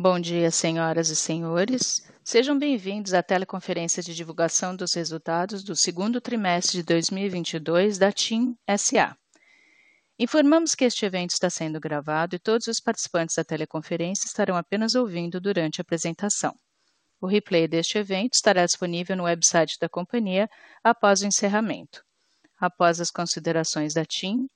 Bom 0.00 0.20
dia, 0.20 0.48
senhoras 0.52 1.08
e 1.08 1.16
senhores. 1.16 2.06
Sejam 2.22 2.56
bem-vindos 2.56 3.12
à 3.12 3.20
teleconferência 3.20 4.00
de 4.00 4.14
divulgação 4.14 4.76
dos 4.76 4.94
resultados 4.94 5.64
do 5.64 5.74
segundo 5.74 6.20
trimestre 6.20 6.76
de 6.76 6.84
2022 6.84 7.98
da 7.98 8.12
TIM 8.12 8.56
SA. 8.78 9.16
Informamos 10.16 10.76
que 10.76 10.84
este 10.84 11.04
evento 11.04 11.32
está 11.32 11.50
sendo 11.50 11.80
gravado 11.80 12.36
e 12.36 12.38
todos 12.38 12.68
os 12.68 12.78
participantes 12.78 13.34
da 13.34 13.42
teleconferência 13.42 14.26
estarão 14.26 14.56
apenas 14.56 14.94
ouvindo 14.94 15.40
durante 15.40 15.80
a 15.80 15.82
apresentação. 15.82 16.54
O 17.20 17.26
replay 17.26 17.66
deste 17.66 17.98
evento 17.98 18.34
estará 18.34 18.64
disponível 18.64 19.16
no 19.16 19.24
website 19.24 19.80
da 19.80 19.88
companhia 19.88 20.48
após 20.84 21.22
o 21.22 21.26
encerramento. 21.26 22.04
Após 22.60 23.00
as 23.00 23.10
considerações 23.10 23.94
da 23.94 24.04
TIM, 24.04 24.48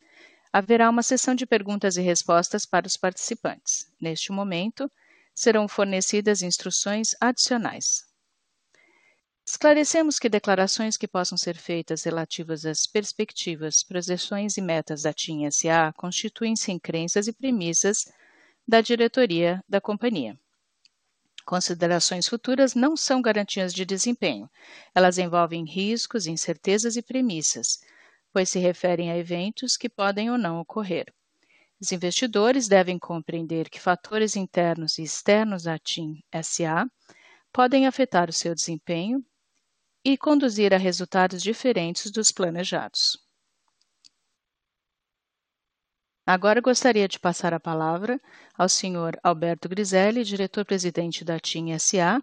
haverá 0.52 0.88
uma 0.88 1.02
sessão 1.02 1.34
de 1.34 1.46
perguntas 1.46 1.96
e 1.96 2.00
respostas 2.00 2.64
para 2.64 2.86
os 2.86 2.96
participantes. 2.96 3.92
Neste 4.00 4.30
momento, 4.30 4.88
serão 5.34 5.66
fornecidas 5.66 6.42
instruções 6.42 7.14
adicionais. 7.20 8.04
Esclarecemos 9.46 10.18
que 10.18 10.28
declarações 10.28 10.96
que 10.96 11.08
possam 11.08 11.36
ser 11.36 11.56
feitas 11.56 12.04
relativas 12.04 12.64
às 12.64 12.86
perspectivas, 12.86 13.82
projeções 13.82 14.56
e 14.56 14.60
metas 14.62 15.02
da 15.02 15.12
TIM 15.12 15.50
SA 15.50 15.92
constituem-se 15.96 16.70
em 16.70 16.78
crenças 16.78 17.26
e 17.26 17.32
premissas 17.32 18.04
da 18.66 18.80
diretoria 18.80 19.62
da 19.68 19.80
companhia. 19.80 20.38
Considerações 21.44 22.28
futuras 22.28 22.74
não 22.74 22.96
são 22.96 23.20
garantias 23.20 23.74
de 23.74 23.84
desempenho. 23.84 24.48
Elas 24.94 25.18
envolvem 25.18 25.64
riscos, 25.64 26.28
incertezas 26.28 26.96
e 26.96 27.02
premissas, 27.02 27.80
pois 28.32 28.48
se 28.48 28.60
referem 28.60 29.10
a 29.10 29.18
eventos 29.18 29.76
que 29.76 29.88
podem 29.88 30.30
ou 30.30 30.38
não 30.38 30.60
ocorrer. 30.60 31.12
Os 31.82 31.90
investidores 31.90 32.68
devem 32.68 32.96
compreender 32.96 33.68
que 33.68 33.80
fatores 33.80 34.36
internos 34.36 34.98
e 34.98 35.02
externos 35.02 35.66
à 35.66 35.76
TIM 35.76 36.22
SA 36.40 36.86
podem 37.52 37.88
afetar 37.88 38.30
o 38.30 38.32
seu 38.32 38.54
desempenho 38.54 39.20
e 40.04 40.16
conduzir 40.16 40.72
a 40.72 40.76
resultados 40.76 41.42
diferentes 41.42 42.12
dos 42.12 42.30
planejados. 42.30 43.18
Agora 46.24 46.60
gostaria 46.60 47.08
de 47.08 47.18
passar 47.18 47.52
a 47.52 47.58
palavra 47.58 48.20
ao 48.56 48.68
senhor 48.68 49.18
Alberto 49.20 49.68
Griselli, 49.68 50.22
diretor-presidente 50.22 51.24
da 51.24 51.40
TIM 51.40 51.76
SA, 51.80 52.22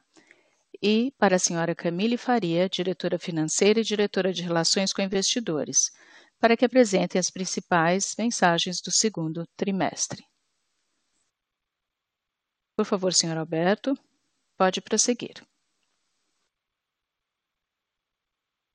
e 0.81 1.13
para 1.17 1.35
a 1.35 1.39
senhora 1.39 1.75
Camille 1.75 2.15
Faria, 2.15 2.69
diretora 2.69 3.19
financeira 3.19 3.81
e 3.81 3.83
diretora 3.83 4.31
de 4.31 4.41
Relações 4.41 4.93
com 4.93 5.01
Investidores, 5.01 5.91
para 6.39 6.55
que 6.55 6.65
apresentem 6.65 7.19
as 7.19 7.29
principais 7.29 8.15
mensagens 8.17 8.81
do 8.81 8.91
segundo 8.91 9.45
trimestre. 9.57 10.25
Por 12.75 12.85
favor, 12.85 13.13
senhor 13.13 13.37
Alberto, 13.37 13.93
pode 14.57 14.81
prosseguir. 14.81 15.45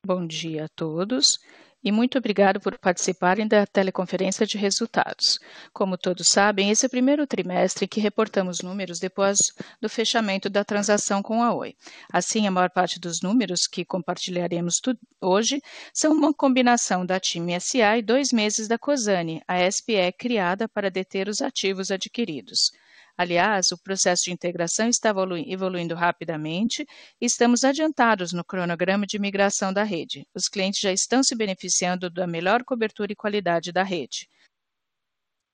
Bom 0.07 0.27
dia 0.27 0.67
a 0.67 0.69
todos 0.69 1.39
e 1.85 1.93
muito 1.93 2.17
obrigado 2.17 2.59
por 2.59 2.79
participarem 2.79 3.47
da 3.47 3.67
teleconferência 3.67 4.47
de 4.47 4.57
resultados. 4.57 5.39
Como 5.73 5.99
todos 5.99 6.29
sabem, 6.29 6.71
esse 6.71 6.87
é 6.87 6.89
o 6.89 6.91
primeiro 6.91 7.27
trimestre 7.27 7.85
em 7.85 7.89
que 7.89 8.01
reportamos 8.01 8.63
números 8.63 8.99
depois 8.99 9.37
do 9.81 9.89
fechamento 9.89 10.49
da 10.49 10.65
transação 10.65 11.23
com 11.23 11.43
a 11.43 11.55
Oi. 11.55 11.77
Assim, 12.11 12.47
a 12.47 12.51
maior 12.51 12.71
parte 12.71 12.99
dos 12.99 13.21
números 13.21 13.67
que 13.67 13.85
compartilharemos 13.85 14.81
hoje 15.21 15.61
são 15.93 16.13
uma 16.13 16.33
combinação 16.33 17.05
da 17.05 17.21
TIM 17.21 17.59
SA 17.61 17.99
e 17.99 18.03
dois 18.03 18.33
meses 18.33 18.67
da 18.67 18.79
Cosane, 18.79 19.43
a 19.47 19.71
SPE 19.71 20.13
criada 20.19 20.67
para 20.67 20.91
deter 20.91 21.29
os 21.29 21.43
ativos 21.43 21.91
adquiridos. 21.91 22.73
Aliás, 23.17 23.71
o 23.71 23.79
processo 23.79 24.25
de 24.25 24.33
integração 24.33 24.89
está 24.89 25.15
evoluindo 25.47 25.95
rapidamente 25.95 26.85
e 27.21 27.27
estamos 27.27 27.63
adiantados 27.63 28.33
no 28.33 28.45
cronograma 28.45 29.07
de 29.07 29.21
migração 29.21 29.73
da 29.73 29.85
rede. 29.85 30.27
Os 30.35 30.49
clientes 30.49 30.81
já 30.81 30.93
estão 30.93 31.23
se 31.23 31.37
beneficiando 31.37 32.11
da 32.11 32.27
melhor 32.27 32.65
cobertura 32.65 33.13
e 33.13 33.17
qualidade 33.17 33.71
da 33.71 33.85
rede. 33.85 34.29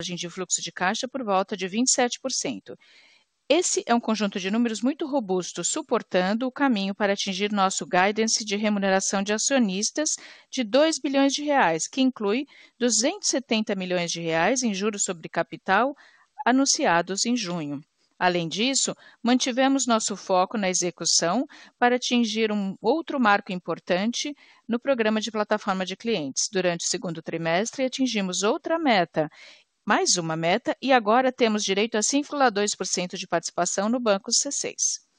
De 0.02 0.30
fluxo 0.30 0.62
de 0.62 0.72
caixa 0.72 1.06
por 1.06 1.22
volta 1.22 1.54
de 1.54 1.68
27%. 1.68 2.74
Esse 3.52 3.82
é 3.84 3.92
um 3.92 4.00
conjunto 4.00 4.38
de 4.38 4.48
números 4.48 4.80
muito 4.80 5.06
robusto, 5.06 5.62
suportando 5.64 6.46
o 6.46 6.52
caminho 6.52 6.94
para 6.94 7.12
atingir 7.12 7.52
nosso 7.52 7.84
guidance 7.84 8.44
de 8.44 8.56
remuneração 8.56 9.22
de 9.22 9.32
acionistas 9.32 10.14
de 10.50 10.62
2 10.62 11.00
bilhões 11.00 11.34
de 11.34 11.42
reais, 11.42 11.88
que 11.88 12.00
inclui 12.00 12.46
270 12.78 13.74
milhões 13.74 14.10
de 14.12 14.20
reais 14.20 14.62
em 14.62 14.72
juros 14.72 15.02
sobre 15.02 15.28
capital, 15.28 15.96
anunciados 16.44 17.26
em 17.26 17.36
junho. 17.36 17.80
Além 18.18 18.48
disso, 18.48 18.94
mantivemos 19.22 19.86
nosso 19.86 20.14
foco 20.14 20.58
na 20.58 20.68
execução 20.68 21.46
para 21.78 21.96
atingir 21.96 22.52
um 22.52 22.76
outro 22.78 23.18
marco 23.18 23.50
importante 23.50 24.36
no 24.68 24.78
programa 24.78 25.22
de 25.22 25.30
plataforma 25.30 25.86
de 25.86 25.96
clientes. 25.96 26.46
Durante 26.52 26.84
o 26.84 26.88
segundo 26.88 27.22
trimestre, 27.22 27.84
atingimos 27.84 28.42
outra 28.42 28.78
meta, 28.78 29.30
mais 29.86 30.16
uma 30.18 30.36
meta, 30.36 30.76
e 30.82 30.92
agora 30.92 31.32
temos 31.32 31.64
direito 31.64 31.96
a 31.96 32.00
5,2% 32.00 33.16
de 33.16 33.26
participação 33.26 33.88
no 33.88 33.98
Banco 33.98 34.30
C6. 34.30 35.09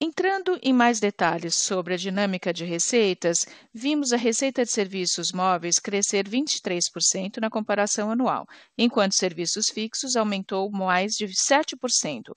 Entrando 0.00 0.56
em 0.62 0.72
mais 0.72 1.00
detalhes 1.00 1.56
sobre 1.56 1.94
a 1.94 1.96
dinâmica 1.96 2.52
de 2.52 2.64
receitas, 2.64 3.44
vimos 3.74 4.12
a 4.12 4.16
receita 4.16 4.64
de 4.64 4.70
serviços 4.70 5.32
móveis 5.32 5.80
crescer 5.80 6.28
23% 6.28 7.38
na 7.40 7.50
comparação 7.50 8.08
anual, 8.08 8.46
enquanto 8.76 9.16
serviços 9.16 9.68
fixos 9.68 10.14
aumentou 10.14 10.70
mais 10.70 11.14
de 11.14 11.26
7%, 11.26 12.32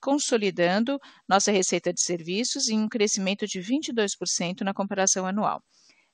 consolidando 0.00 0.98
nossa 1.28 1.52
receita 1.52 1.92
de 1.92 2.00
serviços 2.00 2.70
em 2.70 2.80
um 2.80 2.88
crescimento 2.88 3.46
de 3.46 3.60
22% 3.60 4.62
na 4.62 4.72
comparação 4.72 5.26
anual. 5.26 5.62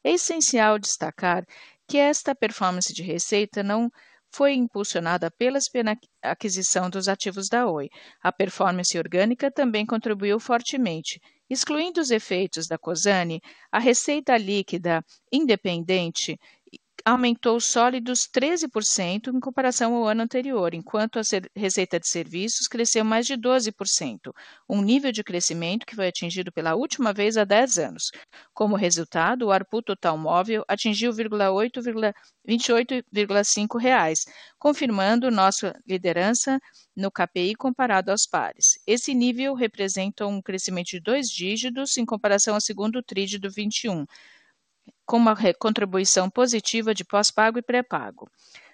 É 0.03 0.15
essencial 0.15 0.81
destacar 0.81 1.47
que 1.87 1.97
esta 1.97 2.35
performance 2.35 2.93
de 2.93 3.05
receita 3.05 3.63
não 3.63 3.89
foi 4.35 4.55
impulsionada 4.55 5.31
pela 5.31 5.61
aquisição 6.21 6.91
dos 6.91 7.07
ativos 7.07 7.49
da 7.49 7.69
Oi. 7.69 7.89
A 8.21 8.33
performance 8.33 8.99
orgânica 8.99 9.49
também 9.49 9.87
contribuiu 9.87 10.41
fortemente. 10.41 11.21
Excluindo 11.49 12.01
os 12.01 12.11
efeitos 12.11 12.67
da 12.67 12.77
Cosane, 12.77 13.41
a 13.71 13.79
receita 13.79 14.37
líquida 14.37 15.05
independente 15.33 16.37
aumentou 17.05 17.61
sólidos 17.61 18.27
13% 18.27 19.29
em 19.29 19.39
comparação 19.39 19.95
ao 19.95 20.09
ano 20.09 20.23
anterior, 20.23 20.73
enquanto 20.73 21.19
a 21.19 21.23
receita 21.55 22.01
de 22.01 22.09
serviços 22.09 22.67
cresceu 22.67 23.05
mais 23.05 23.27
de 23.27 23.35
12%, 23.35 24.33
um 24.67 24.81
nível 24.81 25.13
de 25.13 25.23
crescimento 25.23 25.85
que 25.85 25.95
foi 25.95 26.09
atingido 26.09 26.51
pela 26.51 26.75
última 26.75 27.13
vez 27.13 27.37
há 27.37 27.45
10 27.45 27.79
anos. 27.79 28.11
Como 28.55 28.75
resultado, 28.75 29.45
o 29.47 29.53
ARPU 29.53 29.83
total 29.83 30.17
móvel 30.17 30.65
atingiu 30.67 31.13
28,5 31.13 33.79
reais, 33.79 34.25
confirmando 34.59 35.31
nossa 35.31 35.79
liderança 35.87 36.59
no 36.97 37.11
KPI 37.11 37.55
comparado 37.55 38.13
aos 38.13 38.27
pares. 38.27 38.79
Esse 38.87 39.15
nível 39.15 39.53
representa 39.53 40.27
um 40.27 40.41
crescimento 40.41 40.89
de 40.89 41.01
dois 41.01 41.29
dígitos 41.29 41.99
em 41.99 42.07
comparação 42.07 42.55
ao 42.55 42.63
segundo 42.63 43.05
do 43.39 43.51
21, 43.51 44.07
com 45.07 45.17
uma 45.17 45.37
contribuição 45.59 46.31
positiva 46.31 46.95
de 46.95 47.05
pós-pago 47.05 47.59
e 47.59 47.63
pré-pago. 47.63 48.29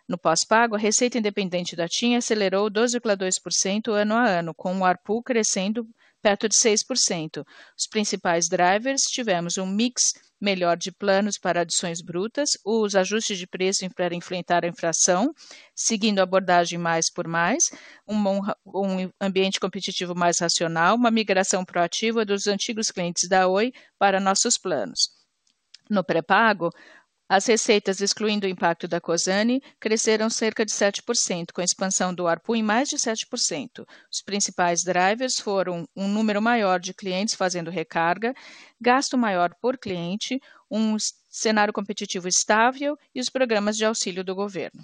No 0.09 0.19
pós-pago, 0.19 0.75
a 0.75 0.79
receita 0.79 1.19
independente 1.19 1.77
da 1.77 1.89
TIM 1.89 2.17
acelerou 2.17 2.69
12,2% 2.69 3.93
ano 3.93 4.15
a 4.15 4.27
ano, 4.27 4.53
com 4.55 4.77
o 4.79 4.85
ARPU 4.85 5.23
crescendo 5.23 5.87
perto 6.21 6.49
de 6.49 6.55
6%. 6.57 7.45
Os 7.79 7.87
principais 7.87 8.49
drivers 8.49 9.03
tivemos 9.03 9.57
um 9.57 9.67
mix 9.67 10.13
melhor 10.41 10.77
de 10.77 10.91
planos 10.91 11.37
para 11.39 11.61
adições 11.61 12.01
brutas, 12.01 12.59
os 12.65 12.95
ajustes 12.97 13.39
de 13.39 13.47
preço 13.47 13.89
para 13.95 14.15
enfrentar 14.15 14.65
a 14.65 14.69
inflação, 14.69 15.33
seguindo 15.75 16.19
a 16.19 16.23
abordagem 16.23 16.79
mais 16.79 17.11
por 17.11 17.29
mais, 17.29 17.71
um, 18.09 18.41
um 18.67 19.11
ambiente 19.21 19.61
competitivo 19.61 20.15
mais 20.15 20.39
racional, 20.39 20.97
uma 20.97 21.11
migração 21.11 21.65
proativa 21.65 22.25
dos 22.25 22.47
antigos 22.47 22.91
clientes 22.91 23.29
da 23.29 23.47
Oi 23.47 23.73
para 23.99 24.19
nossos 24.19 24.57
planos. 24.57 25.20
No 25.91 26.05
pré-pago, 26.05 26.71
as 27.29 27.47
receitas, 27.47 28.01
excluindo 28.01 28.47
o 28.47 28.51
impacto 28.51 28.87
da 28.87 29.01
Cosane, 29.01 29.61
cresceram 29.81 30.31
cerca 30.31 30.65
de 30.65 30.71
7%, 30.71 31.53
com 31.53 31.61
a 31.61 31.65
expansão 31.65 32.15
do 32.15 32.29
ARPU 32.29 32.55
em 32.55 32.63
mais 32.63 32.89
de 32.89 32.97
7%. 32.97 33.85
Os 34.11 34.23
principais 34.23 34.85
drivers 34.85 35.41
foram 35.41 35.89
um 35.97 36.07
número 36.07 36.41
maior 36.41 36.79
de 36.79 36.95
clientes 36.95 37.35
fazendo 37.35 37.71
recarga, 37.73 38.33
gasto 38.81 39.19
maior 39.19 39.53
por 39.61 39.79
cliente, 39.79 40.41
um 40.71 40.97
cenário 41.29 41.73
competitivo 41.73 42.29
estável 42.29 42.97
e 43.13 43.21
os 43.21 43.29
programas 43.29 43.77
de 43.77 43.85
auxílio 43.85 44.23
do 44.23 44.35
governo. 44.35 44.83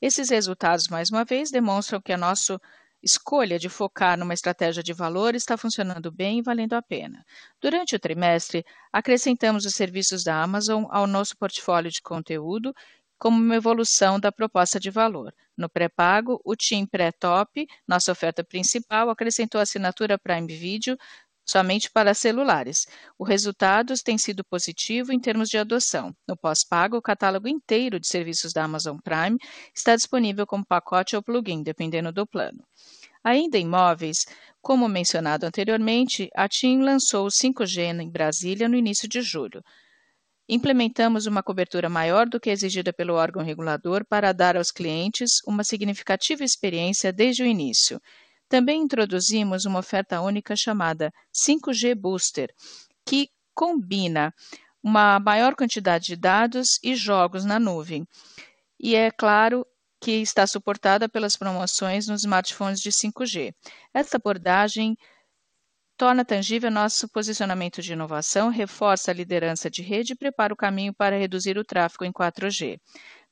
Esses 0.00 0.30
resultados, 0.30 0.88
mais 0.88 1.10
uma 1.10 1.24
vez, 1.24 1.50
demonstram 1.50 2.00
que 2.00 2.12
a 2.12 2.18
nosso 2.18 2.58
escolha 3.04 3.58
de 3.58 3.68
focar 3.68 4.18
numa 4.18 4.32
estratégia 4.32 4.82
de 4.82 4.92
valor 4.92 5.34
está 5.34 5.56
funcionando 5.56 6.10
bem 6.10 6.38
e 6.38 6.42
valendo 6.42 6.72
a 6.72 6.82
pena. 6.82 7.24
Durante 7.60 7.94
o 7.94 7.98
trimestre, 7.98 8.64
acrescentamos 8.92 9.66
os 9.66 9.74
serviços 9.74 10.24
da 10.24 10.42
Amazon 10.42 10.86
ao 10.88 11.06
nosso 11.06 11.36
portfólio 11.36 11.90
de 11.90 12.00
conteúdo 12.00 12.74
como 13.18 13.38
uma 13.38 13.56
evolução 13.56 14.18
da 14.18 14.32
proposta 14.32 14.80
de 14.80 14.90
valor. 14.90 15.32
No 15.56 15.68
pré-pago, 15.68 16.40
o 16.44 16.56
TIM 16.56 16.84
Pré-Top, 16.84 17.66
nossa 17.86 18.10
oferta 18.10 18.42
principal, 18.42 19.08
acrescentou 19.08 19.60
assinatura 19.60 20.18
Prime 20.18 20.48
Video 20.48 20.96
somente 21.44 21.90
para 21.90 22.14
celulares. 22.14 22.86
O 23.18 23.24
resultado 23.24 23.92
tem 24.02 24.16
sido 24.16 24.44
positivo 24.44 25.12
em 25.12 25.20
termos 25.20 25.48
de 25.48 25.58
adoção. 25.58 26.14
No 26.26 26.36
pós-pago, 26.36 26.96
o 26.96 27.02
catálogo 27.02 27.48
inteiro 27.48 28.00
de 28.00 28.06
serviços 28.06 28.52
da 28.52 28.64
Amazon 28.64 28.96
Prime 28.98 29.36
está 29.74 29.94
disponível 29.94 30.46
como 30.46 30.64
pacote 30.64 31.14
ou 31.16 31.22
plugin, 31.22 31.62
dependendo 31.62 32.10
do 32.10 32.26
plano. 32.26 32.64
Ainda 33.22 33.58
em 33.58 33.66
móveis, 33.66 34.26
como 34.60 34.88
mencionado 34.88 35.46
anteriormente, 35.46 36.30
a 36.34 36.48
TIM 36.48 36.82
lançou 36.82 37.26
o 37.26 37.30
5G 37.30 38.00
em 38.00 38.10
Brasília 38.10 38.68
no 38.68 38.76
início 38.76 39.08
de 39.08 39.20
julho. 39.20 39.62
Implementamos 40.46 41.24
uma 41.24 41.42
cobertura 41.42 41.88
maior 41.88 42.28
do 42.28 42.38
que 42.38 42.50
exigida 42.50 42.92
pelo 42.92 43.14
órgão 43.14 43.42
regulador 43.42 44.04
para 44.06 44.30
dar 44.30 44.58
aos 44.58 44.70
clientes 44.70 45.40
uma 45.46 45.64
significativa 45.64 46.44
experiência 46.44 47.10
desde 47.10 47.42
o 47.42 47.46
início. 47.46 47.98
Também 48.54 48.82
introduzimos 48.82 49.64
uma 49.64 49.80
oferta 49.80 50.20
única 50.20 50.54
chamada 50.54 51.12
5G 51.34 51.92
Booster, 51.92 52.54
que 53.04 53.28
combina 53.52 54.32
uma 54.80 55.18
maior 55.18 55.56
quantidade 55.56 56.06
de 56.06 56.14
dados 56.14 56.78
e 56.80 56.94
jogos 56.94 57.44
na 57.44 57.58
nuvem. 57.58 58.06
E 58.78 58.94
é 58.94 59.10
claro, 59.10 59.66
que 60.00 60.22
está 60.22 60.46
suportada 60.46 61.08
pelas 61.08 61.36
promoções 61.36 62.06
nos 62.06 62.20
smartphones 62.20 62.78
de 62.78 62.90
5G. 62.92 63.52
Esta 63.92 64.18
abordagem 64.18 64.96
torna 65.96 66.24
tangível 66.24 66.70
nosso 66.70 67.08
posicionamento 67.08 67.80
de 67.80 67.92
inovação, 67.92 68.48
reforça 68.48 69.10
a 69.10 69.14
liderança 69.14 69.70
de 69.70 69.82
rede 69.82 70.12
e 70.12 70.16
prepara 70.16 70.52
o 70.52 70.56
caminho 70.56 70.92
para 70.92 71.18
reduzir 71.18 71.56
o 71.56 71.64
tráfego 71.64 72.04
em 72.04 72.12
4G. 72.12 72.80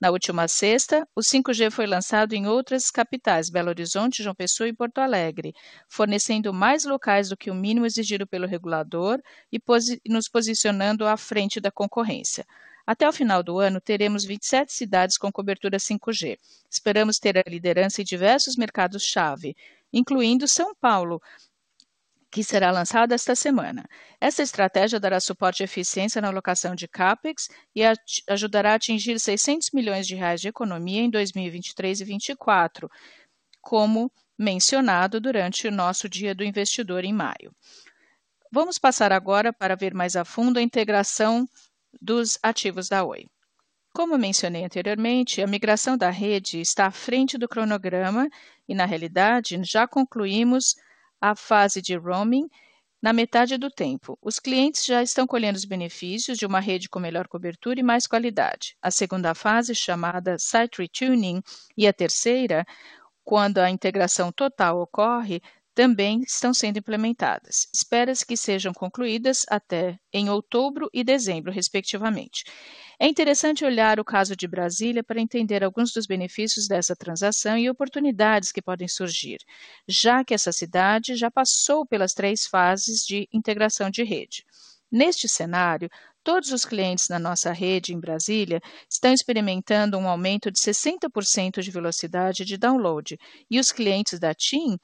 Na 0.01 0.11
última 0.11 0.49
sexta, 0.49 1.07
o 1.15 1.21
5G 1.21 1.71
foi 1.71 1.87
lançado 1.87 2.33
em 2.33 2.47
outras 2.47 2.91
capitais, 2.91 3.49
Belo 3.49 3.69
Horizonte, 3.69 4.23
João 4.23 4.35
Pessoa 4.35 4.69
e 4.69 4.73
Porto 4.73 4.99
Alegre, 4.99 5.55
fornecendo 5.89 6.53
mais 6.53 6.85
locais 6.85 7.29
do 7.29 7.37
que 7.37 7.51
o 7.51 7.55
mínimo 7.55 7.87
exigido 7.87 8.27
pelo 8.27 8.47
regulador 8.47 9.21
e 9.51 9.59
posi 9.59 10.01
nos 10.09 10.29
posicionando 10.29 11.07
à 11.07 11.17
frente 11.17 11.61
da 11.61 11.71
concorrência. 11.71 12.45
Até 12.85 13.09
o 13.09 13.13
final 13.13 13.45
do 13.45 13.61
ano, 13.61 13.81
teremos 13.81 14.25
27 14.25 14.73
cidades 14.73 15.17
com 15.17 15.31
cobertura 15.31 15.79
5G. 15.79 16.37
Esperamos 16.69 17.19
ter 17.19 17.39
a 17.39 17.49
liderança 17.49 18.03
em 18.03 18.05
diversos 18.05 18.57
mercados-chave, 18.57 19.55
incluindo 19.93 20.49
São 20.49 20.75
Paulo, 20.75 21.23
que 22.33 22.43
será 22.43 22.71
lançada 22.71 23.15
esta 23.15 23.37
semana. 23.37 23.85
Essa 24.19 24.43
estratégia 24.43 24.99
dará 24.99 25.21
suporte 25.21 25.61
e 25.61 25.65
eficiência 25.65 26.19
na 26.19 26.29
alocação 26.29 26.75
de 26.75 26.89
CAPEX 26.89 27.49
e 27.77 27.83
ajudará 28.27 28.73
a 28.73 28.77
atingir 28.77 29.21
600 29.21 29.69
milhões 29.75 30.07
de 30.07 30.15
reais 30.15 30.41
de 30.41 30.49
economia 30.49 31.03
em 31.03 31.11
2023 31.11 32.01
e 32.01 32.05
2024, 32.05 32.91
como 33.61 34.11
mencionado 34.39 35.21
durante 35.21 35.69
o 35.69 35.71
nosso 35.71 36.09
Dia 36.09 36.35
do 36.35 36.43
Investidor 36.43 37.05
em 37.05 37.13
maio. 37.13 37.55
Vamos 38.51 38.79
passar 38.79 39.13
agora 39.13 39.53
para 39.53 39.77
ver 39.77 39.93
mais 39.93 40.17
a 40.17 40.25
fundo 40.25 40.59
a 40.59 40.63
integração 40.63 41.47
dos 42.01 42.39
ativos 42.43 42.89
da 42.89 43.05
Oi. 43.05 43.27
Como 43.93 44.17
mencionei 44.17 44.65
anteriormente, 44.65 45.43
a 45.43 45.47
migração 45.47 45.99
da 45.99 46.09
rede 46.09 46.63
está 46.63 46.87
à 46.87 46.91
frente 46.91 47.37
do 47.37 47.47
cronograma 47.47 48.27
e, 48.67 48.75
na 48.75 48.87
realidade, 48.87 49.61
já 49.65 49.87
concluímos 49.87 50.77
a 51.23 51.37
fase 51.37 51.81
de 51.81 51.95
roaming 51.97 52.49
na 53.01 53.13
metade 53.13 53.57
do 53.57 53.71
tempo. 53.71 54.19
Os 54.21 54.41
clientes 54.41 54.85
já 54.85 55.03
estão 55.03 55.27
colhendo 55.27 55.57
os 55.57 55.65
benefícios 55.65 56.37
de 56.37 56.45
uma 56.45 56.61
rede 56.61 56.89
com 56.89 56.99
melhor 56.99 57.29
cobertura 57.29 57.79
e 57.79 57.83
mais 57.83 58.07
qualidade. 58.07 58.77
A 58.83 58.91
segunda 58.91 59.35
fase, 59.35 59.75
chamada 59.75 60.37
Site 60.39 60.79
Retuning, 60.83 61.41
e 61.77 61.87
a 61.87 61.93
terceira, 61.93 62.65
quando 63.25 63.59
a 63.59 63.71
integração 63.71 64.33
total 64.33 64.81
ocorre, 64.81 65.41
também 65.75 66.21
estão 66.21 66.53
sendo 66.53 66.79
implementadas. 66.79 67.67
Espera-se 67.75 68.27
que 68.27 68.37
sejam 68.37 68.73
concluídas 68.73 69.45
até 69.49 69.99
em 70.13 70.29
outubro 70.29 70.89
e 70.93 71.03
dezembro, 71.03 71.51
respectivamente. 71.51 72.45
É 73.01 73.09
interessante 73.09 73.65
olhar 73.65 73.99
o 73.99 74.05
caso 74.05 74.37
de 74.37 74.47
Brasília 74.47 75.03
para 75.03 75.21
entender 75.21 75.65
alguns 75.65 75.93
dos 75.93 76.07
benefícios 76.07 76.69
dessa 76.69 76.95
transação 76.95 77.57
e 77.57 77.69
oportunidades 77.69 78.53
que 78.53 78.63
podem 78.63 78.87
surgir, 78.87 79.39
já 79.89 80.23
que 80.25 80.35
essa 80.35 80.53
cidade 80.53 81.17
já 81.17 81.31
passou 81.31 81.87
pelas 81.87 82.13
três 82.13 82.47
fases 82.47 83.01
de 83.05 83.29
integração 83.33 83.91
de 83.91 84.05
rede. 84.05 84.45
Neste 84.91 85.27
cenário, 85.27 85.89
todos 86.23 86.53
os 86.53 86.67
clientes 86.67 87.09
na 87.09 87.19
nossa 87.19 87.51
rede 87.51 87.95
em 87.95 87.99
Brasília 87.99 88.61
estão 88.89 89.13
experimentando 89.13 89.97
um 89.97 90.07
aumento 90.07 90.51
de 90.51 90.61
60% 90.61 91.63
de 91.63 91.71
velocidade 91.71 92.45
de 92.45 92.59
download, 92.59 93.19
e 93.51 93.59
os 93.59 93.73
clientes 93.73 94.21
da 94.21 94.35
TIM 94.35 94.79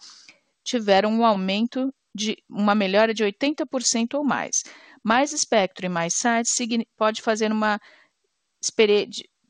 tiveram 0.68 1.10
um 1.10 1.24
aumento 1.24 1.92
de 2.14 2.36
uma 2.48 2.74
melhora 2.74 3.14
de 3.14 3.24
80% 3.24 4.14
ou 4.14 4.24
mais. 4.24 4.62
Mais 5.02 5.32
espectro 5.32 5.86
e 5.86 5.88
mais 5.88 6.14
sites 6.14 6.54
pode 6.96 7.22
fazer 7.22 7.50
uma 7.50 7.80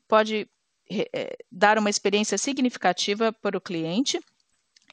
pode 0.07 0.47
é, 0.89 1.35
dar 1.51 1.77
uma 1.77 1.89
experiência 1.89 2.37
significativa 2.37 3.33
para 3.33 3.57
o 3.57 3.61
cliente 3.61 4.19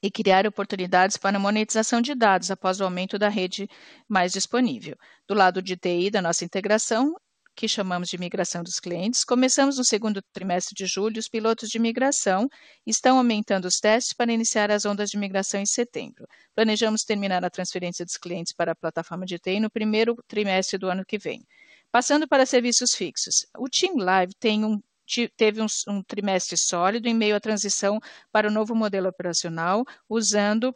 e 0.03 0.11
criar 0.11 0.47
oportunidades 0.47 1.17
para 1.17 1.39
monetização 1.39 2.01
de 2.01 2.15
dados 2.15 2.51
após 2.51 2.81
o 2.81 2.85
aumento 2.85 3.19
da 3.19 3.29
rede 3.29 3.69
mais 4.09 4.33
disponível. 4.33 4.97
Do 5.29 5.35
lado 5.35 5.63
de 5.63 5.77
TI 5.77 6.11
da 6.11 6.21
nossa 6.21 6.45
integração, 6.45 7.15
que 7.57 7.67
chamamos 7.67 8.09
de 8.09 8.19
migração 8.19 8.63
dos 8.63 8.79
clientes. 8.79 9.25
Começamos 9.25 9.79
no 9.79 9.85
segundo 9.85 10.21
trimestre 10.33 10.75
de 10.75 10.87
julho, 10.87 11.19
os 11.19 11.29
pilotos 11.29 11.71
de 11.71 11.79
migração 11.79 12.49
estão 12.87 13.17
aumentando 13.17 13.67
os 13.67 13.81
testes 13.81 14.13
para 14.13 14.33
iniciar 14.33 14.71
as 14.71 14.85
ondas 14.85 15.09
de 15.09 15.17
migração 15.17 15.59
em 15.59 15.67
setembro. 15.67 16.27
Planejamos 16.55 17.03
terminar 17.03 17.43
a 17.45 17.51
transferência 17.51 18.05
dos 18.05 18.19
clientes 18.19 18.53
para 18.53 18.73
a 18.73 18.77
plataforma 18.77 19.25
de 19.25 19.39
TI 19.39 19.59
no 19.59 19.71
primeiro 19.71 20.15
trimestre 20.29 20.79
do 20.79 20.89
ano 20.89 21.05
que 21.05 21.17
vem. 21.17 21.47
Passando 21.91 22.29
para 22.29 22.45
serviços 22.45 22.95
fixos, 22.95 23.47
o 23.57 23.69
Team 23.71 23.97
Live 23.97 24.35
tem 24.39 24.65
um 24.65 24.79
teve 25.37 25.63
um, 25.63 25.67
um, 25.89 26.03
trimestre 26.03 26.57
sólido 26.57 27.07
em 27.07 27.15
meio 27.15 27.37
à 27.37 27.41
transição 27.41 28.01
para 28.33 28.49
o 28.49 28.51
novo 28.51 28.75
modelo 28.75 29.09
operacional, 29.09 29.85
usando 30.09 30.75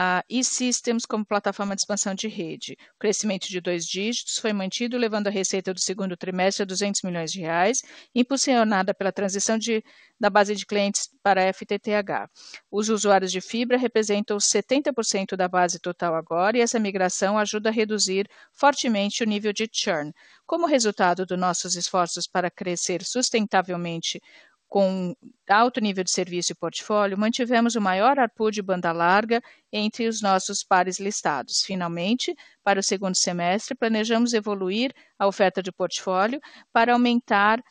a 0.00 0.22
e-Systems 0.30 1.04
como 1.04 1.26
plataforma 1.26 1.74
de 1.74 1.80
expansão 1.80 2.14
de 2.14 2.28
rede. 2.28 2.76
O 2.94 2.98
crescimento 3.00 3.48
de 3.48 3.60
dois 3.60 3.84
dígitos 3.84 4.38
foi 4.38 4.52
mantido, 4.52 4.96
levando 4.96 5.26
a 5.26 5.30
receita 5.30 5.74
do 5.74 5.80
segundo 5.80 6.16
trimestre 6.16 6.62
a 6.62 6.66
200 6.66 7.02
milhões 7.02 7.32
de 7.32 7.40
reais, 7.40 7.82
impulsionada 8.14 8.94
pela 8.94 9.10
transição 9.10 9.58
de, 9.58 9.82
da 10.20 10.30
base 10.30 10.54
de 10.54 10.64
clientes 10.64 11.10
para 11.20 11.52
FTTH. 11.52 12.30
Os 12.70 12.88
usuários 12.88 13.32
de 13.32 13.40
fibra 13.40 13.76
representam 13.76 14.36
70% 14.36 15.34
da 15.34 15.48
base 15.48 15.80
total 15.80 16.14
agora 16.14 16.56
e 16.56 16.60
essa 16.60 16.78
migração 16.78 17.36
ajuda 17.36 17.68
a 17.68 17.72
reduzir 17.72 18.30
fortemente 18.52 19.24
o 19.24 19.26
nível 19.26 19.52
de 19.52 19.68
churn. 19.72 20.12
Como 20.46 20.64
resultado 20.64 21.26
dos 21.26 21.36
nossos 21.36 21.74
esforços 21.74 22.28
para 22.28 22.52
crescer 22.52 23.02
sustentavelmente 23.02 24.20
com 24.68 25.16
alto 25.48 25.80
nível 25.80 26.04
de 26.04 26.10
serviço 26.10 26.52
e 26.52 26.54
portfólio, 26.54 27.18
mantivemos 27.18 27.74
o 27.74 27.80
maior 27.80 28.18
ARPU 28.18 28.50
de 28.50 28.60
banda 28.60 28.92
larga 28.92 29.40
entre 29.72 30.06
os 30.06 30.20
nossos 30.20 30.62
pares 30.62 31.00
listados. 31.00 31.62
Finalmente, 31.64 32.34
para 32.62 32.80
o 32.80 32.82
segundo 32.82 33.16
semestre, 33.16 33.74
planejamos 33.74 34.34
evoluir 34.34 34.92
a 35.18 35.26
oferta 35.26 35.62
de 35.62 35.72
portfólio 35.72 36.38
para 36.72 36.92
aumentar 36.92 37.62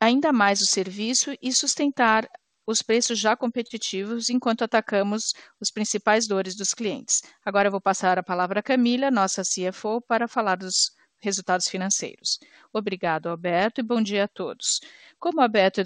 ainda 0.00 0.32
mais 0.32 0.60
o 0.60 0.66
serviço 0.66 1.34
e 1.40 1.52
sustentar 1.52 2.28
os 2.66 2.82
preços 2.82 3.18
já 3.18 3.34
competitivos 3.36 4.28
enquanto 4.28 4.62
atacamos 4.62 5.32
os 5.60 5.70
principais 5.70 6.26
dores 6.26 6.54
dos 6.54 6.74
clientes. 6.74 7.22
Agora 7.44 7.70
vou 7.70 7.80
passar 7.80 8.18
a 8.18 8.22
palavra 8.22 8.60
a 8.60 8.62
Camila, 8.62 9.10
nossa 9.10 9.42
CFO, 9.42 10.02
para 10.02 10.28
falar 10.28 10.56
dos 10.56 10.90
resultados 11.20 11.68
financeiros. 11.68 12.38
Obrigado, 12.72 13.28
Alberto, 13.28 13.80
e 13.80 13.84
bom 13.84 14.02
dia 14.02 14.24
a 14.24 14.28
todos. 14.28 14.80
Como 15.18 15.40
Alberto 15.40 15.82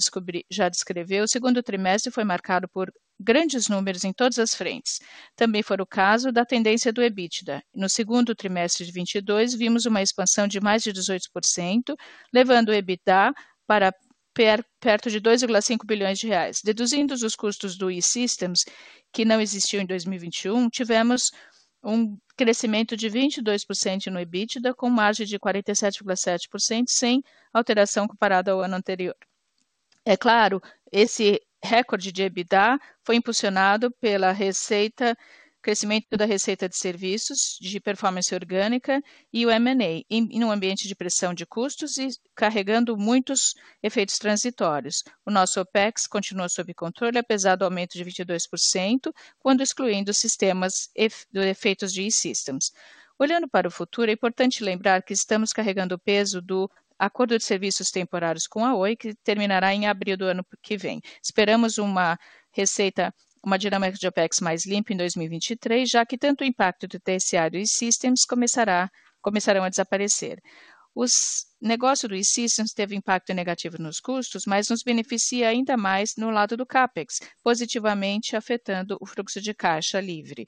já 0.50 0.68
descreveu, 0.68 1.24
o 1.24 1.28
segundo 1.28 1.62
trimestre 1.62 2.12
foi 2.12 2.24
marcado 2.24 2.68
por 2.68 2.92
grandes 3.18 3.68
números 3.68 4.04
em 4.04 4.12
todas 4.12 4.38
as 4.38 4.54
frentes. 4.54 4.98
Também 5.36 5.62
foi 5.62 5.76
o 5.80 5.86
caso 5.86 6.32
da 6.32 6.44
tendência 6.44 6.92
do 6.92 7.02
EBITDA. 7.02 7.62
No 7.74 7.88
segundo 7.88 8.34
trimestre 8.34 8.84
de 8.84 8.92
22, 8.92 9.54
vimos 9.54 9.86
uma 9.86 10.02
expansão 10.02 10.46
de 10.46 10.60
mais 10.60 10.82
de 10.82 10.92
18%, 10.92 11.94
levando 12.32 12.70
o 12.70 12.74
EBITDA 12.74 13.32
para 13.66 13.92
per, 14.34 14.64
perto 14.80 15.10
de 15.10 15.20
2,5 15.20 15.86
bilhões 15.86 16.18
de 16.18 16.26
reais. 16.26 16.60
Deduzindo 16.62 17.14
os 17.14 17.36
custos 17.36 17.76
do 17.76 17.90
e-Systems, 17.90 18.64
que 19.12 19.24
não 19.24 19.40
existiu 19.40 19.80
em 19.80 19.86
2021, 19.86 20.68
tivemos 20.68 21.30
um 21.82 22.16
crescimento 22.36 22.96
de 22.96 23.08
22% 23.08 24.06
no 24.06 24.20
EBITDA, 24.20 24.74
com 24.74 24.88
margem 24.88 25.26
de 25.26 25.38
47,7%, 25.38 26.84
sem 26.88 27.22
alteração 27.52 28.06
comparada 28.06 28.52
ao 28.52 28.60
ano 28.60 28.76
anterior. 28.76 29.16
É 30.04 30.16
claro, 30.16 30.60
esse 30.90 31.40
recorde 31.62 32.10
de 32.10 32.22
EBITDA 32.22 32.78
foi 33.04 33.16
impulsionado 33.16 33.90
pela 34.00 34.32
receita 34.32 35.16
crescimento 35.62 36.16
da 36.16 36.26
receita 36.26 36.68
de 36.68 36.76
serviços 36.76 37.56
de 37.60 37.80
performance 37.80 38.34
orgânica 38.34 39.00
e 39.32 39.46
o 39.46 39.50
M&A, 39.50 40.04
em 40.10 40.44
um 40.44 40.50
ambiente 40.50 40.88
de 40.88 40.94
pressão 40.94 41.32
de 41.32 41.46
custos 41.46 41.96
e 41.96 42.08
carregando 42.34 42.96
muitos 42.96 43.54
efeitos 43.82 44.18
transitórios. 44.18 45.04
O 45.24 45.30
nosso 45.30 45.60
OPEX 45.60 46.06
continua 46.06 46.48
sob 46.48 46.74
controle, 46.74 47.16
apesar 47.16 47.54
do 47.56 47.64
aumento 47.64 47.92
de 47.92 48.04
22%, 48.04 49.12
quando 49.38 49.62
excluindo 49.62 50.12
sistemas 50.12 50.90
dos 51.32 51.44
efeitos 51.44 51.92
de 51.92 52.02
e-Systems. 52.02 52.72
Olhando 53.18 53.48
para 53.48 53.68
o 53.68 53.70
futuro, 53.70 54.10
é 54.10 54.14
importante 54.14 54.64
lembrar 54.64 55.02
que 55.02 55.12
estamos 55.12 55.52
carregando 55.52 55.94
o 55.94 55.98
peso 55.98 56.42
do 56.42 56.68
acordo 56.98 57.38
de 57.38 57.44
serviços 57.44 57.90
temporários 57.90 58.46
com 58.46 58.64
a 58.64 58.74
Oi, 58.74 58.96
que 58.96 59.14
terminará 59.14 59.72
em 59.72 59.86
abril 59.86 60.16
do 60.16 60.24
ano 60.24 60.44
que 60.60 60.76
vem. 60.76 61.00
Esperamos 61.22 61.78
uma 61.78 62.18
receita, 62.50 63.14
uma 63.44 63.58
dinâmica 63.58 63.98
de 63.98 64.06
OPEX 64.06 64.40
mais 64.40 64.64
limpa 64.66 64.92
em 64.92 64.96
2023, 64.96 65.88
já 65.88 66.06
que 66.06 66.16
tanto 66.16 66.42
o 66.42 66.46
impacto 66.46 66.86
do 66.86 67.00
terciário 67.00 67.58
e 67.58 67.66
systems 67.66 68.24
começará, 68.24 68.88
começarão 69.20 69.64
a 69.64 69.68
desaparecer. 69.68 70.38
O 70.94 71.06
negócio 71.60 72.06
do 72.06 72.14
e-Systems 72.14 72.72
teve 72.74 72.94
impacto 72.94 73.32
negativo 73.32 73.78
nos 73.78 73.98
custos, 73.98 74.44
mas 74.46 74.68
nos 74.68 74.82
beneficia 74.82 75.48
ainda 75.48 75.74
mais 75.74 76.12
no 76.18 76.30
lado 76.30 76.54
do 76.54 76.66
CAPEX, 76.66 77.18
positivamente 77.42 78.36
afetando 78.36 78.98
o 79.00 79.06
fluxo 79.06 79.40
de 79.40 79.54
caixa 79.54 80.00
livre. 80.00 80.46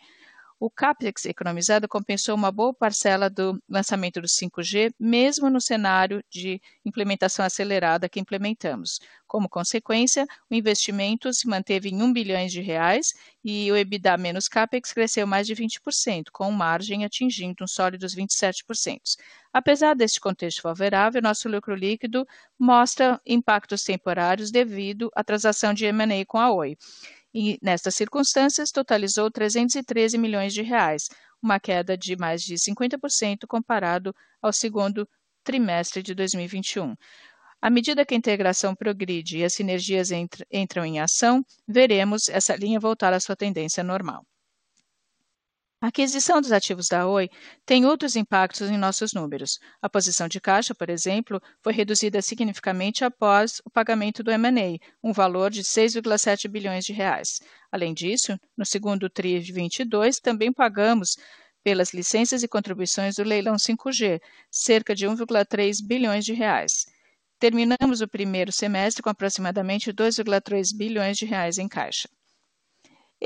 O 0.64 0.70
CAPEX 0.70 1.26
economizado 1.26 1.86
compensou 1.86 2.34
uma 2.34 2.50
boa 2.50 2.72
parcela 2.72 3.28
do 3.28 3.62
lançamento 3.68 4.18
do 4.18 4.26
5G, 4.26 4.94
mesmo 4.98 5.50
no 5.50 5.60
cenário 5.60 6.24
de 6.30 6.58
implementação 6.86 7.44
acelerada 7.44 8.08
que 8.08 8.18
implementamos. 8.18 8.98
Como 9.26 9.46
consequência, 9.46 10.26
o 10.50 10.54
investimento 10.54 11.30
se 11.34 11.46
manteve 11.46 11.90
em 11.90 12.02
1 12.02 12.10
bilhões 12.14 12.50
de 12.50 12.62
reais 12.62 13.12
e 13.44 13.70
o 13.70 13.76
EBITDA 13.76 14.16
menos 14.16 14.48
CAPEX 14.48 14.94
cresceu 14.94 15.26
mais 15.26 15.46
de 15.46 15.54
20%, 15.54 16.30
com 16.32 16.50
margem 16.50 17.04
atingindo 17.04 17.62
um 17.62 17.66
sólidos 17.66 18.16
27%. 18.16 19.18
Apesar 19.52 19.94
deste 19.94 20.18
contexto 20.18 20.62
favorável, 20.62 21.20
nosso 21.20 21.46
lucro 21.46 21.74
líquido 21.74 22.26
mostra 22.58 23.20
impactos 23.26 23.84
temporários 23.84 24.50
devido 24.50 25.10
à 25.14 25.22
transação 25.22 25.74
de 25.74 25.84
M&A 25.84 26.24
com 26.24 26.38
a 26.38 26.50
Oi 26.50 26.74
e, 27.34 27.58
nestas 27.60 27.94
circunstâncias, 27.96 28.70
totalizou 28.70 29.30
313 29.30 30.16
milhões 30.16 30.54
de 30.54 30.62
reais, 30.62 31.08
uma 31.42 31.58
queda 31.58 31.96
de 31.96 32.16
mais 32.16 32.42
de 32.42 32.54
50% 32.54 33.46
comparado 33.48 34.14
ao 34.40 34.52
segundo 34.52 35.08
trimestre 35.42 36.02
de 36.02 36.14
2021. 36.14 36.94
À 37.60 37.70
medida 37.70 38.04
que 38.04 38.14
a 38.14 38.16
integração 38.16 38.74
progride 38.74 39.38
e 39.38 39.44
as 39.44 39.54
sinergias 39.54 40.10
entram 40.52 40.84
em 40.84 41.00
ação, 41.00 41.42
veremos 41.66 42.28
essa 42.28 42.54
linha 42.54 42.78
voltar 42.78 43.12
à 43.12 43.20
sua 43.20 43.34
tendência 43.34 43.82
normal. 43.82 44.24
A 45.84 45.88
aquisição 45.88 46.40
dos 46.40 46.50
ativos 46.50 46.88
da 46.88 47.06
Oi 47.06 47.28
tem 47.66 47.84
outros 47.84 48.16
impactos 48.16 48.70
em 48.70 48.78
nossos 48.78 49.12
números. 49.12 49.58
A 49.82 49.86
posição 49.86 50.26
de 50.26 50.40
caixa, 50.40 50.74
por 50.74 50.88
exemplo, 50.88 51.38
foi 51.62 51.74
reduzida 51.74 52.22
significativamente 52.22 53.04
após 53.04 53.60
o 53.66 53.68
pagamento 53.68 54.22
do 54.22 54.30
M&A, 54.30 54.78
um 55.06 55.12
valor 55.12 55.50
de 55.50 55.62
6,7 55.62 56.48
bilhões 56.48 56.86
de 56.86 56.94
reais. 56.94 57.38
Além 57.70 57.92
disso, 57.92 58.34
no 58.56 58.64
segundo 58.64 59.10
TRI 59.10 59.40
de 59.40 59.52
22, 59.52 60.20
também 60.20 60.50
pagamos 60.50 61.18
pelas 61.62 61.92
licenças 61.92 62.42
e 62.42 62.48
contribuições 62.48 63.16
do 63.16 63.22
leilão 63.22 63.56
5G, 63.56 64.22
cerca 64.50 64.94
de 64.94 65.06
1,3 65.06 65.86
bilhões 65.86 66.24
de 66.24 66.32
reais. 66.32 66.86
Terminamos 67.38 68.00
o 68.00 68.08
primeiro 68.08 68.50
semestre 68.50 69.02
com 69.02 69.10
aproximadamente 69.10 69.92
2,3 69.92 70.74
bilhões 70.74 71.18
de 71.18 71.26
reais 71.26 71.58
em 71.58 71.68
caixa. 71.68 72.08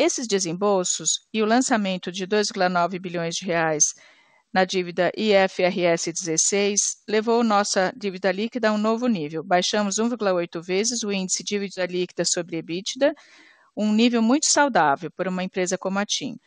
Esses 0.00 0.28
desembolsos 0.28 1.26
e 1.34 1.42
o 1.42 1.44
lançamento 1.44 2.12
de 2.12 2.24
2,9 2.24 3.00
bilhões 3.00 3.34
de 3.34 3.44
reais 3.44 3.96
na 4.52 4.64
dívida 4.64 5.10
IFRS 5.16 6.12
16 6.12 7.02
levou 7.08 7.42
nossa 7.42 7.92
dívida 7.96 8.30
líquida 8.30 8.68
a 8.68 8.72
um 8.72 8.78
novo 8.78 9.08
nível. 9.08 9.42
Baixamos 9.42 9.96
1,8 9.96 10.62
vezes 10.62 11.02
o 11.02 11.10
índice 11.10 11.42
de 11.42 11.58
dívida 11.58 11.84
líquida 11.84 12.24
sobre 12.24 12.58
EBITDA, 12.58 13.12
um 13.76 13.92
nível 13.92 14.22
muito 14.22 14.46
saudável 14.46 15.10
para 15.10 15.28
uma 15.28 15.42
empresa 15.42 15.76
como 15.76 15.98
a 15.98 16.06
TIM. 16.06 16.38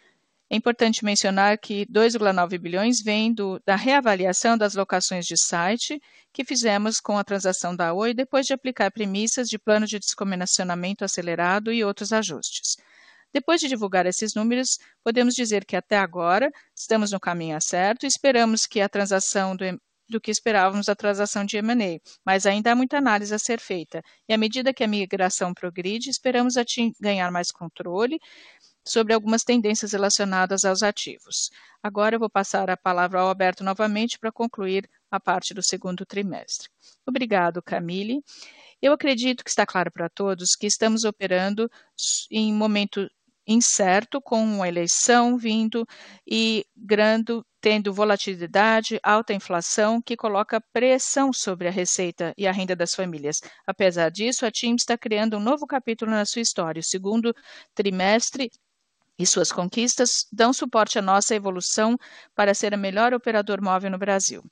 É 0.50 0.56
importante 0.56 1.04
mencionar 1.04 1.58
que 1.58 1.86
2,9 1.88 2.58
bilhões 2.58 3.02
vem 3.02 3.34
do, 3.34 3.62
da 3.66 3.76
reavaliação 3.76 4.58
das 4.58 4.76
locações 4.76 5.26
de 5.26 5.36
site 5.38 6.02
que 6.32 6.46
fizemos 6.46 7.02
com 7.02 7.18
a 7.18 7.24
transação 7.26 7.76
da 7.76 7.94
Oi 7.94 8.14
depois 8.14 8.46
de 8.46 8.54
aplicar 8.54 8.90
premissas 8.92 9.50
de 9.50 9.60
plano 9.60 9.86
de 9.86 10.00
descomissionamento 10.00 11.04
acelerado 11.04 11.74
e 11.74 11.84
outros 11.84 12.14
ajustes. 12.14 12.78
Depois 13.34 13.62
de 13.62 13.68
divulgar 13.68 14.06
esses 14.06 14.34
números, 14.34 14.78
podemos 15.04 15.36
dizer 15.36 15.66
que 15.66 15.76
até 15.76 15.98
agora 15.98 16.52
estamos 16.76 17.12
no 17.12 17.20
caminho 17.20 17.60
certo 17.62 18.04
e 18.04 18.08
esperamos 18.08 18.66
que 18.66 18.82
a 18.82 18.90
transação 18.90 19.56
do, 19.56 19.64
do 20.10 20.20
que 20.20 20.30
esperávamos 20.30 20.90
a 20.90 20.96
transação 20.96 21.46
de 21.46 21.58
M&A, 21.58 22.00
mas 22.26 22.46
ainda 22.46 22.72
há 22.72 22.76
muita 22.76 22.98
análise 22.98 23.34
a 23.34 23.40
ser 23.40 23.60
feita. 23.60 24.04
E 24.28 24.34
à 24.34 24.38
medida 24.38 24.74
que 24.74 24.84
a 24.84 24.88
migração 24.88 25.54
progride, 25.54 26.10
esperamos 26.10 26.56
ganhar 27.00 27.32
mais 27.32 27.52
controle 27.52 28.20
sobre 28.86 29.14
algumas 29.14 29.44
tendências 29.44 29.94
relacionadas 29.94 30.66
aos 30.66 30.84
ativos. 30.84 31.50
Agora 31.82 32.16
eu 32.16 32.20
vou 32.20 32.30
passar 32.30 32.70
a 32.70 32.78
palavra 32.78 33.20
ao 33.20 33.28
Alberto 33.28 33.64
novamente 33.64 34.20
para 34.20 34.32
concluir 34.32 34.90
a 35.10 35.20
parte 35.20 35.54
do 35.54 35.64
segundo 35.64 36.06
trimestre. 36.06 36.70
Obrigado, 37.06 37.62
Camille. 37.62 38.24
Eu 38.82 38.94
acredito 38.94 39.44
que 39.44 39.50
está 39.50 39.66
claro 39.66 39.92
para 39.92 40.10
todos 40.10 40.56
que 40.56 40.66
estamos 40.66 41.04
operando 41.04 41.70
em 42.32 42.52
momento 42.54 43.08
incerto, 43.52 44.22
com 44.22 44.44
uma 44.44 44.68
eleição 44.68 45.38
vindo 45.38 45.86
e 46.26 46.66
grande, 46.76 47.42
tendo 47.60 47.94
volatilidade, 47.94 49.00
alta 49.04 49.34
inflação, 49.34 50.02
que 50.02 50.18
coloca 50.18 50.64
pressão 50.74 51.32
sobre 51.32 51.68
a 51.68 51.72
receita 51.72 52.34
e 52.38 52.48
a 52.48 52.52
renda 52.52 52.76
das 52.76 52.96
famílias. 52.96 53.42
Apesar 53.66 54.10
disso, 54.10 54.46
a 54.46 54.52
TIM 54.52 54.76
está 54.76 54.98
criando 54.98 55.38
um 55.38 55.40
novo 55.40 55.68
capítulo 55.68 56.12
na 56.12 56.26
sua 56.26 56.42
história. 56.42 56.80
O 56.80 56.84
segundo 56.84 57.34
trimestre 57.76 58.52
e 59.22 59.26
suas 59.26 59.52
conquistas 59.52 60.26
dão 60.32 60.52
suporte 60.52 60.98
à 60.98 61.02
nossa 61.02 61.36
evolução 61.36 61.96
para 62.36 62.54
ser 62.54 62.74
a 62.74 62.78
melhor 62.78 63.14
operador 63.14 63.62
móvel 63.62 63.92
no 63.92 63.98
Brasil. 64.00 64.44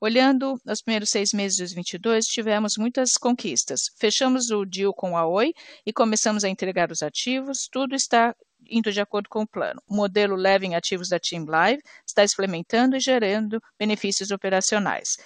Olhando 0.00 0.60
os 0.66 0.82
primeiros 0.82 1.10
seis 1.10 1.32
meses 1.32 1.56
de 1.56 1.62
2022, 1.62 2.26
tivemos 2.26 2.76
muitas 2.76 3.16
conquistas. 3.16 3.90
Fechamos 3.96 4.50
o 4.50 4.64
deal 4.64 4.92
com 4.92 5.16
a 5.16 5.26
Oi 5.26 5.54
e 5.86 5.92
começamos 5.92 6.44
a 6.44 6.48
entregar 6.48 6.90
os 6.90 7.02
ativos. 7.02 7.68
Tudo 7.70 7.94
está 7.94 8.34
indo 8.68 8.92
de 8.92 9.00
acordo 9.00 9.28
com 9.28 9.42
o 9.42 9.46
plano. 9.46 9.80
O 9.88 9.94
modelo 9.94 10.36
leve 10.36 10.66
em 10.66 10.74
ativos 10.74 11.08
da 11.08 11.18
Team 11.18 11.44
Live 11.46 11.82
está 12.06 12.24
implementando 12.24 12.96
e 12.96 13.00
gerando 13.00 13.60
benefícios 13.78 14.30
operacionais. 14.30 15.16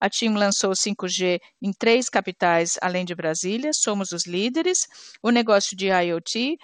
A 0.00 0.08
TIM 0.08 0.34
lançou 0.34 0.70
5G 0.70 1.38
em 1.60 1.72
três 1.72 2.08
capitais 2.08 2.78
além 2.80 3.04
de 3.04 3.14
Brasília, 3.14 3.70
somos 3.74 4.12
os 4.12 4.26
líderes. 4.26 4.86
O 5.22 5.30
negócio 5.30 5.76
de 5.76 5.88
IoT 5.88 6.56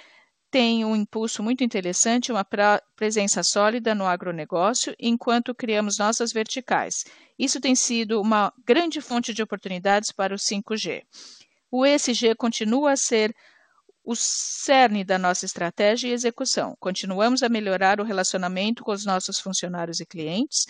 tem 0.51 0.87
um 0.87 0.97
impulso 0.97 1.43
muito 1.43 1.63
interessante, 1.63 2.33
uma 2.33 2.47
presença 2.97 3.43
sólida 3.43 3.95
no 3.95 4.07
agronegócio, 4.07 4.95
enquanto 4.99 5.55
criamos 5.55 5.99
nossas 5.99 6.33
verticais. 6.33 7.05
Isso 7.39 7.61
tem 7.61 7.75
sido 7.75 8.23
uma 8.23 8.51
grande 8.65 9.03
fonte 9.03 9.35
de 9.35 9.43
oportunidades 9.43 10.11
para 10.13 10.35
o 10.35 10.39
5G. 10.39 11.03
O 11.71 11.85
ESG 11.85 12.35
continua 12.37 12.93
a 12.93 12.97
ser 12.97 13.35
o 14.07 14.15
cerne 14.15 15.03
da 15.03 15.19
nossa 15.19 15.45
estratégia 15.45 16.09
e 16.09 16.13
execução. 16.13 16.77
Continuamos 16.79 17.43
a 17.43 17.49
melhorar 17.49 18.01
o 18.01 18.05
relacionamento 18.05 18.85
com 18.85 18.93
os 18.93 19.05
nossos 19.05 19.41
funcionários 19.41 19.99
e 19.99 20.07
clientes, 20.07 20.67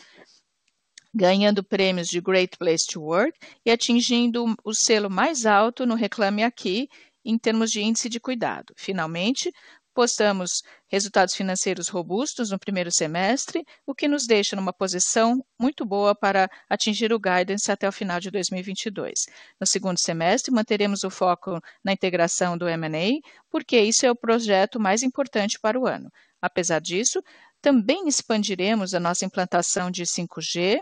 ganhando 1.14 1.62
prêmios 1.62 2.08
de 2.08 2.18
Great 2.18 2.56
Place 2.56 2.86
to 2.86 3.02
Work 3.02 3.38
e 3.64 3.70
atingindo 3.70 4.56
o 4.64 4.72
selo 4.72 5.10
mais 5.10 5.44
alto 5.44 5.84
no 5.84 5.94
Reclame 5.94 6.42
Aqui 6.42 6.88
em 7.22 7.36
termos 7.36 7.70
de 7.70 7.82
índice 7.82 8.08
de 8.08 8.18
cuidado. 8.18 8.72
Finalmente, 8.74 9.52
postamos 9.96 10.62
resultados 10.88 11.34
financeiros 11.34 11.88
robustos 11.88 12.50
no 12.50 12.58
primeiro 12.58 12.92
semestre, 12.92 13.64
o 13.86 13.94
que 13.94 14.06
nos 14.06 14.26
deixa 14.26 14.54
numa 14.54 14.74
posição 14.74 15.42
muito 15.58 15.86
boa 15.86 16.14
para 16.14 16.50
atingir 16.68 17.14
o 17.14 17.18
guidance 17.18 17.72
até 17.72 17.88
o 17.88 17.92
final 17.92 18.20
de 18.20 18.30
2022. 18.30 19.24
No 19.58 19.66
segundo 19.66 19.98
semestre, 19.98 20.52
manteremos 20.52 21.02
o 21.02 21.08
foco 21.08 21.58
na 21.82 21.94
integração 21.94 22.58
do 22.58 22.68
M&A, 22.68 23.26
porque 23.50 23.80
isso 23.80 24.04
é 24.04 24.10
o 24.10 24.14
projeto 24.14 24.78
mais 24.78 25.02
importante 25.02 25.58
para 25.58 25.80
o 25.80 25.86
ano. 25.86 26.12
Apesar 26.42 26.78
disso, 26.78 27.22
também 27.62 28.06
expandiremos 28.06 28.92
a 28.92 29.00
nossa 29.00 29.24
implantação 29.24 29.90
de 29.90 30.04
5G, 30.04 30.78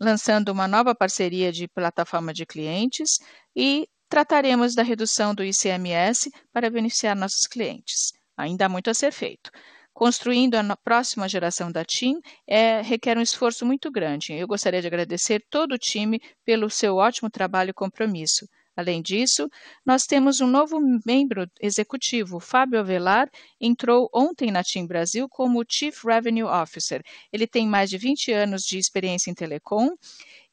lançando 0.00 0.48
uma 0.48 0.66
nova 0.66 0.96
parceria 0.96 1.52
de 1.52 1.68
plataforma 1.68 2.34
de 2.34 2.44
clientes 2.44 3.20
e 3.54 3.88
trataremos 4.08 4.74
da 4.74 4.82
redução 4.82 5.32
do 5.32 5.44
ICMS 5.44 6.32
para 6.52 6.68
beneficiar 6.68 7.14
nossos 7.14 7.46
clientes. 7.46 8.17
Ainda 8.38 8.66
há 8.66 8.68
muito 8.68 8.88
a 8.88 8.94
ser 8.94 9.12
feito. 9.12 9.50
Construindo 9.92 10.54
a 10.54 10.76
próxima 10.76 11.28
geração 11.28 11.72
da 11.72 11.84
TIM 11.84 12.20
é, 12.46 12.80
requer 12.80 13.18
um 13.18 13.20
esforço 13.20 13.66
muito 13.66 13.90
grande. 13.90 14.32
Eu 14.32 14.46
gostaria 14.46 14.80
de 14.80 14.86
agradecer 14.86 15.44
todo 15.50 15.72
o 15.72 15.78
time 15.78 16.20
pelo 16.44 16.70
seu 16.70 16.94
ótimo 16.94 17.28
trabalho 17.28 17.70
e 17.70 17.74
compromisso. 17.74 18.46
Além 18.78 19.02
disso, 19.02 19.50
nós 19.84 20.06
temos 20.06 20.40
um 20.40 20.46
novo 20.46 20.78
membro 21.04 21.50
executivo, 21.60 22.38
Fábio 22.38 22.78
Avelar, 22.78 23.28
entrou 23.60 24.08
ontem 24.14 24.52
na 24.52 24.62
TIM 24.62 24.86
Brasil 24.86 25.28
como 25.28 25.64
Chief 25.68 26.04
Revenue 26.04 26.44
Officer. 26.44 27.02
Ele 27.32 27.44
tem 27.44 27.66
mais 27.66 27.90
de 27.90 27.98
20 27.98 28.30
anos 28.30 28.62
de 28.62 28.78
experiência 28.78 29.32
em 29.32 29.34
telecom 29.34 29.88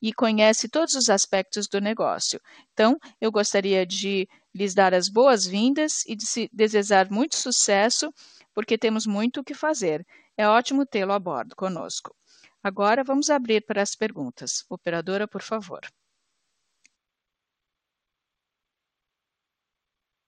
e 0.06 0.14
conhece 0.14 0.70
todos 0.70 0.94
os 0.94 1.10
aspectos 1.10 1.68
do 1.68 1.82
negócio. 1.82 2.40
Então, 2.74 2.96
eu 3.20 3.32
gostaria 3.32 3.84
de 3.88 4.30
lhes 4.54 4.76
dar 4.76 4.94
as 4.94 5.10
boas-vindas 5.10 6.06
e 6.06 6.16
de 6.16 6.48
desejar 6.54 7.10
muito 7.10 7.36
sucesso, 7.36 8.14
porque 8.54 8.78
temos 8.78 9.08
muito 9.08 9.40
o 9.40 9.44
que 9.44 9.56
fazer. 9.56 10.06
É 10.38 10.48
ótimo 10.48 10.86
tê-lo 10.86 11.12
a 11.12 11.18
bordo 11.18 11.56
conosco. 11.56 12.16
Agora 12.62 13.04
vamos 13.04 13.32
abrir 13.32 13.66
para 13.66 13.82
as 13.82 13.96
perguntas. 13.96 14.64
Operadora, 14.70 15.28
por 15.28 15.42
favor. 15.42 15.82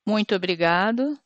Muito 0.08 0.34
obrigado, 0.34 1.20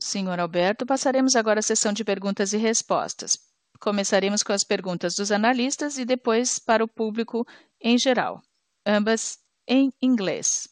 senhor 0.00 0.38
Alberto. 0.38 0.86
Passaremos 0.86 1.34
agora 1.34 1.58
à 1.58 1.62
sessão 1.62 1.92
de 1.92 2.04
perguntas 2.04 2.52
e 2.52 2.58
respostas. 2.58 3.55
Começaremos 3.80 4.42
com 4.42 4.52
as 4.52 4.64
perguntas 4.64 5.14
dos 5.14 5.30
analistas 5.32 5.98
e 5.98 6.04
depois 6.04 6.58
para 6.58 6.84
o 6.84 6.88
público 6.88 7.46
em 7.80 7.98
geral, 7.98 8.42
ambas 8.86 9.38
em 9.68 9.92
inglês. 10.02 10.68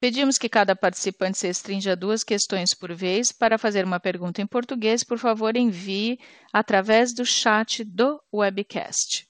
Pedimos 0.00 0.38
que 0.38 0.48
cada 0.48 0.74
participante 0.74 1.38
se 1.38 1.46
restrinja 1.46 1.92
a 1.92 1.94
duas 1.94 2.24
questões 2.24 2.74
por 2.74 2.92
vez. 2.92 3.30
Para 3.30 3.56
fazer 3.56 3.84
uma 3.84 4.00
pergunta 4.00 4.42
em 4.42 4.46
português, 4.46 5.04
por 5.04 5.18
favor, 5.18 5.56
envie 5.56 6.18
através 6.52 7.12
do 7.14 7.24
chat 7.24 7.84
do 7.84 8.20
webcast. 8.34 9.27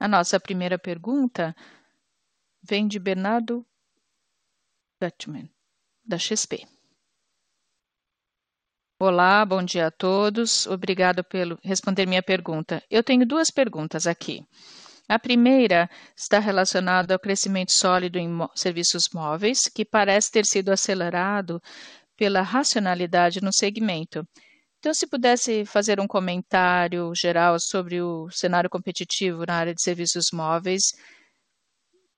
A 0.00 0.08
nossa 0.08 0.40
primeira 0.40 0.78
pergunta 0.78 1.54
vem 2.62 2.88
de 2.88 2.98
Bernardo 2.98 3.66
Guttmann, 4.98 5.50
da 6.02 6.18
XP. 6.18 6.66
Olá, 8.98 9.44
bom 9.44 9.62
dia 9.62 9.88
a 9.88 9.90
todos. 9.90 10.66
Obrigado 10.66 11.22
pelo 11.22 11.58
responder 11.62 12.06
minha 12.06 12.22
pergunta. 12.22 12.82
Eu 12.88 13.04
tenho 13.04 13.26
duas 13.26 13.50
perguntas 13.50 14.06
aqui. 14.06 14.42
A 15.06 15.18
primeira 15.18 15.90
está 16.16 16.38
relacionada 16.38 17.12
ao 17.12 17.20
crescimento 17.20 17.72
sólido 17.72 18.18
em 18.18 18.30
serviços 18.54 19.10
móveis, 19.12 19.68
que 19.68 19.84
parece 19.84 20.30
ter 20.30 20.46
sido 20.46 20.70
acelerado 20.70 21.60
pela 22.16 22.40
racionalidade 22.40 23.42
no 23.42 23.52
segmento. 23.52 24.26
Então, 24.80 24.94
se 24.94 25.06
pudesse 25.06 25.66
fazer 25.66 26.00
um 26.00 26.06
comentário 26.06 27.14
geral 27.14 27.60
sobre 27.60 28.00
o 28.00 28.30
cenário 28.30 28.70
competitivo 28.70 29.44
na 29.46 29.54
área 29.54 29.74
de 29.74 29.82
serviços 29.82 30.30
móveis, 30.32 30.94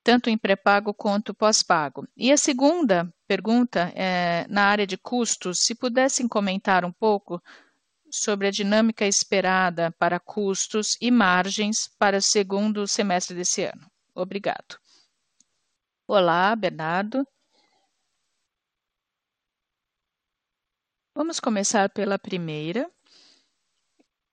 tanto 0.04 0.30
em 0.30 0.38
pré-pago 0.38 0.94
quanto 0.94 1.34
pós-pago. 1.34 2.06
E 2.16 2.30
a 2.30 2.36
segunda 2.36 3.12
pergunta 3.26 3.92
é 3.96 4.46
na 4.48 4.66
área 4.66 4.86
de 4.86 4.96
custos, 4.96 5.58
se 5.62 5.74
pudessem 5.74 6.28
comentar 6.28 6.84
um 6.84 6.92
pouco 6.92 7.42
sobre 8.08 8.46
a 8.46 8.50
dinâmica 8.52 9.04
esperada 9.06 9.90
para 9.98 10.20
custos 10.20 10.96
e 11.00 11.10
margens 11.10 11.88
para 11.98 12.18
o 12.18 12.22
segundo 12.22 12.86
semestre 12.86 13.34
desse 13.36 13.64
ano. 13.64 13.90
Obrigado. 14.14 14.78
Olá, 16.06 16.54
Bernardo. 16.54 17.26
Vamos 21.14 21.38
começar 21.38 21.90
pela 21.90 22.18
primeira, 22.18 22.90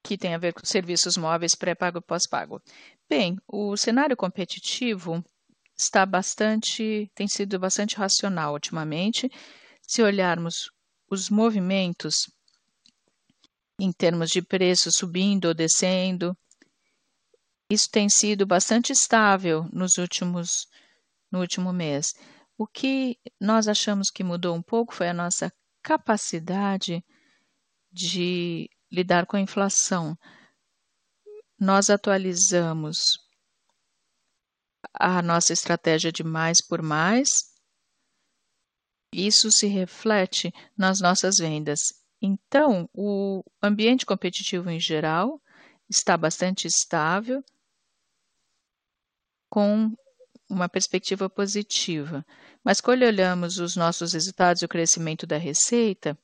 que 0.01 0.17
tem 0.17 0.33
a 0.33 0.37
ver 0.37 0.53
com 0.53 0.63
serviços 0.63 1.17
móveis 1.17 1.53
pré-pago 1.53 1.97
e 1.97 2.01
pós-pago. 2.01 2.61
Bem, 3.09 3.37
o 3.45 3.75
cenário 3.75 4.15
competitivo 4.15 5.21
está 5.75 6.05
bastante, 6.05 7.11
tem 7.13 7.27
sido 7.27 7.59
bastante 7.59 7.97
racional 7.97 8.53
ultimamente. 8.53 9.29
Se 9.81 10.01
olharmos 10.01 10.71
os 11.11 11.29
movimentos 11.29 12.31
em 13.77 13.91
termos 13.91 14.29
de 14.29 14.41
preço 14.41 14.89
subindo 14.89 15.49
ou 15.49 15.53
descendo, 15.53 16.35
isso 17.69 17.89
tem 17.91 18.07
sido 18.07 18.45
bastante 18.45 18.93
estável 18.93 19.67
nos 19.73 19.97
últimos 19.97 20.65
no 21.29 21.41
último 21.41 21.73
mês. 21.73 22.13
O 22.57 22.65
que 22.65 23.19
nós 23.39 23.67
achamos 23.67 24.09
que 24.09 24.23
mudou 24.23 24.55
um 24.55 24.61
pouco 24.61 24.93
foi 24.93 25.09
a 25.09 25.13
nossa 25.13 25.51
capacidade 25.81 27.03
de 27.91 28.69
lidar 28.91 29.25
com 29.25 29.37
a 29.37 29.41
inflação. 29.41 30.17
Nós 31.59 31.89
atualizamos 31.89 33.17
a 34.93 35.21
nossa 35.21 35.53
estratégia 35.53 36.11
de 36.11 36.23
mais 36.23 36.65
por 36.65 36.81
mais. 36.81 37.29
Isso 39.13 39.51
se 39.51 39.67
reflete 39.67 40.53
nas 40.77 40.99
nossas 41.01 41.37
vendas. 41.37 41.79
Então, 42.21 42.89
o 42.93 43.43
ambiente 43.61 44.05
competitivo 44.05 44.69
em 44.69 44.79
geral 44.79 45.41
está 45.89 46.15
bastante 46.15 46.67
estável, 46.67 47.43
com 49.49 49.95
uma 50.49 50.67
perspectiva 50.67 51.29
positiva. 51.29 52.25
Mas 52.63 52.81
quando 52.81 53.03
olhamos 53.03 53.59
os 53.59 53.75
nossos 53.75 54.13
resultados 54.13 54.61
e 54.61 54.65
o 54.65 54.69
crescimento 54.69 55.27
da 55.27 55.37
receita, 55.37 56.17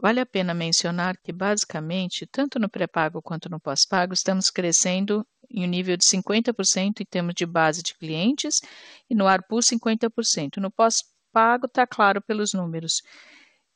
vale 0.00 0.20
a 0.20 0.26
pena 0.26 0.52
mencionar 0.52 1.16
que, 1.16 1.32
basicamente, 1.32 2.26
tanto 2.26 2.58
no 2.58 2.68
pré-pago 2.68 3.22
quanto 3.22 3.48
no 3.48 3.58
pós-pago, 3.58 4.12
estamos 4.12 4.50
crescendo 4.50 5.26
em 5.50 5.64
um 5.64 5.68
nível 5.68 5.96
de 5.96 6.04
50% 6.04 7.00
em 7.00 7.04
termos 7.04 7.34
de 7.34 7.46
base 7.46 7.82
de 7.82 7.94
clientes 7.94 8.60
e 9.08 9.14
no 9.14 9.26
ARPU 9.26 9.56
50%. 9.56 10.58
No 10.58 10.70
pós-pago 10.70 11.66
está 11.66 11.86
claro 11.86 12.20
pelos 12.20 12.52
números. 12.52 13.02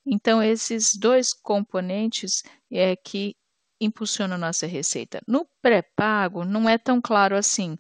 Então, 0.05 0.43
esses 0.43 0.91
dois 0.99 1.33
componentes 1.33 2.43
é 2.71 2.97
que 2.97 3.35
impulsionam 3.81 4.39
nossa 4.39 4.67
receita. 4.67 5.21
No 5.27 5.47
pré-pago, 5.63 6.45
não 6.45 6.69
é 6.69 6.77
tão 6.77 7.01
claro 7.01 7.37
assim, 7.37 7.77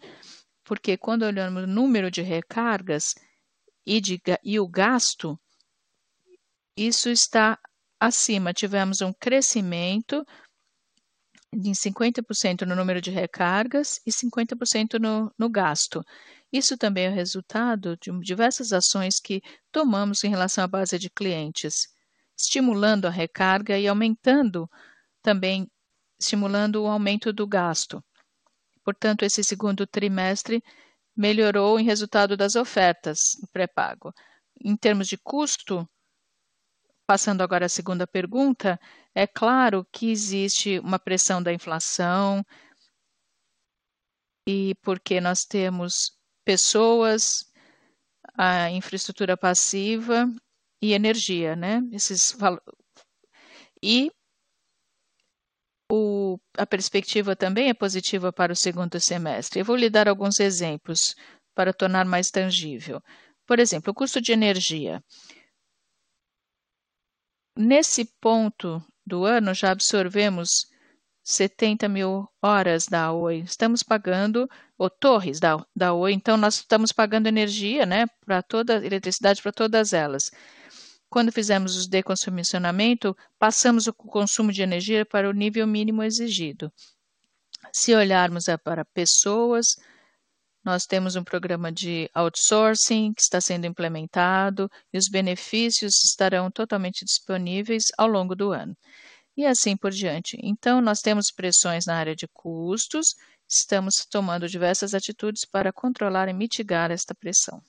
porque 0.68 0.98
quando 0.98 1.22
olhamos 1.22 1.64
o 1.64 1.66
número 1.66 2.10
de 2.10 2.20
recargas, 2.20 3.14
e, 3.86 4.02
de, 4.02 4.20
e 4.44 4.60
o 4.60 4.68
gasto, 4.68 5.40
isso 6.76 7.08
está 7.08 7.58
acima. 7.98 8.52
Tivemos 8.52 9.00
um 9.00 9.10
crescimento 9.10 10.26
de 11.50 11.70
50% 11.70 12.66
no 12.66 12.76
número 12.76 13.00
de 13.00 13.10
recargas 13.10 13.98
e 14.06 14.10
50% 14.10 14.98
no, 15.00 15.32
no 15.38 15.48
gasto. 15.48 16.04
Isso 16.52 16.76
também 16.76 17.06
é 17.06 17.08
resultado 17.08 17.96
de 17.96 18.10
diversas 18.20 18.70
ações 18.70 19.18
que 19.18 19.40
tomamos 19.72 20.22
em 20.22 20.28
relação 20.28 20.64
à 20.64 20.68
base 20.68 20.98
de 20.98 21.08
clientes, 21.08 21.88
estimulando 22.36 23.06
a 23.06 23.10
recarga 23.10 23.78
e 23.78 23.88
aumentando 23.88 24.68
também, 25.22 25.66
estimulando 26.20 26.82
o 26.82 26.86
aumento 26.86 27.32
do 27.32 27.46
gasto. 27.46 28.04
Portanto, 28.88 29.22
esse 29.22 29.44
segundo 29.44 29.86
trimestre 29.86 30.62
melhorou 31.14 31.78
em 31.78 31.84
resultado 31.84 32.38
das 32.38 32.56
ofertas 32.56 33.18
pré-pago. 33.52 34.14
Em 34.64 34.74
termos 34.74 35.08
de 35.08 35.18
custo, 35.18 35.86
passando 37.06 37.42
agora 37.42 37.66
à 37.66 37.68
segunda 37.68 38.06
pergunta, 38.06 38.80
é 39.14 39.26
claro 39.26 39.86
que 39.92 40.10
existe 40.10 40.78
uma 40.78 40.98
pressão 40.98 41.42
da 41.42 41.52
inflação 41.52 42.42
e 44.48 44.74
porque 44.76 45.20
nós 45.20 45.44
temos 45.44 46.18
pessoas, 46.42 47.44
a 48.38 48.70
infraestrutura 48.70 49.36
passiva 49.36 50.26
e 50.80 50.94
energia, 50.94 51.54
né? 51.54 51.82
Esses 51.92 52.34
e 53.82 54.10
a 56.56 56.66
perspectiva 56.66 57.36
também 57.36 57.68
é 57.68 57.74
positiva 57.74 58.32
para 58.32 58.52
o 58.52 58.56
segundo 58.56 58.98
semestre. 58.98 59.60
Eu 59.60 59.64
vou 59.64 59.76
lhe 59.76 59.88
dar 59.88 60.08
alguns 60.08 60.40
exemplos 60.40 61.14
para 61.54 61.72
tornar 61.72 62.04
mais 62.04 62.30
tangível. 62.30 63.02
Por 63.46 63.58
exemplo, 63.58 63.90
o 63.90 63.94
custo 63.94 64.20
de 64.20 64.32
energia. 64.32 65.02
Nesse 67.56 68.04
ponto 68.20 68.82
do 69.06 69.24
ano, 69.24 69.54
já 69.54 69.70
absorvemos 69.70 70.68
70 71.24 71.88
mil 71.88 72.26
horas 72.42 72.86
da 72.86 73.12
Oi. 73.12 73.40
Estamos 73.40 73.82
pagando, 73.82 74.48
ou 74.78 74.88
torres 74.88 75.38
da, 75.38 75.62
da 75.76 75.92
Oi, 75.92 76.12
então 76.12 76.36
nós 76.36 76.56
estamos 76.56 76.90
pagando 76.90 77.26
energia, 77.26 77.84
né, 77.84 78.06
para 78.24 78.42
toda, 78.42 78.84
eletricidade 78.84 79.42
para 79.42 79.52
todas 79.52 79.92
elas. 79.92 80.30
Quando 81.10 81.32
fizemos 81.32 81.84
o 81.84 81.88
deconsumicionamento, 81.90 83.16
passamos 83.38 83.86
o 83.86 83.92
consumo 83.92 84.52
de 84.52 84.62
energia 84.62 85.04
para 85.06 85.28
o 85.28 85.32
nível 85.32 85.66
mínimo 85.66 86.02
exigido. 86.02 86.72
Se 87.72 87.94
olharmos 87.94 88.46
para 88.64 88.84
pessoas, 88.84 89.76
Nós 90.64 90.84
temos 90.86 91.16
um 91.16 91.24
programa 91.24 91.72
de 91.72 92.10
outsourcing 92.14 93.12
que 93.14 93.22
está 93.22 93.40
sendo 93.40 93.66
implementado 93.66 94.70
e 94.92 94.98
os 94.98 95.08
benefícios 95.08 95.94
estarão 96.04 96.50
totalmente 96.50 97.04
disponíveis 97.04 97.86
ao 97.96 98.06
longo 98.06 98.34
do 98.36 98.52
ano. 98.52 98.76
E 99.36 99.46
assim 99.46 99.76
por 99.76 99.90
diante. 99.92 100.36
Então, 100.42 100.80
nós 100.80 101.00
temos 101.00 101.30
pressões 101.32 101.86
na 101.86 101.96
área 101.96 102.14
de 102.14 102.28
custos, 102.28 103.14
estamos 103.48 104.04
tomando 104.10 104.48
diversas 104.48 104.94
atitudes 104.94 105.44
para 105.44 105.72
controlar 105.72 106.28
e 106.28 106.34
mitigar 106.34 106.90
esta 106.90 107.14
pressão. 107.14 107.62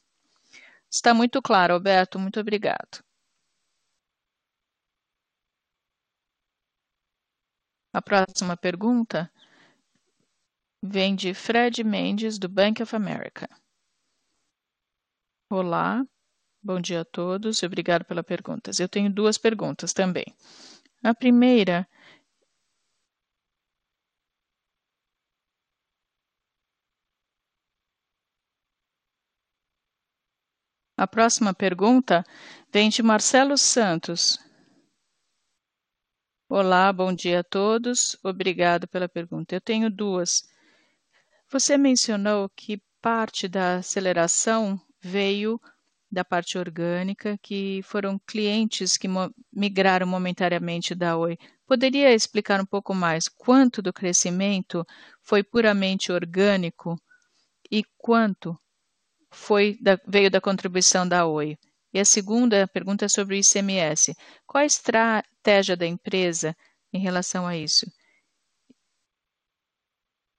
Está 0.91 1.13
muito 1.13 1.41
claro, 1.41 1.73
Alberto. 1.75 2.19
Muito 2.19 2.39
obrigado. 2.39 3.03
A 7.91 8.01
próxima 8.03 8.55
pergunta 8.55 9.31
vem 10.81 11.15
de 11.15 11.33
Fred 11.33 11.83
Mendes, 11.83 12.37
do 12.37 12.47
Bank 12.47 12.83
of 12.83 12.95
America. 12.95 13.49
Olá, 15.51 16.05
bom 16.61 16.79
dia 16.79 17.01
a 17.01 17.05
todos 17.05 17.63
e 17.63 17.65
obrigado 17.65 18.05
pelas 18.05 18.25
perguntas. 18.25 18.79
Eu 18.79 18.87
tenho 18.87 19.11
duas 19.11 19.39
perguntas 19.39 19.91
também. 19.91 20.25
A 21.03 21.15
primeira 21.15 21.87
A 30.95 31.07
próxima 31.07 31.53
pergunta 31.53 32.25
vem 32.71 32.89
de 32.89 33.01
Marcelo 33.01 33.57
Santos. 33.57 34.37
Olá, 36.51 36.91
bom 36.91 37.13
dia 37.13 37.41
a 37.41 37.43
todos. 37.43 38.17
Obrigado 38.23 38.87
pela 38.87 39.07
pergunta. 39.07 39.53
Eu 39.53 39.61
tenho 39.61 39.87
duas. 39.87 40.49
Você 41.47 41.77
mencionou 41.77 42.49
que 42.49 42.81
parte 42.99 43.47
da 43.47 43.75
aceleração 43.75 44.81
veio 44.99 45.61
da 46.11 46.25
parte 46.25 46.57
orgânica, 46.57 47.37
que 47.39 47.81
foram 47.83 48.19
clientes 48.25 48.97
que 48.97 49.07
migraram 49.53 50.07
momentaneamente 50.07 50.95
da 50.95 51.15
Oi. 51.15 51.37
Poderia 51.67 52.15
explicar 52.15 52.59
um 52.59 52.65
pouco 52.65 52.95
mais 52.95 53.27
quanto 53.27 53.79
do 53.79 53.93
crescimento 53.93 54.83
foi 55.21 55.43
puramente 55.43 56.11
orgânico 56.11 56.99
e 57.69 57.83
quanto 57.95 58.59
foi 59.29 59.77
da, 59.79 59.99
veio 60.07 60.31
da 60.31 60.41
contribuição 60.41 61.07
da 61.07 61.27
Oi? 61.27 61.59
E 61.93 61.99
a 61.99 62.05
segunda 62.05 62.67
pergunta 62.67 63.05
é 63.05 63.07
sobre 63.09 63.35
o 63.35 63.39
ICMS. 63.39 64.13
Qual 64.45 64.61
a 64.61 64.65
estratégia 64.65 65.75
da 65.75 65.85
empresa 65.85 66.55
em 66.93 66.99
relação 66.99 67.47
a 67.47 67.57
isso? 67.57 67.85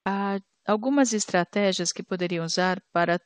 Há 0.07 0.39
algumas 0.67 1.13
estratégias 1.13 1.93
que 1.93 2.03
poderiam 2.03 2.45
usar 2.45 2.81
para 2.93 3.21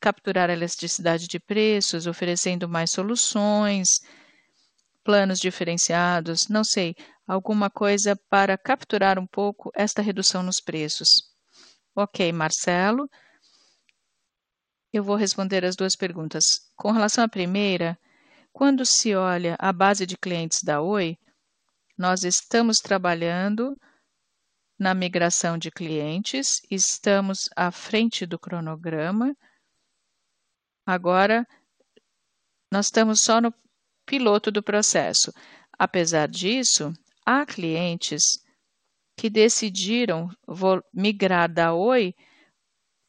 capturar 0.00 0.50
a 0.50 0.52
elasticidade 0.52 1.26
de 1.26 1.38
preços, 1.38 2.06
oferecendo 2.06 2.68
mais 2.68 2.90
soluções, 2.90 4.00
planos 5.04 5.38
diferenciados, 5.38 6.48
não 6.48 6.64
sei, 6.64 6.94
alguma 7.26 7.70
coisa 7.70 8.16
para 8.28 8.58
capturar 8.58 9.18
um 9.18 9.26
pouco 9.26 9.70
esta 9.74 10.02
redução 10.02 10.42
nos 10.42 10.60
preços. 10.60 11.08
Ok, 11.94 12.32
Marcelo. 12.32 13.08
Eu 14.96 15.04
vou 15.04 15.14
responder 15.14 15.62
as 15.62 15.76
duas 15.76 15.94
perguntas. 15.94 16.72
Com 16.74 16.90
relação 16.90 17.22
à 17.22 17.28
primeira, 17.28 17.98
quando 18.50 18.86
se 18.86 19.14
olha 19.14 19.54
a 19.58 19.70
base 19.70 20.06
de 20.06 20.16
clientes 20.16 20.62
da 20.62 20.80
Oi, 20.80 21.18
nós 21.98 22.24
estamos 22.24 22.78
trabalhando 22.78 23.78
na 24.78 24.94
migração 24.94 25.58
de 25.58 25.70
clientes, 25.70 26.62
estamos 26.70 27.40
à 27.54 27.70
frente 27.70 28.24
do 28.24 28.38
cronograma. 28.38 29.36
Agora, 30.86 31.46
nós 32.72 32.86
estamos 32.86 33.20
só 33.20 33.38
no 33.38 33.52
piloto 34.06 34.50
do 34.50 34.62
processo. 34.62 35.30
Apesar 35.78 36.26
disso, 36.26 36.90
há 37.22 37.44
clientes 37.44 38.22
que 39.14 39.28
decidiram 39.28 40.30
migrar 40.90 41.52
da 41.52 41.74
Oi 41.74 42.14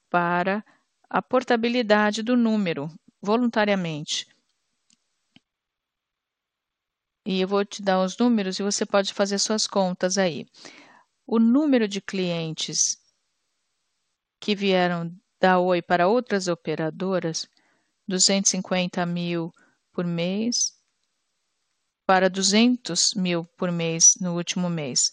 para 0.10 0.62
a 1.10 1.22
portabilidade 1.22 2.22
do 2.22 2.36
número 2.36 2.90
voluntariamente. 3.22 4.28
E 7.26 7.42
eu 7.42 7.48
vou 7.48 7.66
te 7.66 7.82
dar 7.82 8.02
os 8.02 8.18
números 8.18 8.60
e 8.60 8.64
você 8.64 8.86
pode 8.86 9.14
fazer 9.14 9.38
suas 9.40 9.68
contas 9.68 10.18
aí. 10.18 10.46
O 11.26 11.40
número 11.40 11.88
de 11.88 12.00
clientes 12.00 12.98
que 14.40 14.56
vieram 14.56 15.14
da 15.40 15.60
Oi 15.60 15.82
para 15.82 16.08
outras 16.08 16.48
operadoras, 16.48 17.48
250 18.08 19.06
mil 19.06 19.52
por 19.92 20.06
mês, 20.06 20.78
para 22.06 22.30
200 22.30 23.14
mil 23.16 23.44
por 23.58 23.72
mês 23.72 24.14
no 24.22 24.36
último 24.36 24.70
mês. 24.70 25.12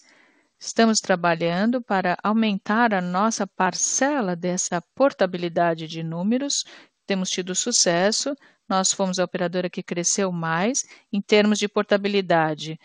Estamos 0.58 0.98
trabalhando 0.98 1.82
para 1.82 2.16
aumentar 2.22 2.94
a 2.94 3.00
nossa 3.00 3.46
parcela 3.46 4.34
dessa 4.34 4.80
portabilidade 4.94 5.86
de 5.86 6.02
números. 6.02 6.64
Temos 7.06 7.28
tido 7.28 7.54
sucesso. 7.54 8.34
Nós 8.68 8.92
fomos 8.92 9.18
a 9.18 9.24
operadora 9.24 9.68
que 9.68 9.82
cresceu 9.82 10.32
mais 10.32 10.82
em 11.12 11.20
termos 11.20 11.58
de 11.58 11.68
portabilidade. 11.68 12.78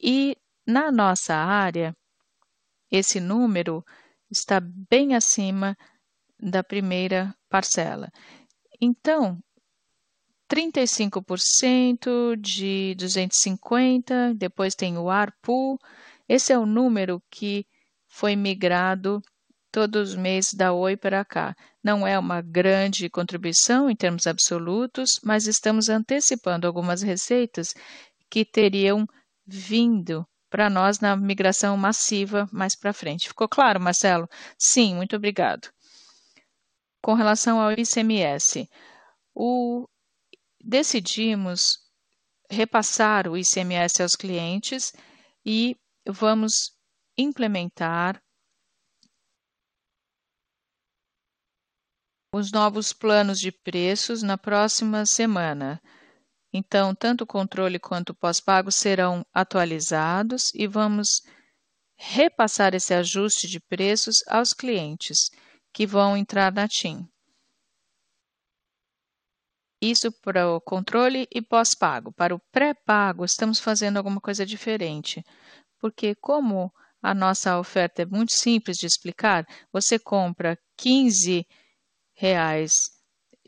E 0.00 0.36
na 0.66 0.90
nossa 0.90 1.34
área, 1.34 1.94
esse 2.90 3.20
número 3.20 3.84
está 4.30 4.60
bem 4.60 5.14
acima 5.14 5.76
da 6.38 6.64
primeira 6.64 7.34
parcela. 7.48 8.10
Então, 8.80 9.38
35% 10.50 12.36
de 12.36 12.94
250, 12.96 14.34
depois 14.34 14.74
tem 14.74 14.98
o 14.98 15.08
ARPU, 15.08 15.78
esse 16.28 16.52
é 16.52 16.58
o 16.58 16.66
número 16.66 17.22
que 17.30 17.66
foi 18.06 18.36
migrado 18.36 19.22
todos 19.70 20.10
os 20.10 20.16
meses 20.16 20.54
da 20.54 20.72
Oi 20.72 20.96
para 20.96 21.24
cá. 21.24 21.54
Não 21.82 22.06
é 22.06 22.16
uma 22.18 22.40
grande 22.40 23.10
contribuição 23.10 23.90
em 23.90 23.96
termos 23.96 24.26
absolutos, 24.26 25.18
mas 25.22 25.46
estamos 25.48 25.88
antecipando 25.88 26.66
algumas 26.66 27.02
receitas 27.02 27.74
que 28.30 28.44
teriam 28.44 29.06
vindo 29.44 30.24
para 30.48 30.70
nós 30.70 31.00
na 31.00 31.16
migração 31.16 31.76
massiva 31.76 32.48
mais 32.52 32.76
para 32.76 32.92
frente. 32.92 33.26
Ficou 33.26 33.48
claro, 33.48 33.80
Marcelo? 33.80 34.28
Sim, 34.56 34.94
muito 34.94 35.16
obrigado. 35.16 35.68
Com 37.02 37.14
relação 37.14 37.60
ao 37.60 37.72
ICMS, 37.72 38.70
o... 39.34 39.88
decidimos 40.62 41.78
repassar 42.48 43.28
o 43.28 43.36
ICMS 43.36 44.02
aos 44.02 44.12
clientes 44.12 44.92
e 45.44 45.76
vamos 46.06 46.72
implementar 47.16 48.22
os 52.32 52.50
novos 52.50 52.92
planos 52.92 53.38
de 53.38 53.52
preços 53.52 54.22
na 54.22 54.36
próxima 54.36 55.06
semana. 55.06 55.80
Então, 56.52 56.94
tanto 56.94 57.22
o 57.22 57.26
controle 57.26 57.78
quanto 57.78 58.10
o 58.10 58.14
pós-pago 58.14 58.70
serão 58.70 59.24
atualizados 59.32 60.52
e 60.54 60.66
vamos 60.66 61.22
repassar 61.96 62.74
esse 62.74 62.92
ajuste 62.92 63.48
de 63.48 63.60
preços 63.60 64.16
aos 64.26 64.52
clientes 64.52 65.30
que 65.72 65.86
vão 65.86 66.16
entrar 66.16 66.52
na 66.52 66.68
TIM. 66.68 67.08
Isso 69.80 70.10
para 70.10 70.50
o 70.50 70.60
controle 70.60 71.28
e 71.32 71.42
pós-pago. 71.42 72.12
Para 72.12 72.34
o 72.34 72.40
pré-pago, 72.50 73.24
estamos 73.24 73.60
fazendo 73.60 73.96
alguma 73.96 74.20
coisa 74.20 74.46
diferente 74.46 75.22
porque 75.84 76.14
como 76.14 76.72
a 77.02 77.12
nossa 77.14 77.58
oferta 77.58 78.00
é 78.00 78.06
muito 78.06 78.32
simples 78.32 78.78
de 78.78 78.86
explicar, 78.86 79.46
você 79.70 79.98
compra 79.98 80.58
15 80.78 81.46
reais 82.14 82.72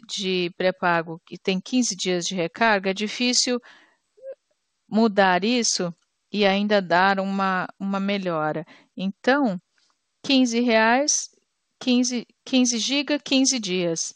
de 0.07 0.53
pré-pago 0.55 1.19
e 1.31 1.39
tem 1.39 1.59
15 1.59 1.97
dias 1.97 2.27
de 2.27 2.35
recarga, 2.35 2.91
é 2.91 2.93
difícil 2.93 3.59
mudar 4.87 5.45
isso 5.45 5.95
e 6.31 6.45
ainda 6.45 6.83
dar 6.83 7.21
uma, 7.21 7.67
uma 7.81 7.99
melhora. 7.99 8.67
Então, 8.95 9.59
15 10.23 10.61
reais, 10.61 11.31
15, 11.81 12.27
15 12.45 12.79
GB, 12.79 13.19
15 13.19 13.59
dias. 13.59 14.15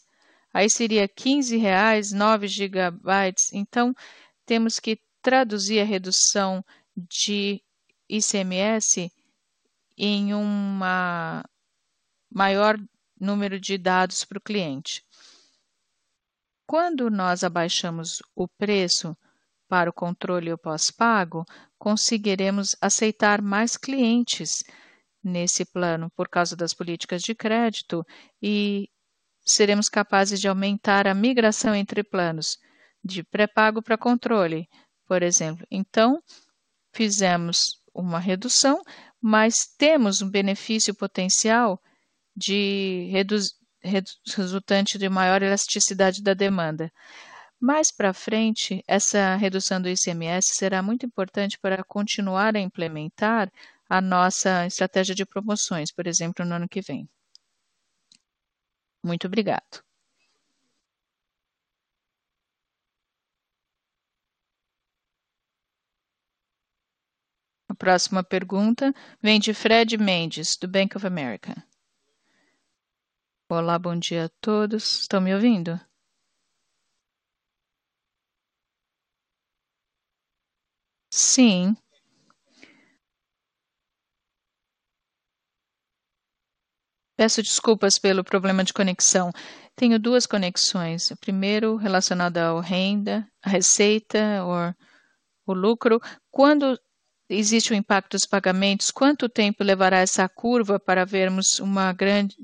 Aí 0.53 0.69
seria 0.69 1.07
15 1.07 1.57
reais, 1.57 2.11
9 2.11 2.47
gigabytes. 2.47 3.51
Então, 3.51 3.95
temos 4.45 4.79
que 4.79 4.99
traduzir 5.23 5.79
a 5.79 5.83
redução 5.83 6.63
de 6.95 7.63
ICMS 8.11 9.11
em 9.97 10.33
um 10.33 10.79
maior 12.29 12.77
número 13.19 13.59
de 13.59 13.77
dados 13.77 14.25
para 14.25 14.37
o 14.37 14.41
cliente. 14.41 15.03
Quando 16.65 17.09
nós 17.09 17.43
abaixamos 17.43 18.21
o 18.35 18.47
preço 18.47 19.15
para 19.67 19.89
o 19.89 19.93
controle 19.93 20.55
pós-pago, 20.57 21.45
conseguiremos 21.77 22.75
aceitar 22.81 23.41
mais 23.41 23.77
clientes 23.77 24.63
nesse 25.23 25.65
plano 25.65 26.09
por 26.15 26.27
causa 26.27 26.55
das 26.55 26.73
políticas 26.73 27.21
de 27.21 27.35
crédito 27.35 28.05
e 28.41 28.89
seremos 29.45 29.89
capazes 29.89 30.39
de 30.39 30.47
aumentar 30.47 31.07
a 31.07 31.13
migração 31.13 31.75
entre 31.75 32.03
planos, 32.03 32.57
de 33.03 33.23
pré-pago 33.23 33.81
para 33.81 33.97
controle, 33.97 34.67
por 35.05 35.23
exemplo. 35.23 35.65
Então, 35.69 36.21
fizemos 36.93 37.80
uma 37.93 38.19
redução, 38.19 38.81
mas 39.21 39.65
temos 39.77 40.21
um 40.21 40.29
benefício 40.29 40.95
potencial 40.95 41.81
de 42.35 43.11
resultante 44.25 44.97
de 44.97 45.09
maior 45.09 45.41
elasticidade 45.41 46.23
da 46.23 46.33
demanda. 46.33 46.91
Mais 47.59 47.91
para 47.91 48.13
frente, 48.13 48.83
essa 48.87 49.35
redução 49.35 49.81
do 49.81 49.87
ICMS 49.87 50.55
será 50.55 50.81
muito 50.81 51.05
importante 51.05 51.59
para 51.59 51.83
continuar 51.83 52.55
a 52.55 52.59
implementar 52.59 53.51
a 53.87 54.01
nossa 54.01 54.65
estratégia 54.65 55.13
de 55.13 55.25
promoções, 55.25 55.91
por 55.91 56.07
exemplo, 56.07 56.45
no 56.45 56.55
ano 56.55 56.67
que 56.67 56.81
vem. 56.81 57.07
Muito 59.03 59.27
obrigado. 59.27 59.83
Próxima 67.81 68.23
pergunta 68.23 68.93
vem 69.19 69.39
de 69.39 69.55
Fred 69.55 69.97
Mendes, 69.97 70.55
do 70.55 70.67
Bank 70.67 70.95
of 70.95 71.07
America. 71.07 71.67
Olá, 73.49 73.79
bom 73.79 73.97
dia 73.97 74.25
a 74.25 74.29
todos. 74.39 75.01
Estão 75.01 75.19
me 75.19 75.33
ouvindo? 75.33 75.81
Sim. 81.11 81.75
Peço 87.17 87.41
desculpas 87.41 87.97
pelo 87.97 88.23
problema 88.23 88.63
de 88.63 88.73
conexão. 88.73 89.31
Tenho 89.75 89.97
duas 89.99 90.27
conexões. 90.27 91.11
Primeiro, 91.19 91.77
relacionada 91.77 92.45
ao 92.45 92.59
renda, 92.59 93.27
a 93.41 93.49
receita 93.49 94.43
ou 94.45 94.75
o 95.47 95.53
lucro. 95.53 95.99
Quando 96.29 96.79
existe 97.33 97.71
o 97.71 97.75
impacto 97.75 98.11
dos 98.11 98.25
pagamentos, 98.25 98.91
quanto 98.91 99.29
tempo 99.29 99.63
levará 99.63 99.99
essa 99.99 100.27
curva 100.27 100.79
para 100.79 101.05
vermos 101.05 101.59
uma 101.59 101.93
grande 101.93 102.35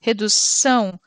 redução 0.00 0.98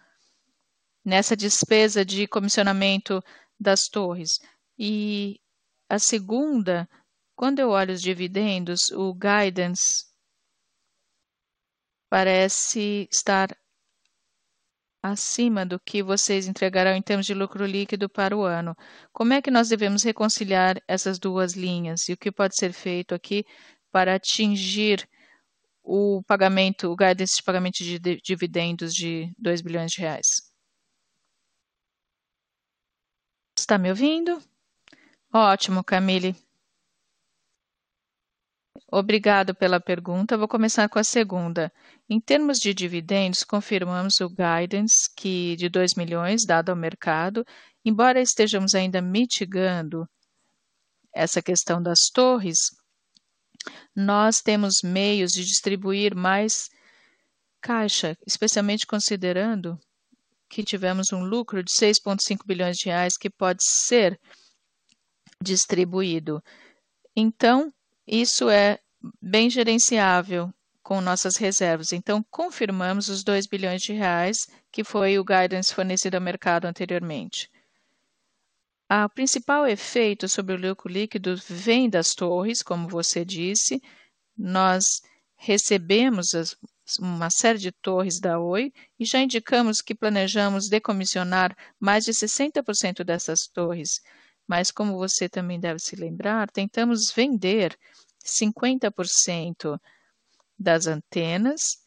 nessa 1.04 1.36
despesa 1.36 2.06
de 2.06 2.28
comissionamento 2.28 3.24
das 3.60 3.88
torres? 3.88 4.40
E 4.78 5.40
a 5.90 5.98
segunda, 5.98 6.88
quando 7.36 7.60
eu 7.60 7.70
olho 7.70 7.94
os 7.94 8.02
dividendos, 8.02 8.92
o 8.92 9.14
guidance 9.14 10.06
parece 12.10 13.08
estar 13.12 13.50
acima 15.02 15.66
do 15.66 15.80
que 15.80 16.04
vocês 16.04 16.48
entregarão 16.48 16.96
em 16.96 17.02
termos 17.02 17.26
de 17.26 17.34
lucro 17.34 17.66
líquido 17.66 18.10
para 18.10 18.36
o 18.36 18.44
ano. 18.44 18.76
Como 19.14 19.34
é 19.34 19.42
que 19.42 19.52
nós 19.52 19.70
devemos 19.70 20.04
reconciliar 20.04 20.82
essas 20.88 21.20
duas 21.20 21.54
linhas 21.54 22.10
e 22.10 22.14
o 22.14 22.18
que 22.18 22.32
pode 22.32 22.56
ser 22.56 22.74
feito 22.74 23.14
aqui 23.16 23.46
para 23.92 24.16
atingir 24.16 25.08
o 25.84 26.22
pagamento, 26.28 26.92
o 26.92 26.96
guidance 26.96 27.38
de 27.38 27.44
pagamento 27.44 27.78
de 27.84 28.00
dividendos 28.22 28.94
de 28.94 29.32
2 29.38 29.62
bilhões 29.62 29.92
de 29.92 30.02
reais? 30.02 30.28
Está 33.58 33.78
me 33.78 33.90
ouvindo? 33.90 34.42
Ótimo, 35.34 35.84
Camille. 35.84 36.36
Obrigado 38.90 39.54
pela 39.54 39.82
pergunta. 39.82 40.38
Vou 40.38 40.48
começar 40.48 40.88
com 40.88 40.98
a 40.98 41.04
segunda. 41.04 41.72
Em 42.10 42.22
termos 42.22 42.58
de 42.58 42.74
dividendos, 42.74 43.44
confirmamos 43.44 44.22
o 44.22 44.30
guidance 44.30 45.10
que 45.16 45.58
de 45.58 45.68
2 45.68 45.96
milhões 45.96 46.46
dado 46.46 46.70
ao 46.70 46.76
mercado, 46.76 47.46
embora 47.84 48.22
estejamos 48.22 48.74
ainda 48.74 49.02
mitigando 49.02 50.08
essa 51.14 51.42
questão 51.42 51.82
das 51.82 52.10
torres, 52.14 52.58
nós 53.94 54.42
temos 54.42 54.82
meios 54.84 55.34
de 55.34 55.44
distribuir 55.44 56.16
mais 56.16 56.70
caixa, 57.60 58.18
especialmente 58.26 58.88
considerando 58.88 59.78
que 60.50 60.64
tivemos 60.64 61.12
um 61.12 61.24
lucro 61.24 61.62
de 61.62 61.72
6,5 61.72 62.46
bilhões 62.46 62.78
de 62.78 62.86
reais 62.86 63.18
que 63.18 63.30
pode 63.30 63.64
ser 63.64 64.18
distribuído. 65.42 66.42
Então, 67.16 67.74
isso 68.08 68.50
é 68.50 68.80
bem 69.22 69.50
gerenciável 69.50 70.54
com 70.82 71.02
nossas 71.02 71.36
reservas. 71.36 71.92
Então, 71.92 72.26
confirmamos 72.32 73.10
os 73.10 73.24
2 73.24 73.46
bilhões 73.46 73.82
de 73.82 73.92
reais 73.92 74.48
que 74.72 74.84
foi 74.84 75.20
o 75.20 75.26
guidance 75.26 75.74
fornecido 75.74 76.16
ao 76.16 76.22
mercado 76.22 76.66
anteriormente. 76.66 77.52
O 78.90 79.10
principal 79.10 79.68
efeito 79.68 80.30
sobre 80.30 80.56
o 80.56 80.58
lucro 80.58 80.90
líquido 80.90 81.36
vem 81.50 81.90
das 81.90 82.16
torres, 82.16 82.64
como 82.64 82.88
você 82.88 83.26
disse. 83.26 83.82
Nós 84.38 85.02
recebemos 85.36 86.32
uma 86.98 87.30
série 87.30 87.60
de 87.60 87.72
torres 87.72 88.18
da 88.18 88.40
Oi 88.40 88.72
e 88.98 89.04
já 89.04 89.20
indicamos 89.20 89.82
que 89.82 89.94
planejamos 89.94 90.70
decomissionar 90.70 91.54
mais 91.78 92.06
de 92.06 92.14
60% 92.14 93.04
dessas 93.04 93.46
torres 93.48 94.02
mas 94.48 94.72
como 94.72 94.98
você 94.98 95.28
também 95.28 95.60
deve 95.60 95.80
se 95.80 95.96
lembrar, 95.96 96.50
tentamos 96.50 97.12
vender 97.14 97.78
50% 98.26 99.80
das 100.58 100.88
antenas, 100.88 101.78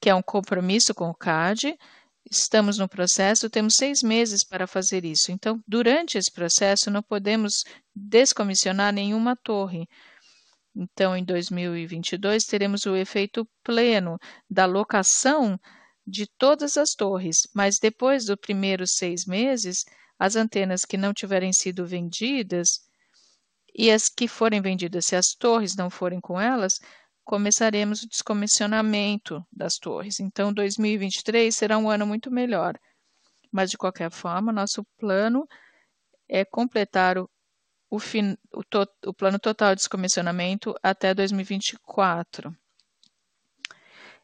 que 0.00 0.08
é 0.08 0.14
um 0.14 0.22
compromisso 0.22 0.94
com 0.94 1.10
o 1.10 1.14
CAD. 1.14 1.76
Estamos 2.30 2.78
no 2.78 2.88
processo, 2.88 3.50
temos 3.50 3.74
seis 3.74 4.02
meses 4.02 4.44
para 4.44 4.66
fazer 4.66 5.04
isso. 5.04 5.32
Então, 5.32 5.62
durante 5.66 6.16
esse 6.16 6.30
processo, 6.30 6.90
não 6.90 7.02
podemos 7.02 7.64
descomissionar 7.94 8.92
nenhuma 8.92 9.34
torre. 9.34 9.88
Então, 10.76 11.16
em 11.16 11.24
2022, 11.24 12.44
teremos 12.44 12.86
o 12.86 12.94
efeito 12.94 13.48
pleno 13.64 14.18
da 14.48 14.66
locação 14.66 15.58
de 16.06 16.26
todas 16.38 16.76
as 16.76 16.90
torres, 16.90 17.48
mas 17.54 17.78
depois 17.78 18.24
dos 18.24 18.36
primeiros 18.36 18.92
seis 18.94 19.26
meses, 19.26 19.84
as 20.18 20.36
antenas 20.36 20.84
que 20.84 20.96
não 20.96 21.14
tiverem 21.14 21.52
sido 21.52 21.86
vendidas 21.86 22.80
e 23.74 23.90
as 23.90 24.08
que 24.08 24.26
forem 24.26 24.60
vendidas, 24.60 25.06
se 25.06 25.14
as 25.14 25.28
torres 25.28 25.76
não 25.76 25.88
forem 25.88 26.20
com 26.20 26.40
elas, 26.40 26.80
começaremos 27.24 28.02
o 28.02 28.08
descomissionamento 28.08 29.46
das 29.52 29.76
torres. 29.76 30.18
Então, 30.18 30.52
2023 30.52 31.54
será 31.54 31.78
um 31.78 31.88
ano 31.88 32.06
muito 32.06 32.30
melhor. 32.30 32.74
Mas, 33.52 33.70
de 33.70 33.78
qualquer 33.78 34.10
forma, 34.10 34.50
nosso 34.50 34.84
plano 34.98 35.46
é 36.28 36.44
completar 36.44 37.18
o, 37.18 37.30
o, 37.90 37.98
fin, 37.98 38.36
o, 38.52 38.64
to, 38.64 38.86
o 39.06 39.14
plano 39.14 39.38
total 39.38 39.74
de 39.74 39.80
descomissionamento 39.80 40.74
até 40.82 41.14
2024. 41.14 42.54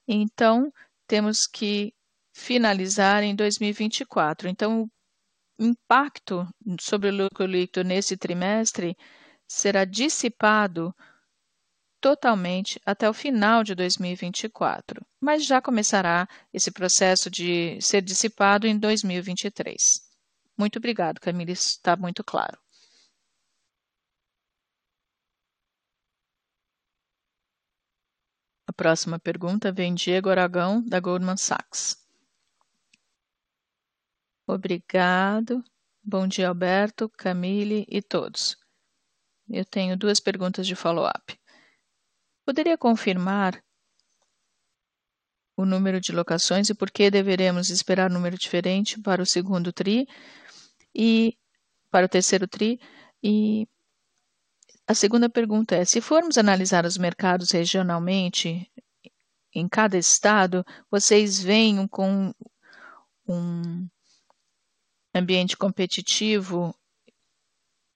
Então, 0.09 0.73
temos 1.07 1.47
que 1.47 1.95
finalizar 2.33 3.23
em 3.23 3.35
2024. 3.37 4.49
Então, 4.49 4.91
impacto 5.59 6.47
sobre 6.81 7.09
o 7.11 7.15
lucro 7.15 7.47
líquido 7.47 7.85
nesse 7.85 8.17
trimestre 8.17 8.97
será 9.47 9.85
dissipado 9.85 10.95
totalmente 12.01 12.79
até 12.85 13.09
o 13.09 13.15
final 13.15 13.65
de 13.65 13.75
2024, 13.75 15.01
mas 15.19 15.47
já 15.47 15.63
começará 15.63 16.29
esse 16.53 16.71
processo 16.71 17.31
de 17.31 17.81
ser 17.81 18.03
dissipado 18.03 18.67
em 18.67 18.79
2023. 18.79 19.81
Muito 20.59 20.79
obrigado, 20.79 21.19
Camila, 21.19 21.51
está 21.51 21.97
muito 21.97 22.23
claro. 22.23 22.59
A 28.67 28.73
próxima 28.75 29.19
pergunta 29.19 29.73
vem 29.73 29.95
Diego 29.95 30.29
Aragão, 30.29 30.83
da 30.85 31.01
Goldman 31.01 31.39
Sachs. 31.39 32.04
Obrigado. 34.47 35.65
Bom 36.03 36.27
dia, 36.27 36.49
Alberto, 36.49 37.09
Camille 37.09 37.87
e 37.89 38.03
todos. 38.03 38.57
Eu 39.49 39.65
tenho 39.65 39.97
duas 39.97 40.21
perguntas 40.21 40.67
de 40.67 40.75
follow-up. 40.75 41.39
Poderia 42.45 42.77
confirmar 42.77 43.63
o 45.57 45.65
número 45.65 46.01
de 46.01 46.13
locações 46.13 46.69
e 46.69 46.75
por 46.75 46.91
que 46.91 47.11
deveremos 47.11 47.71
esperar 47.71 48.11
um 48.11 48.15
número 48.15 48.37
diferente 48.37 49.01
para 49.01 49.23
o 49.23 49.27
segundo 49.27 49.73
TRI 49.73 50.07
e 50.95 51.39
para 51.91 52.07
o 52.07 52.09
terceiro 52.09 52.47
TRI? 52.47 52.79
E 53.23 53.67
a 54.87 54.95
segunda 54.95 55.31
pergunta 55.31 55.75
é: 55.75 55.87
se 55.87 56.03
formos 56.03 56.37
analisar 56.37 56.85
os 56.85 56.99
mercados 56.99 57.51
regionalmente, 57.51 58.71
em 59.55 59.69
cada 59.69 59.97
estado, 59.97 60.65
vocês 60.91 61.41
veem 61.41 61.87
com 61.89 62.35
um 63.27 63.89
ambiente 65.15 65.57
competitivo 65.57 66.75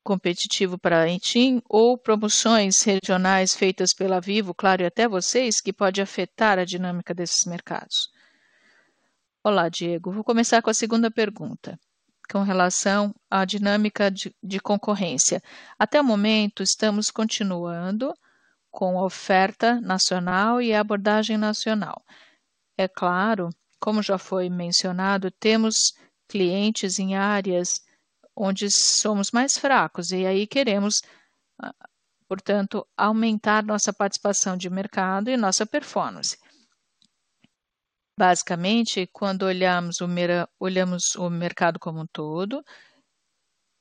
competitivo 0.08 0.78
para 0.78 1.02
a 1.02 1.08
Entim 1.08 1.60
ou 1.68 1.98
promoções 1.98 2.80
regionais 2.80 3.54
feitas 3.54 3.92
pela 3.92 4.22
Vivo, 4.22 4.54
claro, 4.54 4.82
e 4.82 4.86
até 4.86 5.06
vocês, 5.06 5.60
que 5.60 5.70
pode 5.70 6.00
afetar 6.00 6.58
a 6.58 6.64
dinâmica 6.64 7.12
desses 7.12 7.44
mercados. 7.44 8.08
Olá, 9.44 9.68
Diego. 9.68 10.10
Vou 10.10 10.24
começar 10.24 10.62
com 10.62 10.70
a 10.70 10.74
segunda 10.74 11.10
pergunta, 11.10 11.78
com 12.32 12.42
relação 12.42 13.14
à 13.30 13.44
dinâmica 13.44 14.10
de 14.10 14.60
concorrência. 14.60 15.42
Até 15.78 16.00
o 16.00 16.04
momento, 16.04 16.62
estamos 16.62 17.10
continuando 17.10 18.14
com 18.70 18.98
a 18.98 19.04
oferta 19.04 19.78
nacional 19.78 20.62
e 20.62 20.72
a 20.72 20.80
abordagem 20.80 21.36
nacional. 21.36 22.02
É 22.78 22.88
claro, 22.88 23.50
como 23.78 24.02
já 24.02 24.16
foi 24.16 24.48
mencionado, 24.48 25.30
temos 25.30 25.92
clientes 26.28 26.98
em 26.98 27.16
áreas 27.16 27.80
onde 28.36 28.70
somos 28.70 29.30
mais 29.32 29.58
fracos 29.58 30.12
e 30.12 30.26
aí 30.26 30.46
queremos, 30.46 31.02
portanto, 32.28 32.86
aumentar 32.96 33.64
nossa 33.64 33.92
participação 33.92 34.56
de 34.56 34.70
mercado 34.70 35.30
e 35.30 35.36
nossa 35.36 35.66
performance. 35.66 36.38
Basicamente, 38.16 39.08
quando 39.12 39.44
olhamos 39.44 40.00
o 41.16 41.30
mercado 41.30 41.78
como 41.78 42.00
um 42.00 42.06
todo, 42.06 42.64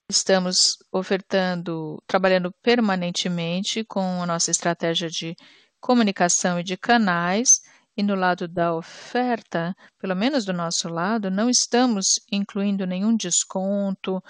estamos 0.10 0.78
ofertando, 0.92 2.02
trabalhando 2.08 2.52
permanentemente 2.62 3.84
com 3.84 4.24
a 4.24 4.26
nossa 4.26 4.52
estratégia 4.52 5.10
de 5.10 5.36
comunicação 5.80 6.60
e 6.60 6.64
de 6.64 6.78
canais, 6.78 7.62
e 7.98 8.04
no 8.04 8.14
lado 8.14 8.48
da 8.48 8.76
oferta, 8.76 9.76
pelo 9.98 10.16
menos 10.16 10.46
do 10.46 10.54
nosso 10.54 10.88
lado, 10.88 11.32
não 11.32 11.50
estamos 11.50 12.20
incluindo 12.32 12.86
nenhum 12.86 13.18
desconto 13.18 14.24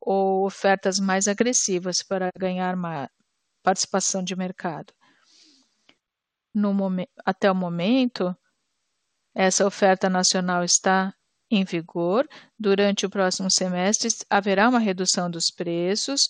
ou 0.00 0.46
ofertas 0.46 1.00
mais 1.00 1.26
agressivas 1.26 2.04
para 2.04 2.30
ganhar 2.38 2.76
participação 3.64 4.22
de 4.22 4.36
mercado. 4.36 4.92
Até 7.26 7.50
o 7.50 7.54
momento, 7.54 8.36
essa 9.34 9.66
oferta 9.66 10.08
nacional 10.08 10.62
está 10.62 11.12
em 11.50 11.64
vigor. 11.64 12.28
Durante 12.56 13.04
o 13.06 13.10
próximo 13.10 13.50
semestre, 13.50 14.08
haverá 14.30 14.68
uma 14.68 14.78
redução 14.78 15.28
dos 15.28 15.50
preços 15.50 16.28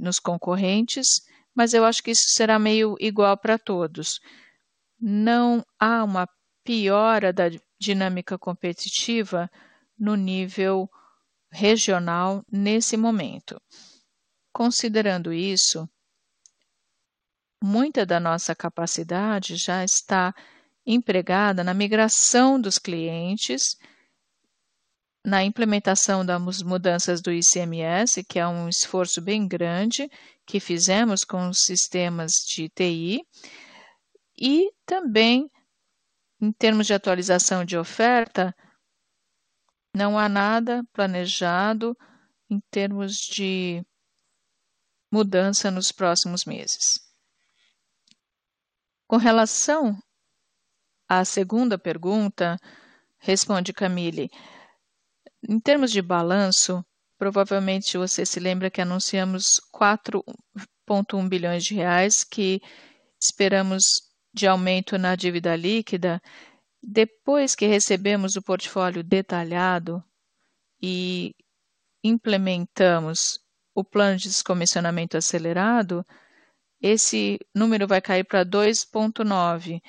nos 0.00 0.18
concorrentes, 0.18 1.06
mas 1.54 1.72
eu 1.72 1.84
acho 1.84 2.02
que 2.02 2.10
isso 2.10 2.30
será 2.30 2.58
meio 2.58 2.96
igual 2.98 3.36
para 3.38 3.56
todos. 3.56 4.18
Não 5.06 5.62
há 5.78 6.02
uma 6.02 6.26
piora 6.64 7.30
da 7.30 7.50
dinâmica 7.78 8.38
competitiva 8.38 9.50
no 9.98 10.14
nível 10.14 10.88
regional 11.52 12.42
nesse 12.50 12.96
momento. 12.96 13.60
Considerando 14.50 15.30
isso, 15.30 15.86
muita 17.62 18.06
da 18.06 18.18
nossa 18.18 18.54
capacidade 18.54 19.56
já 19.56 19.84
está 19.84 20.34
empregada 20.86 21.62
na 21.62 21.74
migração 21.74 22.58
dos 22.58 22.78
clientes, 22.78 23.76
na 25.22 25.44
implementação 25.44 26.24
das 26.24 26.62
mudanças 26.62 27.20
do 27.20 27.30
ICMS, 27.30 28.24
que 28.24 28.38
é 28.38 28.48
um 28.48 28.70
esforço 28.70 29.20
bem 29.20 29.46
grande 29.46 30.08
que 30.46 30.58
fizemos 30.58 31.24
com 31.26 31.46
os 31.50 31.58
sistemas 31.66 32.32
de 32.48 32.70
TI, 32.70 33.20
e 34.38 34.70
também 34.84 35.50
em 36.40 36.52
termos 36.52 36.86
de 36.86 36.94
atualização 36.94 37.64
de 37.64 37.76
oferta, 37.76 38.54
não 39.94 40.18
há 40.18 40.28
nada 40.28 40.84
planejado 40.92 41.96
em 42.50 42.60
termos 42.70 43.16
de 43.16 43.84
mudança 45.10 45.70
nos 45.70 45.92
próximos 45.92 46.44
meses. 46.44 47.00
Com 49.06 49.16
relação 49.16 49.96
a 51.08 51.24
segunda 51.24 51.78
pergunta, 51.78 52.58
responde 53.18 53.72
Camille. 53.72 54.28
Em 55.48 55.60
termos 55.60 55.90
de 55.92 56.02
balanço, 56.02 56.84
provavelmente 57.16 57.96
você 57.96 58.26
se 58.26 58.40
lembra 58.40 58.70
que 58.70 58.80
anunciamos 58.80 59.60
4,1 59.72 61.28
bilhões 61.28 61.64
de 61.64 61.74
reais 61.74 62.24
que 62.24 62.60
esperamos 63.20 63.84
de 64.34 64.48
aumento 64.48 64.98
na 64.98 65.14
dívida 65.14 65.54
líquida. 65.54 66.20
Depois 66.82 67.54
que 67.54 67.66
recebemos 67.66 68.34
o 68.34 68.42
portfólio 68.42 69.04
detalhado 69.04 70.04
e 70.82 71.34
implementamos 72.02 73.40
o 73.74 73.84
plano 73.84 74.18
de 74.18 74.28
descomissionamento 74.28 75.16
acelerado, 75.16 76.04
esse 76.82 77.38
número 77.54 77.86
vai 77.86 78.00
cair 78.02 78.24
para 78.24 78.44
2,9, 78.44 79.80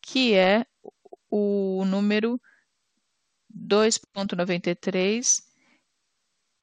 que 0.00 0.32
é 0.32 0.64
o 1.28 1.84
número 1.84 2.40
2,93, 3.52 5.42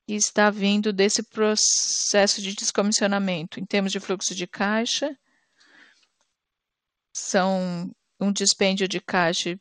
que 0.07 0.13
está 0.13 0.49
vindo 0.49 0.91
desse 0.91 1.21
processo 1.21 2.41
de 2.41 2.55
descomissionamento. 2.55 3.59
Em 3.59 3.65
termos 3.65 3.91
de 3.91 3.99
fluxo 3.99 4.33
de 4.33 4.47
caixa, 4.47 5.15
são 7.15 7.89
um 8.19 8.29
dispêndio 8.29 8.89
de 8.89 8.99
caixa 8.99 9.57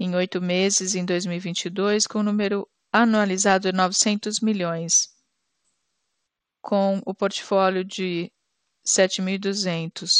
em 0.00 0.16
oito 0.16 0.42
meses 0.42 0.96
em 0.96 1.04
2022, 1.04 2.08
com 2.08 2.18
o 2.18 2.22
número 2.24 2.68
anualizado 2.92 3.70
de 3.70 3.76
900 3.76 4.40
milhões, 4.40 4.92
com 6.60 7.00
o 7.06 7.14
portfólio 7.14 7.84
de 7.84 8.32
7.200. 8.84 10.10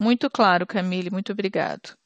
Muito 0.00 0.28
claro, 0.28 0.66
Camille, 0.66 1.10
muito 1.10 1.30
obrigado. 1.30 1.96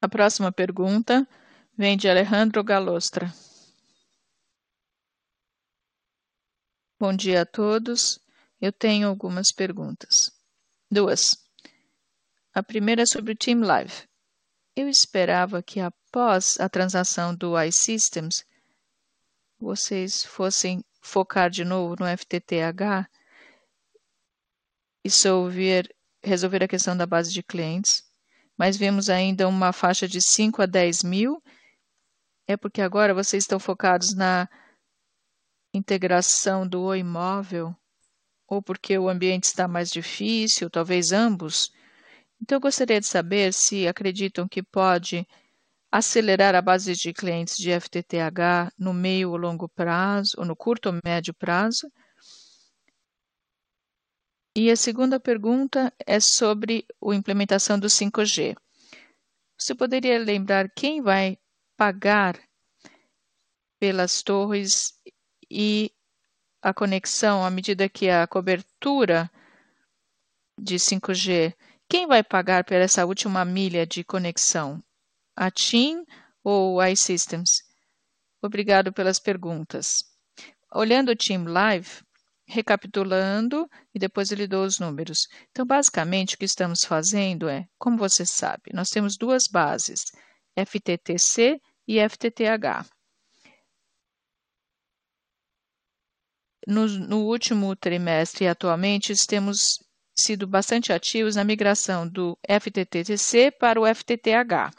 A 0.00 0.08
próxima 0.08 0.50
pergunta 0.50 1.28
vem 1.76 1.96
de 1.96 2.08
Alejandro 2.08 2.62
Gallostra. 2.62 3.32
Bom 6.98 7.12
dia 7.12 7.42
a 7.42 7.46
todos. 7.46 8.20
Eu 8.60 8.72
tenho 8.72 9.08
algumas 9.08 9.50
perguntas. 9.52 10.30
Duas. 10.90 11.36
A 12.54 12.62
primeira 12.62 13.02
é 13.02 13.06
sobre 13.06 13.32
o 13.32 13.36
Team 13.36 13.60
Live. 13.60 14.08
Eu 14.76 14.88
esperava 14.88 15.62
que 15.62 15.80
após 15.80 16.58
a 16.60 16.68
transação 16.68 17.34
do 17.34 17.60
iSystems, 17.60 18.44
vocês 19.58 20.24
fossem 20.24 20.84
focar 21.00 21.50
de 21.50 21.64
novo 21.64 21.96
no 21.98 22.06
FTTH 22.06 23.08
e 25.04 25.08
resolver, 25.08 25.94
resolver 26.22 26.62
a 26.62 26.68
questão 26.68 26.96
da 26.96 27.06
base 27.06 27.32
de 27.32 27.42
clientes, 27.42 28.04
mas 28.56 28.76
vemos 28.76 29.10
ainda 29.10 29.48
uma 29.48 29.72
faixa 29.72 30.06
de 30.06 30.20
5 30.20 30.62
a 30.62 30.66
10 30.66 31.02
mil. 31.02 31.42
É 32.46 32.56
porque 32.56 32.82
agora 32.82 33.14
vocês 33.14 33.44
estão 33.44 33.58
focados 33.58 34.14
na 34.14 34.48
integração 35.72 36.66
do 36.66 36.94
imóvel 36.94 37.74
ou 38.46 38.62
porque 38.62 38.98
o 38.98 39.08
ambiente 39.08 39.44
está 39.44 39.66
mais 39.66 39.90
difícil, 39.90 40.70
talvez 40.70 41.12
ambos. 41.12 41.70
Então, 42.40 42.56
eu 42.56 42.60
gostaria 42.60 43.00
de 43.00 43.06
saber 43.06 43.52
se 43.52 43.88
acreditam 43.88 44.46
que 44.46 44.62
pode 44.62 45.26
acelerar 45.90 46.54
a 46.54 46.60
base 46.60 46.92
de 46.94 47.12
clientes 47.12 47.56
de 47.56 47.70
FTTH 47.70 48.72
no 48.76 48.92
meio 48.92 49.30
ou 49.30 49.36
longo 49.36 49.68
prazo, 49.68 50.32
ou 50.38 50.44
no 50.44 50.56
curto 50.56 50.86
ou 50.90 51.00
médio 51.04 51.32
prazo? 51.32 51.90
E 54.56 54.70
a 54.70 54.76
segunda 54.76 55.18
pergunta 55.18 55.92
é 56.06 56.20
sobre 56.20 56.84
a 57.02 57.14
implementação 57.14 57.78
do 57.78 57.88
5G. 57.88 58.54
Você 59.58 59.74
poderia 59.74 60.18
lembrar 60.18 60.68
quem 60.70 61.00
vai 61.00 61.38
pagar 61.76 62.38
pelas 63.78 64.22
torres 64.22 64.98
e 65.50 65.92
a 66.62 66.72
conexão 66.72 67.44
à 67.44 67.50
medida 67.50 67.88
que 67.88 68.08
a 68.08 68.26
cobertura 68.26 69.30
de 70.58 70.76
5G, 70.76 71.54
quem 71.88 72.06
vai 72.06 72.22
pagar 72.22 72.64
por 72.64 72.74
essa 72.74 73.04
última 73.04 73.44
milha 73.44 73.86
de 73.86 74.02
conexão? 74.02 74.82
a 75.36 75.50
TIM 75.50 76.04
ou 76.42 76.82
iSystems? 76.84 77.62
Obrigado 78.40 78.92
pelas 78.92 79.18
perguntas. 79.18 80.04
Olhando 80.72 81.10
o 81.10 81.16
Team 81.16 81.44
Live, 81.44 82.02
recapitulando 82.46 83.68
e 83.94 83.98
depois 83.98 84.30
ele 84.30 84.46
dou 84.46 84.64
os 84.64 84.78
números. 84.78 85.26
Então, 85.50 85.66
basicamente, 85.66 86.34
o 86.34 86.38
que 86.38 86.44
estamos 86.44 86.84
fazendo 86.84 87.48
é, 87.48 87.66
como 87.78 87.96
você 87.96 88.26
sabe, 88.26 88.72
nós 88.72 88.90
temos 88.90 89.16
duas 89.16 89.48
bases, 89.48 90.04
FTTC 90.56 91.60
e 91.86 91.98
FTTH. 92.00 92.88
No, 96.66 96.86
no 96.86 97.26
último 97.26 97.76
trimestre, 97.76 98.48
atualmente, 98.48 99.12
temos 99.26 99.78
sido 100.16 100.46
bastante 100.46 100.92
ativos 100.92 101.36
na 101.36 101.44
migração 101.44 102.08
do 102.08 102.38
FTTC 102.48 103.50
para 103.50 103.80
o 103.80 103.84
FTTH. 103.86 104.72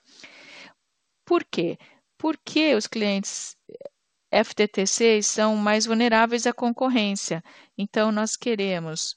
Por 1.25 1.43
quê? 1.43 1.77
Porque 2.17 2.73
os 2.73 2.87
clientes 2.87 3.55
FTTCs 4.31 5.27
são 5.27 5.55
mais 5.55 5.85
vulneráveis 5.85 6.47
à 6.47 6.53
concorrência. 6.53 7.43
Então, 7.77 8.11
nós 8.11 8.35
queremos 8.35 9.15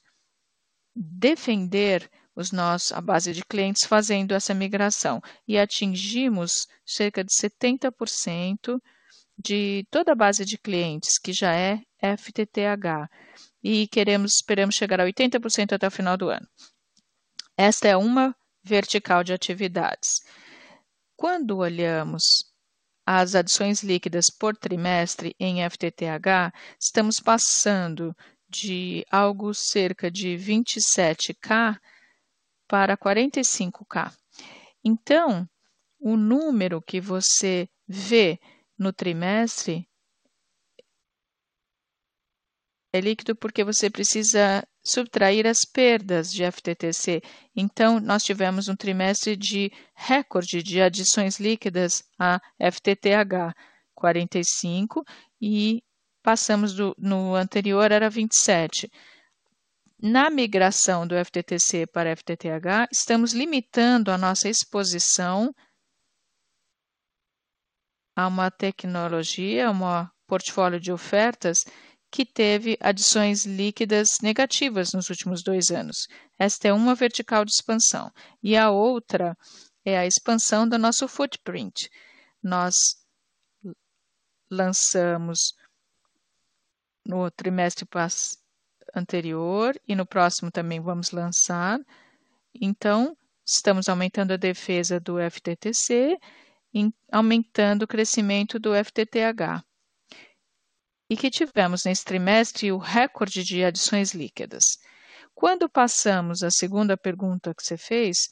defender 0.95 2.09
os 2.39 2.53
nossos, 2.53 2.93
a 2.93 3.01
base 3.01 3.33
de 3.33 3.43
clientes 3.43 3.83
fazendo 3.83 4.33
essa 4.33 4.53
migração 4.53 5.21
e 5.45 5.57
atingimos 5.57 6.67
cerca 6.85 7.21
de 7.21 7.33
70% 7.33 8.81
de 9.37 9.85
toda 9.91 10.13
a 10.13 10.15
base 10.15 10.45
de 10.45 10.57
clientes 10.57 11.17
que 11.17 11.33
já 11.33 11.53
é 11.53 11.81
FTTH 12.01 13.09
e 13.61 13.87
queremos 13.89 14.35
esperamos 14.35 14.75
chegar 14.75 15.01
a 15.01 15.05
80% 15.05 15.73
até 15.73 15.85
o 15.85 15.91
final 15.91 16.15
do 16.15 16.29
ano. 16.29 16.47
Esta 17.57 17.89
é 17.89 17.97
uma 17.97 18.33
vertical 18.63 19.21
de 19.21 19.33
atividades. 19.33 20.21
Quando 21.17 21.57
olhamos 21.57 22.45
as 23.05 23.35
adições 23.35 23.83
líquidas 23.83 24.29
por 24.29 24.55
trimestre 24.55 25.35
em 25.37 25.57
FTTH, 25.69 26.53
estamos 26.79 27.19
passando 27.19 28.15
de 28.47 29.05
algo 29.11 29.53
cerca 29.53 30.09
de 30.09 30.37
27K 30.37 31.77
para 32.69 32.95
45K. 32.95 34.13
Então, 34.85 35.49
o 35.99 36.15
número 36.15 36.81
que 36.81 37.01
você 37.01 37.67
vê 37.87 38.39
no 38.77 38.93
trimestre 38.93 39.89
é 42.93 43.01
líquido 43.01 43.35
porque 43.35 43.63
você 43.63 43.89
precisa 43.89 44.65
subtrair 44.83 45.45
as 45.45 45.59
perdas 45.65 46.31
de 46.31 46.43
FTTC. 46.43 47.21
Então, 47.55 47.99
nós 47.99 48.23
tivemos 48.23 48.67
um 48.67 48.75
trimestre 48.75 49.35
de 49.35 49.71
recorde 49.93 50.63
de 50.63 50.81
adições 50.81 51.39
líquidas 51.39 52.03
a 52.17 52.39
FTTH, 52.59 53.53
45, 53.93 55.03
e 55.41 55.83
passamos 56.23 56.73
do, 56.73 56.95
no 56.97 57.35
anterior 57.35 57.91
era 57.91 58.09
27. 58.09 58.89
Na 60.01 60.29
migração 60.29 61.05
do 61.05 61.13
FTTC 61.13 61.85
para 61.85 62.15
FTTH, 62.15 62.87
estamos 62.89 63.33
limitando 63.33 64.11
a 64.11 64.17
nossa 64.17 64.47
exposição 64.47 65.53
a 68.15 68.25
uma 68.25 68.49
tecnologia, 68.49 69.67
a 69.67 69.71
um 69.71 70.07
portfólio 70.25 70.79
de 70.79 70.89
ofertas 70.89 71.65
que 72.09 72.25
teve 72.25 72.77
adições 72.79 73.45
líquidas 73.45 74.19
negativas 74.21 74.93
nos 74.93 75.09
últimos 75.09 75.43
dois 75.43 75.69
anos. 75.69 76.07
Esta 76.37 76.69
é 76.69 76.73
uma 76.73 76.95
vertical 76.95 77.43
de 77.43 77.51
expansão. 77.51 78.09
E 78.41 78.55
a 78.55 78.71
outra 78.71 79.37
é 79.83 79.97
a 79.97 80.05
expansão 80.05 80.67
do 80.67 80.77
nosso 80.77 81.09
footprint. 81.09 81.89
Nós 82.41 82.73
lançamos 84.49 85.53
no 87.05 87.29
trimestre 87.31 87.85
anterior 88.95 89.79
e 89.87 89.95
no 89.95 90.05
próximo 90.05 90.51
também 90.51 90.79
vamos 90.79 91.11
lançar. 91.11 91.79
Então, 92.53 93.17
estamos 93.45 93.89
aumentando 93.89 94.33
a 94.33 94.37
defesa 94.37 94.99
do 94.99 95.17
FTTC, 95.19 96.17
aumentando 97.11 97.83
o 97.83 97.87
crescimento 97.87 98.59
do 98.59 98.71
FTTH 98.73 99.63
e 101.09 101.17
que 101.17 101.31
tivemos 101.31 101.83
nesse 101.85 102.05
trimestre 102.05 102.71
o 102.71 102.77
recorde 102.77 103.43
de 103.43 103.63
adições 103.63 104.13
líquidas. 104.13 104.77
Quando 105.33 105.69
passamos 105.69 106.43
à 106.43 106.51
segunda 106.51 106.95
pergunta 106.95 107.53
que 107.55 107.63
você 107.63 107.77
fez, 107.77 108.29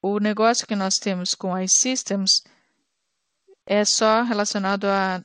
o 0.00 0.18
negócio 0.20 0.66
que 0.66 0.76
nós 0.76 0.96
temos 0.96 1.34
com 1.34 1.58
iSystems 1.58 2.42
é 3.66 3.84
só 3.84 4.22
relacionado 4.22 4.86
à 4.86 5.22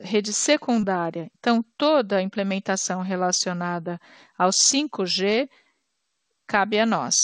rede 0.00 0.32
secundária. 0.32 1.30
Então, 1.38 1.64
toda 1.76 2.16
a 2.16 2.22
implementação 2.22 3.02
relacionada 3.02 4.00
ao 4.38 4.50
5G 4.50 5.48
cabe 6.46 6.78
a 6.78 6.86
nós. 6.86 7.16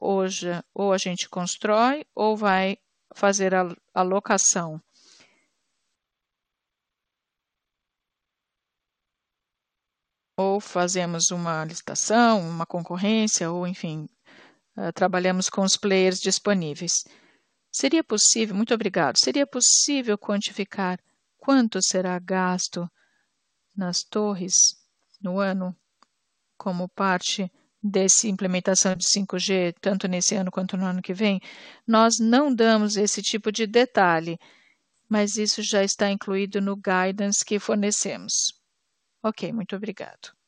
Hoje, 0.00 0.48
ou 0.74 0.92
a 0.92 0.98
gente 0.98 1.28
constrói 1.28 2.04
ou 2.14 2.36
vai 2.36 2.76
fazer 3.14 3.54
a 3.54 3.68
alocação 3.94 4.80
ou 10.36 10.60
fazemos 10.60 11.30
uma 11.30 11.64
licitação, 11.64 12.40
uma 12.40 12.66
concorrência, 12.66 13.50
ou 13.50 13.66
enfim, 13.66 14.08
uh, 14.76 14.92
trabalhamos 14.92 15.48
com 15.48 15.62
os 15.62 15.76
players 15.76 16.20
disponíveis. 16.20 17.04
Seria 17.72 18.04
possível, 18.04 18.54
muito 18.54 18.74
obrigado, 18.74 19.16
seria 19.16 19.46
possível 19.46 20.18
quantificar 20.18 21.00
quanto 21.38 21.82
será 21.82 22.18
gasto 22.18 22.86
nas 23.74 24.04
torres 24.04 24.76
no 25.20 25.40
ano 25.40 25.74
como 26.58 26.86
parte 26.88 27.50
dessa 27.82 28.28
implementação 28.28 28.94
de 28.94 29.04
5G, 29.04 29.74
tanto 29.80 30.06
nesse 30.06 30.34
ano 30.36 30.50
quanto 30.50 30.76
no 30.76 30.84
ano 30.84 31.02
que 31.02 31.14
vem? 31.14 31.40
Nós 31.86 32.18
não 32.20 32.54
damos 32.54 32.96
esse 32.96 33.22
tipo 33.22 33.50
de 33.50 33.66
detalhe, 33.66 34.38
mas 35.08 35.36
isso 35.36 35.62
já 35.62 35.82
está 35.82 36.10
incluído 36.10 36.60
no 36.60 36.76
guidance 36.76 37.44
que 37.44 37.58
fornecemos. 37.58 38.52
Ok, 39.22 39.50
muito 39.52 39.74
obrigado. 39.74 40.41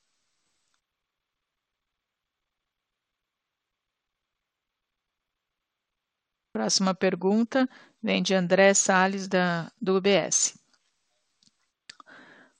Próxima 6.54 6.94
pergunta 6.94 7.68
vem 8.00 8.22
de 8.22 8.32
André 8.32 8.74
Salles, 8.74 9.26
da, 9.26 9.72
do 9.82 9.96
UBS. 9.96 10.56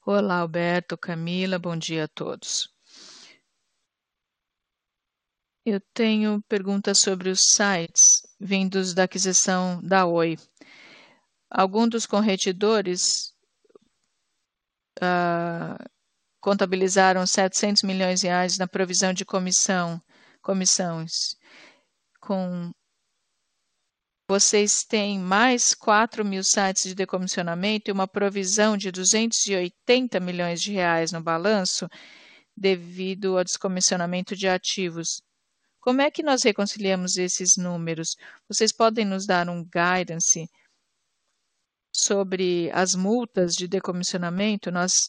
Olá, 0.05 0.39
Alberto, 0.39 0.99
Camila, 0.99 1.61
bom 1.61 1.77
dia 1.77 2.07
a 2.07 2.09
todos. 2.09 2.69
Eu 5.65 5.81
tenho 5.95 6.43
perguntas 6.49 6.99
sobre 6.99 7.31
os 7.31 7.39
sites 7.53 8.27
vindos 8.41 8.95
da 8.95 9.05
aquisição 9.05 9.81
da 9.81 10.05
Oi. 10.07 10.37
Alguns 11.49 11.91
dos 11.91 12.05
corretidores 12.05 13.33
uh, 14.99 15.79
contabilizaram 16.41 17.25
700 17.25 17.85
milhões 17.85 18.23
de 18.23 18.27
reais 18.27 18.59
na 18.59 18.67
provisão 18.67 19.13
de 19.13 19.25
comissão, 19.25 20.03
comissões. 20.43 21.37
Com 22.21 22.73
vocês 24.29 24.85
têm 24.85 25.19
mais 25.19 25.75
4 25.75 26.25
mil 26.25 26.43
sites 26.43 26.85
de 26.85 26.95
decomissionamento 26.95 27.91
e 27.91 27.93
uma 27.93 28.09
provisão 28.09 28.77
de 28.77 28.91
280 28.91 30.19
milhões 30.21 30.63
de 30.63 30.73
reais 30.73 31.13
no 31.13 31.23
balanço 31.23 31.89
devido 32.57 33.37
ao 33.37 33.45
descomissionamento 33.45 34.35
de 34.35 34.49
ativos. 34.49 35.21
Como 35.81 36.01
é 36.01 36.11
que 36.11 36.23
nós 36.23 36.43
reconciliamos 36.43 37.17
esses 37.19 37.57
números? 37.57 38.17
Vocês 38.49 38.73
podem 38.73 39.05
nos 39.05 39.27
dar 39.27 39.49
um 39.49 39.63
guidance 39.63 40.49
sobre 41.93 42.71
as 42.73 42.95
multas 42.95 43.55
de 43.55 43.69
decomissionamento? 43.69 44.71
Nós 44.71 45.09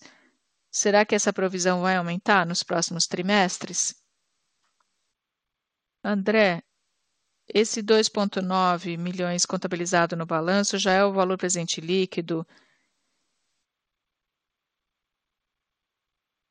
Será 0.76 1.05
que 1.05 1.16
essa 1.16 1.32
provisão 1.32 1.80
vai 1.80 1.95
aumentar 1.95 2.45
nos 2.45 2.61
próximos 2.61 3.07
trimestres? 3.07 3.95
André, 6.03 6.64
esse 7.47 7.81
2,9 7.81 8.97
milhões 8.97 9.45
contabilizado 9.45 10.15
no 10.15 10.25
balanço 10.25 10.77
já 10.77 10.93
é 10.93 11.03
o 11.03 11.13
valor 11.13 11.37
presente 11.37 11.79
líquido 11.79 12.45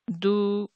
do, 0.07 0.69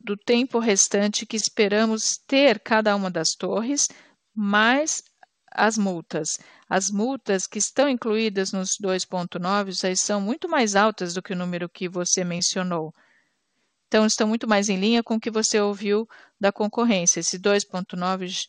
do 0.00 0.16
tempo 0.16 0.58
restante 0.58 1.26
que 1.26 1.36
esperamos 1.36 2.18
ter 2.18 2.60
cada 2.60 2.94
uma 2.94 3.10
das 3.10 3.34
torres, 3.34 3.88
mais 4.34 5.02
as 5.50 5.78
multas. 5.78 6.38
As 6.68 6.90
multas 6.90 7.46
que 7.46 7.58
estão 7.58 7.88
incluídas 7.88 8.52
nos 8.52 8.76
2,9 8.78 9.96
são 9.96 10.20
muito 10.20 10.48
mais 10.48 10.76
altas 10.76 11.14
do 11.14 11.22
que 11.22 11.32
o 11.32 11.36
número 11.36 11.68
que 11.68 11.88
você 11.88 12.22
mencionou. 12.22 12.92
Então, 13.86 14.04
estão 14.04 14.28
muito 14.28 14.46
mais 14.46 14.68
em 14.68 14.76
linha 14.76 15.02
com 15.02 15.14
o 15.14 15.20
que 15.20 15.30
você 15.30 15.58
ouviu 15.58 16.06
da 16.38 16.52
concorrência. 16.52 17.20
Esse 17.20 17.38
2,9 17.38 18.46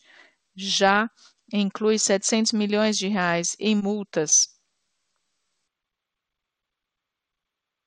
já 0.68 1.08
inclui 1.52 1.98
700 1.98 2.52
milhões 2.52 2.96
de 2.96 3.08
reais 3.08 3.56
em 3.58 3.74
multas. 3.74 4.30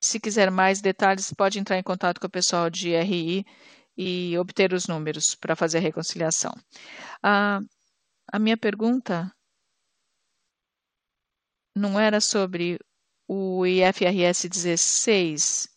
Se 0.01 0.19
quiser 0.19 0.51
mais 0.51 0.82
detalhes, 0.82 1.34
pode 1.34 1.59
entrar 1.59 1.78
em 1.78 1.84
contato 1.84 2.19
com 2.19 2.28
o 2.28 2.30
pessoal 2.30 2.69
de 2.69 2.89
RI 2.89 3.45
e 3.97 4.38
obter 4.38 4.74
os 4.74 4.88
números 4.88 5.36
para 5.36 5.55
fazer 5.55 5.78
a 5.78 5.82
reconciliação. 5.82 6.51
Ah, 7.21 7.59
a 8.32 8.39
minha 8.39 8.57
pergunta 8.57 9.32
não 11.76 11.99
era 11.99 12.19
sobre 12.19 12.80
o 13.28 13.65
IFRS 13.65 14.49
16, 14.49 15.69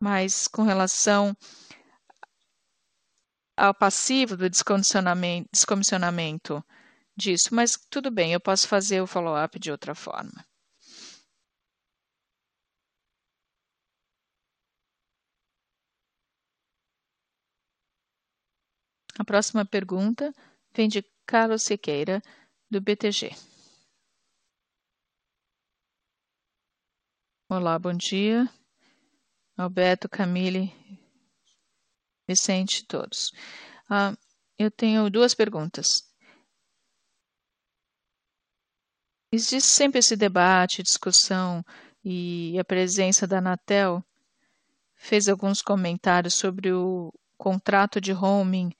mas 0.00 0.48
com 0.48 0.62
relação 0.62 1.36
ao 3.56 3.74
passivo 3.74 4.36
do 4.36 4.48
descondicionamento 4.48 6.64
disso, 7.16 7.54
mas 7.54 7.78
tudo 7.90 8.10
bem, 8.10 8.32
eu 8.32 8.40
posso 8.40 8.66
fazer 8.66 9.00
o 9.00 9.06
follow-up 9.06 9.58
de 9.58 9.70
outra 9.70 9.94
forma. 9.94 10.44
A 19.18 19.24
próxima 19.24 19.64
pergunta 19.64 20.32
vem 20.74 20.88
de 20.88 21.04
Carlos 21.26 21.62
Siqueira, 21.62 22.22
do 22.70 22.80
BTG. 22.80 23.30
Olá, 27.48 27.78
bom 27.78 27.92
dia. 27.92 28.48
Alberto, 29.56 30.08
Camille 30.08 30.72
Vicente, 32.32 32.86
todos. 32.86 33.30
Eu 34.58 34.70
tenho 34.70 35.10
duas 35.10 35.34
perguntas. 35.34 35.86
Existe 39.30 39.68
sempre 39.68 39.98
esse 39.98 40.16
debate, 40.16 40.82
discussão 40.82 41.64
e 42.04 42.58
a 42.58 42.64
presença 42.64 43.26
da 43.26 43.38
Anatel 43.38 44.02
fez 44.94 45.28
alguns 45.28 45.60
comentários 45.60 46.34
sobre 46.34 46.72
o 46.72 47.12
contrato 47.36 48.00
de 48.00 48.12
roaming 48.12 48.70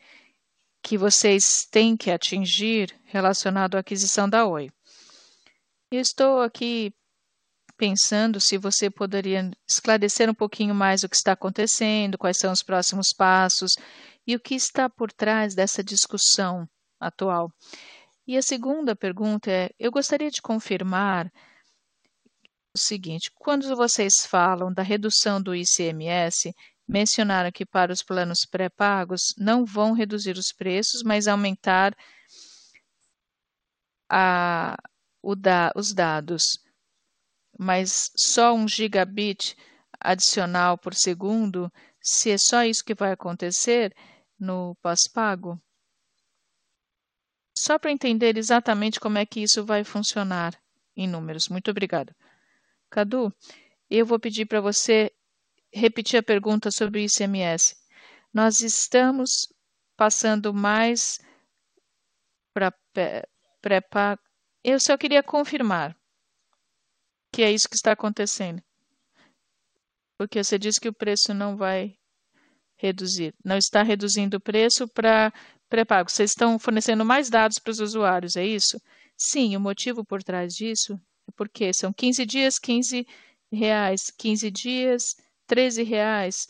que 0.83 0.97
vocês 0.97 1.67
têm 1.67 1.97
que 1.97 2.11
atingir 2.11 2.99
relacionado 3.05 3.77
à 3.77 3.81
aquisição 3.81 4.29
da 4.29 4.47
Oi. 4.47 4.71
Estou 5.91 6.41
aqui 6.41 6.93
pensando 7.83 8.39
se 8.39 8.57
você 8.57 8.89
poderia 8.89 9.51
esclarecer 9.69 10.31
um 10.31 10.35
pouquinho 10.35 10.73
mais 10.73 11.03
o 11.03 11.09
que 11.09 11.17
está 11.17 11.33
acontecendo, 11.33 12.17
quais 12.17 12.39
são 12.39 12.53
os 12.53 12.63
próximos 12.63 13.09
passos 13.13 13.73
e 14.25 14.37
o 14.37 14.41
que 14.41 14.55
está 14.55 14.89
por 14.89 15.13
trás 15.13 15.53
dessa 15.53 15.83
discussão 15.83 16.65
atual. 17.01 17.51
E 18.25 18.37
a 18.37 18.43
segunda 18.43 18.95
pergunta 18.95 19.51
é: 19.51 19.69
eu 19.81 19.91
gostaria 19.91 20.31
de 20.31 20.41
confirmar 20.41 21.27
o 22.73 22.79
seguinte: 22.79 23.33
quando 23.35 23.75
vocês 23.75 24.25
falam 24.29 24.73
da 24.73 24.85
redução 24.85 25.43
do 25.43 25.53
ICMS, 25.53 26.55
mencionaram 26.87 27.51
que 27.51 27.67
para 27.67 27.93
os 27.93 28.01
planos 28.01 28.47
pré-pagos 28.49 29.35
não 29.37 29.65
vão 29.65 29.93
reduzir 29.93 30.39
os 30.39 30.53
preços, 30.53 31.03
mas 31.03 31.27
aumentar 31.27 31.97
a, 34.09 34.77
da, 35.37 35.73
os 35.75 35.93
dados. 35.93 36.63
Mas 37.63 38.11
só 38.17 38.53
um 38.53 38.67
gigabit 38.67 39.57
adicional 40.01 40.77
por 40.77 40.95
segundo, 40.95 41.73
se 42.01 42.33
é 42.33 42.37
só 42.37 42.65
isso 42.65 42.85
que 42.85 42.93
vai 42.93 43.13
acontecer 43.13 43.95
no 44.37 44.75
pós-pago? 44.83 45.63
Só 47.57 47.79
para 47.79 47.93
entender 47.93 48.37
exatamente 48.37 48.99
como 48.99 49.17
é 49.17 49.25
que 49.25 49.41
isso 49.41 49.65
vai 49.65 49.85
funcionar 49.85 50.61
em 50.97 51.07
números. 51.07 51.49
Muito 51.49 51.71
obrigada. 51.71 52.17
Cadu, 52.91 53.33
eu 53.89 54.05
vou 54.05 54.19
pedir 54.19 54.47
para 54.47 54.61
você 54.61 55.13
repetir 55.73 56.19
a 56.19 56.23
pergunta 56.23 56.69
sobre 56.69 56.99
o 56.99 57.05
ICMS. 57.05 57.77
Nós 58.35 58.61
estamos 58.61 59.47
passando 59.97 60.53
mais 60.53 61.21
para 62.53 62.75
pré-pago. 63.61 64.21
Eu 64.65 64.81
só 64.81 64.97
queria 64.99 65.23
confirmar 65.23 65.97
que 67.33 67.43
é 67.43 67.51
isso 67.51 67.69
que 67.69 67.77
está 67.77 67.93
acontecendo. 67.93 68.63
Porque 70.19 70.43
você 70.43 70.59
disse 70.59 70.81
que 70.81 70.89
o 70.89 70.95
preço 70.95 71.33
não 71.35 71.57
vai 71.57 71.97
reduzir. 72.77 73.35
Não 73.45 73.57
está 73.57 73.83
reduzindo 73.83 74.37
o 74.37 74.41
preço 74.41 74.87
para 74.89 75.33
pré-pago. 75.69 76.11
Vocês 76.11 76.31
estão 76.31 76.59
fornecendo 76.59 77.05
mais 77.05 77.31
dados 77.31 77.59
para 77.59 77.71
os 77.71 77.81
usuários, 77.81 78.37
é 78.37 78.45
isso? 78.45 78.81
Sim, 79.17 79.57
o 79.57 79.61
motivo 79.61 80.05
por 80.05 80.23
trás 80.23 80.55
disso 80.55 81.01
porque 81.37 81.73
são 81.73 81.93
15 81.93 82.27
dias, 82.27 82.59
15 82.59 83.07
reais, 83.51 84.11
15 84.11 84.51
dias, 84.51 85.17
13 85.47 85.83
reais. 85.83 86.47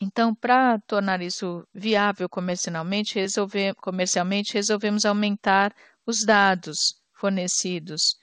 Então, 0.00 0.34
para 0.34 0.78
tornar 0.80 1.22
isso 1.22 1.66
viável 1.72 2.28
comercialmente, 2.28 3.18
comercialmente, 3.76 4.54
resolvemos 4.54 5.04
aumentar 5.04 5.74
os 6.04 6.24
dados 6.24 7.00
fornecidos. 7.14 8.16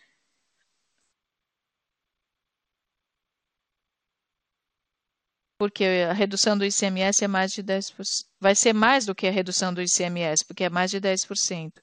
Porque 5.60 5.84
a 6.10 6.14
redução 6.14 6.58
do 6.58 6.66
ICMS 6.66 7.24
é 7.24 7.28
mais 7.28 7.52
de 7.52 7.62
10%. 7.62 7.94
Vai 8.40 8.56
ser 8.56 8.74
mais 8.74 9.06
do 9.06 9.14
que 9.14 9.28
a 9.28 9.32
redução 9.32 9.74
do 9.74 9.82
ICMS, 9.82 10.46
porque 10.46 10.64
é 10.64 10.70
mais 10.70 10.90
de 10.90 11.02
10%. 11.02 11.74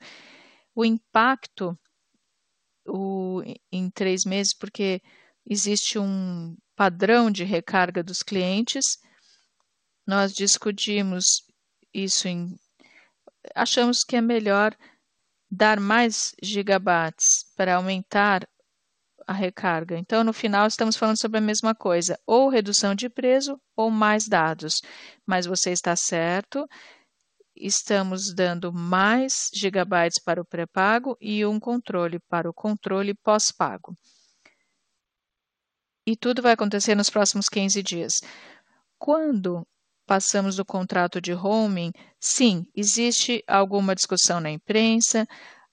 O 0.74 0.83
impacto 0.83 1.79
o, 2.87 3.43
em 3.70 3.91
três 3.91 4.24
meses, 4.24 4.55
porque 4.55 5.03
existe 5.45 5.99
um 5.99 6.57
padrão 6.74 7.31
de 7.31 7.45
recarga 7.45 8.03
dos 8.03 8.22
clientes. 8.22 8.99
Nós 10.07 10.33
discutimos 10.33 11.24
isso 11.93 12.29
em. 12.29 12.59
Achamos 13.55 14.03
que 14.03 14.16
é 14.16 14.20
melhor 14.22 14.74
dar 15.51 15.79
mais 15.79 16.35
gigabytes 16.43 17.45
para 17.55 17.77
aumentar 17.77 18.49
a 19.27 19.33
recarga. 19.33 19.99
Então, 19.99 20.22
no 20.22 20.33
final, 20.33 20.66
estamos 20.66 20.97
falando 20.97 21.18
sobre 21.18 21.39
a 21.39 21.43
mesma 21.43 21.74
coisa, 21.74 22.18
ou 22.27 22.49
redução 22.49 22.95
de 22.95 23.09
preço 23.09 23.61
ou 23.74 23.91
mais 23.91 24.29
dados. 24.29 24.81
Mas 25.27 25.47
você 25.47 25.72
está 25.72 25.97
certo, 25.97 26.66
estamos 27.57 28.33
dando 28.35 28.72
mais 28.72 29.51
gigabytes 29.53 30.22
para 30.22 30.41
o 30.41 30.45
pré-pago 30.45 31.16
e 31.20 31.45
um 31.45 31.59
controle 31.59 32.20
para 32.29 32.49
o 32.49 32.55
controle 32.55 33.14
pós-pago. 33.14 33.97
E 36.07 36.16
tudo 36.16 36.41
vai 36.41 36.53
acontecer 36.53 36.95
nos 36.95 37.11
próximos 37.11 37.49
15 37.49 37.83
dias. 37.83 38.20
Quando 38.97 39.66
passamos 40.07 40.55
do 40.55 40.64
contrato 40.64 41.20
de 41.20 41.33
roaming, 41.33 41.91
sim, 42.20 42.64
existe 42.77 43.43
alguma 43.49 43.95
discussão 43.95 44.39
na 44.41 44.51
imprensa. 44.51 45.27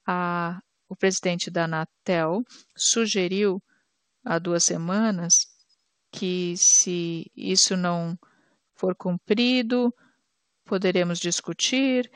A, 0.07 0.59
o 0.93 0.95
presidente 0.95 1.49
da 1.49 1.63
Anatel 1.65 2.43
sugeriu 2.77 3.61
há 4.23 4.37
duas 4.37 4.63
semanas 4.63 5.33
que 6.11 6.55
se 6.55 7.31
isso 7.35 7.75
não 7.75 8.17
for 8.75 8.95
cumprido, 8.95 9.91
poderemos 10.63 11.17
discutir. 11.19 12.11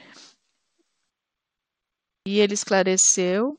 E 2.28 2.40
ele 2.40 2.54
esclareceu 2.54 3.58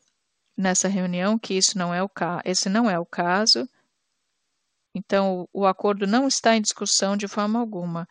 nessa 0.57 0.87
reunião 0.87 1.37
que 1.37 1.55
isso 1.55 1.77
não 1.77 1.93
é 1.93 2.01
o 2.01 2.11
esse 2.45 2.69
não 2.69 2.89
é 2.89 2.97
o 2.97 3.05
caso. 3.05 3.69
Então, 4.95 5.49
o 5.53 5.67
acordo 5.67 6.07
não 6.07 6.29
está 6.29 6.57
em 6.57 6.63
discussão 6.63 7.17
de 7.17 7.27
forma 7.27 7.59
alguma. 7.59 8.07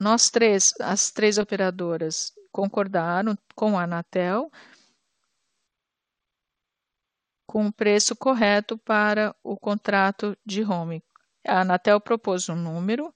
Nós 0.00 0.30
três, 0.30 0.72
as 0.80 1.10
três 1.10 1.36
operadoras, 1.36 2.32
concordaram 2.54 3.36
com 3.56 3.76
a 3.76 3.82
Anatel 3.82 4.48
com 7.44 7.66
o 7.66 7.72
preço 7.72 8.14
correto 8.14 8.78
para 8.78 9.34
o 9.42 9.56
contrato 9.56 10.38
de 10.46 10.62
home. 10.62 11.02
A 11.44 11.62
Anatel 11.62 12.00
propôs 12.00 12.48
um 12.48 12.54
número, 12.54 13.12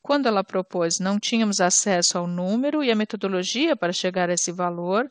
quando 0.00 0.26
ela 0.26 0.42
propôs, 0.42 0.98
não 0.98 1.20
tínhamos 1.20 1.60
acesso 1.60 2.16
ao 2.16 2.26
número 2.26 2.82
e 2.82 2.90
a 2.90 2.94
metodologia 2.94 3.76
para 3.76 3.92
chegar 3.92 4.30
a 4.30 4.32
esse 4.32 4.50
valor. 4.50 5.10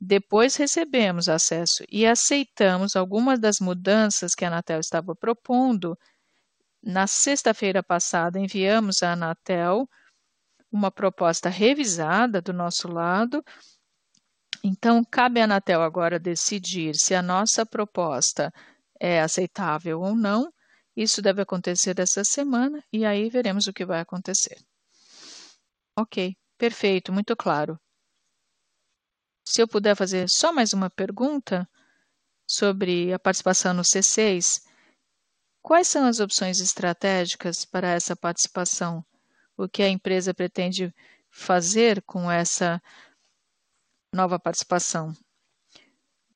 Depois 0.00 0.56
recebemos 0.56 1.28
acesso 1.28 1.84
e 1.90 2.06
aceitamos 2.06 2.96
algumas 2.96 3.38
das 3.38 3.60
mudanças 3.60 4.34
que 4.34 4.42
a 4.42 4.48
Anatel 4.48 4.80
estava 4.80 5.14
propondo. 5.14 5.98
Na 6.82 7.06
sexta-feira 7.06 7.82
passada, 7.82 8.38
enviamos 8.38 9.02
à 9.02 9.12
Anatel 9.12 9.86
uma 10.72 10.90
proposta 10.90 11.48
revisada 11.48 12.40
do 12.40 12.52
nosso 12.52 12.88
lado. 12.88 13.44
Então, 14.64 15.04
cabe 15.04 15.40
à 15.40 15.44
Anatel 15.44 15.82
agora 15.82 16.18
decidir 16.18 16.94
se 16.94 17.14
a 17.14 17.22
nossa 17.22 17.66
proposta 17.66 18.52
é 18.98 19.20
aceitável 19.20 20.00
ou 20.00 20.16
não 20.16 20.52
isso 20.96 21.22
deve 21.22 21.40
acontecer 21.42 21.98
essa 21.98 22.22
semana 22.22 22.82
e 22.92 23.04
aí 23.04 23.30
veremos 23.30 23.66
o 23.66 23.72
que 23.72 23.84
vai 23.84 24.00
acontecer. 24.00 24.58
Ok, 25.98 26.36
perfeito, 26.58 27.12
muito 27.12 27.34
claro. 27.34 27.78
Se 29.46 29.60
eu 29.60 29.68
puder 29.68 29.96
fazer 29.96 30.28
só 30.28 30.52
mais 30.52 30.72
uma 30.72 30.90
pergunta 30.90 31.68
sobre 32.46 33.12
a 33.12 33.18
participação 33.18 33.74
no 33.74 33.82
C6, 33.82 34.62
quais 35.62 35.88
são 35.88 36.06
as 36.06 36.20
opções 36.20 36.60
estratégicas 36.60 37.64
para 37.64 37.88
essa 37.88 38.14
participação? 38.14 39.04
O 39.62 39.68
que 39.68 39.80
a 39.80 39.88
empresa 39.88 40.34
pretende 40.34 40.92
fazer 41.30 42.02
com 42.02 42.28
essa 42.28 42.82
nova 44.12 44.36
participação? 44.36 45.14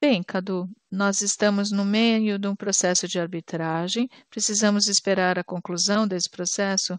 Bem, 0.00 0.22
Cadu, 0.22 0.70
nós 0.88 1.22
estamos 1.22 1.72
no 1.72 1.84
meio 1.84 2.38
de 2.38 2.46
um 2.46 2.54
processo 2.54 3.08
de 3.08 3.18
arbitragem, 3.18 4.08
precisamos 4.30 4.86
esperar 4.86 5.40
a 5.40 5.42
conclusão 5.42 6.06
desse 6.06 6.30
processo. 6.30 6.96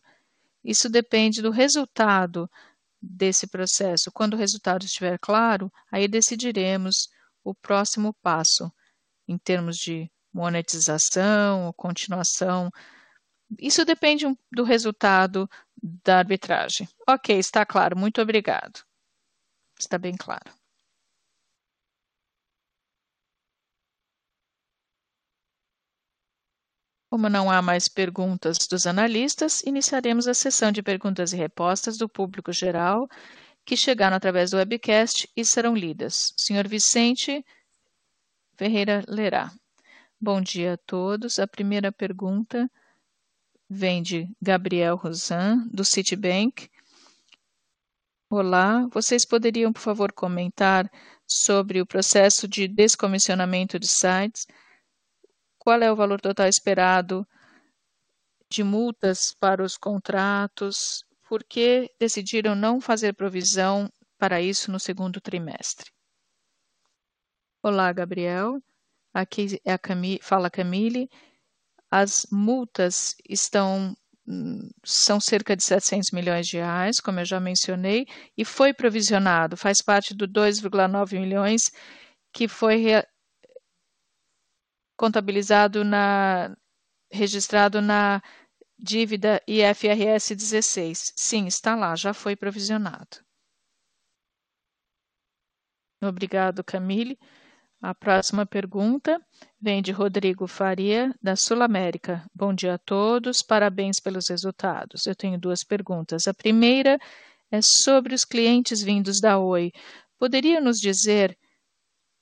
Isso 0.62 0.90
depende 0.90 1.42
do 1.42 1.50
resultado 1.50 2.52
desse 3.02 3.48
processo. 3.48 4.12
Quando 4.12 4.34
o 4.34 4.38
resultado 4.38 4.84
estiver 4.84 5.18
claro, 5.20 5.72
aí 5.90 6.10
decidiremos 6.10 7.08
o 7.42 7.56
próximo 7.56 8.14
passo 8.22 8.70
em 9.30 9.38
termos 9.38 9.78
de 9.78 10.12
monetização 10.34 11.68
ou 11.68 11.74
continuação 11.74 12.70
Isso 13.60 13.86
depende 13.86 14.26
do 14.52 14.64
resultado 14.64 15.50
da 15.82 16.20
arbitragem. 16.20 16.88
Ok, 17.08 17.38
está 17.38 17.66
claro. 17.66 17.98
Muito 17.98 18.22
obrigado. 18.22 18.84
Está 19.80 19.98
bem 19.98 20.16
claro. 20.18 20.52
Como 27.10 27.30
não 27.30 27.50
há 27.50 27.62
mais 27.62 27.88
perguntas 27.88 28.68
dos 28.68 28.86
analistas, 28.86 29.64
iniciaremos 29.64 30.28
a 30.28 30.34
sessão 30.34 30.74
de 30.74 30.84
perguntas 30.84 31.32
e 31.32 31.38
respostas 31.38 31.98
do 31.98 32.10
público 32.10 32.52
geral 32.52 33.08
que 33.66 33.78
chegaram 33.78 34.18
através 34.18 34.52
do 34.52 34.58
webcast 34.58 35.30
e 35.36 35.46
serão 35.46 35.74
lidas. 35.74 36.34
Senhor 36.38 36.68
Vicente 36.68 37.46
Ferreira 38.58 39.04
lerá. 39.08 39.52
Bom 40.20 40.42
dia 40.42 40.74
a 40.74 40.78
todos. 40.78 41.40
A 41.40 41.48
primeira 41.48 41.92
pergunta 41.92 42.70
vem 43.70 44.02
de 44.02 44.28
Gabriel 44.42 44.96
Rosan, 44.96 45.68
do 45.72 45.84
Citibank. 45.84 46.70
Olá, 48.30 48.88
vocês 48.92 49.26
poderiam, 49.26 49.74
por 49.74 49.82
favor, 49.82 50.12
comentar 50.12 50.90
sobre 51.26 51.82
o 51.82 51.86
processo 51.86 52.48
de 52.48 52.68
descomissionamento 52.68 53.80
de 53.80 53.88
sites? 53.88 54.46
Qual 55.58 55.82
é 55.82 55.92
o 55.92 55.96
valor 55.96 56.22
total 56.22 56.48
esperado 56.48 57.28
de 58.50 58.64
multas 58.64 59.34
para 59.38 59.64
os 59.64 59.78
contratos? 59.78 61.04
Por 61.28 61.44
que 61.44 61.92
decidiram 62.00 62.56
não 62.56 62.80
fazer 62.80 63.14
provisão 63.14 63.92
para 64.18 64.42
isso 64.42 64.72
no 64.72 64.80
segundo 64.80 65.20
trimestre? 65.20 65.92
Olá, 67.62 67.92
Gabriel. 67.92 68.62
Aqui 69.14 69.60
é 69.66 69.74
a 69.74 69.78
Camille, 69.78 70.20
fala 70.22 70.50
Camille. 70.50 71.10
As 71.92 72.26
multas 72.32 73.16
estão 73.30 73.96
são 74.84 75.22
cerca 75.22 75.56
de 75.56 75.64
700 75.64 76.12
milhões 76.12 76.48
de 76.48 76.58
reais, 76.58 77.00
como 77.00 77.20
eu 77.20 77.26
já 77.26 77.40
mencionei, 77.40 78.06
e 78.38 78.44
foi 78.44 78.74
provisionado, 78.74 79.56
faz 79.56 79.82
parte 79.82 80.14
do 80.14 80.28
2,9 80.28 81.18
milhões 81.18 81.72
que 82.34 82.48
foi 82.48 83.02
contabilizado 84.98 85.86
na 85.86 86.56
registrado 87.12 87.82
na 87.82 88.22
dívida 88.78 89.42
IFRS 89.48 90.36
16. 90.36 91.14
Sim, 91.16 91.48
está 91.48 91.76
lá, 91.76 91.96
já 91.96 92.14
foi 92.14 92.36
provisionado. 92.36 93.26
Obrigado, 96.02 96.64
Camille. 96.64 97.18
A 97.80 97.94
próxima 97.94 98.44
pergunta 98.44 99.22
vem 99.62 99.84
de 99.84 99.92
Rodrigo 99.92 100.48
Faria, 100.48 101.14
da 101.22 101.36
Sul 101.36 101.62
América. 101.62 102.26
Bom 102.34 102.52
dia 102.52 102.74
a 102.74 102.78
todos, 102.80 103.44
parabéns 103.44 104.00
pelos 104.00 104.30
resultados. 104.30 105.06
Eu 105.06 105.16
tenho 105.16 105.40
duas 105.40 105.64
perguntas. 105.64 106.28
A 106.28 106.34
primeira 106.34 106.98
é 107.52 107.62
sobre 107.62 108.16
os 108.16 108.26
clientes 108.26 108.82
vindos 108.82 109.22
da 109.22 109.38
Oi. 109.38 109.72
Poderia 110.18 110.60
nos 110.60 110.80
dizer 110.80 111.38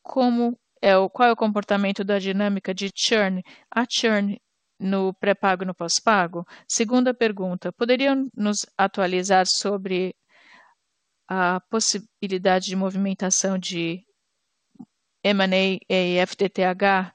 como 0.04 0.60
é 0.82 0.98
o, 0.98 1.10
qual 1.10 1.30
é 1.30 1.32
o 1.32 1.38
comportamento 1.38 2.04
da 2.04 2.20
dinâmica 2.20 2.74
de 2.74 2.92
churn, 2.94 3.42
a 3.72 3.86
churn 3.90 4.38
no 4.78 5.14
pré-pago 5.14 5.64
e 5.64 5.66
no 5.66 5.74
pós-pago? 5.74 6.46
Segunda 6.68 7.14
pergunta, 7.14 7.72
poderiam 7.72 8.30
nos 8.36 8.66
atualizar 8.78 9.46
sobre 9.48 10.14
a 11.30 11.62
possibilidade 11.70 12.66
de 12.66 12.76
movimentação 12.76 13.58
de 13.58 14.05
M&A 15.26 15.80
e 15.90 16.26
FTTH? 16.26 17.12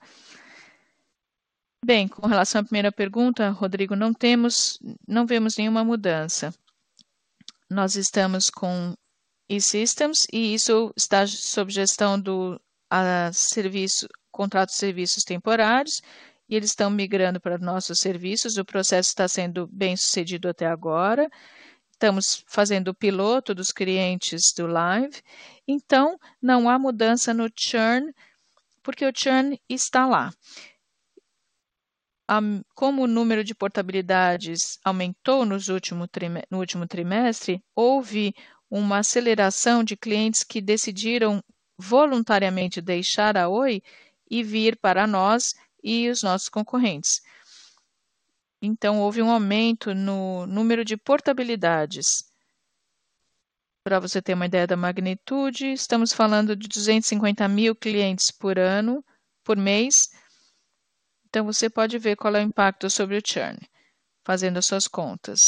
Bem, 1.84 2.08
com 2.08 2.26
relação 2.26 2.60
à 2.60 2.64
primeira 2.64 2.90
pergunta, 2.90 3.50
Rodrigo, 3.50 3.94
não 3.94 4.12
temos, 4.12 4.78
não 5.06 5.24
vemos 5.24 5.56
nenhuma 5.56 5.84
mudança. 5.84 6.52
Nós 7.70 7.94
estamos 7.94 8.50
com 8.50 8.94
e-Systems 9.48 10.26
e 10.32 10.54
isso 10.54 10.92
está 10.96 11.24
sob 11.26 11.72
gestão 11.72 12.20
do 12.20 12.60
serviço, 13.32 14.08
contratos 14.32 14.74
de 14.74 14.80
serviços 14.80 15.22
temporários 15.22 16.02
e 16.48 16.56
eles 16.56 16.70
estão 16.70 16.90
migrando 16.90 17.40
para 17.40 17.58
nossos 17.58 18.00
serviços. 18.00 18.58
O 18.58 18.64
processo 18.64 19.10
está 19.10 19.28
sendo 19.28 19.68
bem 19.68 19.96
sucedido 19.96 20.48
até 20.48 20.66
agora. 20.66 21.30
Estamos 22.00 22.42
fazendo 22.46 22.88
o 22.88 22.94
piloto 22.94 23.54
dos 23.54 23.70
clientes 23.70 24.54
do 24.56 24.66
Live. 24.66 25.20
Então, 25.68 26.18
não 26.40 26.66
há 26.66 26.78
mudança 26.78 27.34
no 27.34 27.46
churn, 27.54 28.10
porque 28.82 29.04
o 29.04 29.12
churn 29.14 29.60
está 29.68 30.06
lá. 30.06 30.32
Como 32.74 33.02
o 33.02 33.06
número 33.06 33.44
de 33.44 33.54
portabilidades 33.54 34.78
aumentou 34.82 35.44
nos 35.44 35.68
último 35.68 36.08
no 36.50 36.58
último 36.58 36.86
trimestre, 36.86 37.62
houve 37.76 38.34
uma 38.70 39.00
aceleração 39.00 39.84
de 39.84 39.94
clientes 39.94 40.42
que 40.42 40.62
decidiram 40.62 41.44
voluntariamente 41.76 42.80
deixar 42.80 43.36
a 43.36 43.46
Oi 43.46 43.82
e 44.30 44.42
vir 44.42 44.78
para 44.78 45.06
nós 45.06 45.54
e 45.84 46.08
os 46.08 46.22
nossos 46.22 46.48
concorrentes. 46.48 47.20
Então, 48.62 49.00
houve 49.00 49.22
um 49.22 49.30
aumento 49.30 49.94
no 49.94 50.46
número 50.46 50.84
de 50.84 50.96
portabilidades. 50.96 52.30
Para 53.82 53.98
você 53.98 54.20
ter 54.20 54.34
uma 54.34 54.44
ideia 54.44 54.66
da 54.66 54.76
magnitude, 54.76 55.72
estamos 55.72 56.12
falando 56.12 56.54
de 56.54 56.68
250 56.68 57.48
mil 57.48 57.74
clientes 57.74 58.30
por 58.30 58.58
ano, 58.58 59.02
por 59.42 59.56
mês. 59.56 59.94
Então, 61.26 61.46
você 61.46 61.70
pode 61.70 61.98
ver 61.98 62.16
qual 62.16 62.36
é 62.36 62.40
o 62.40 62.46
impacto 62.46 62.90
sobre 62.90 63.16
o 63.16 63.22
churn, 63.24 63.58
fazendo 64.22 64.58
as 64.58 64.66
suas 64.66 64.86
contas. 64.86 65.40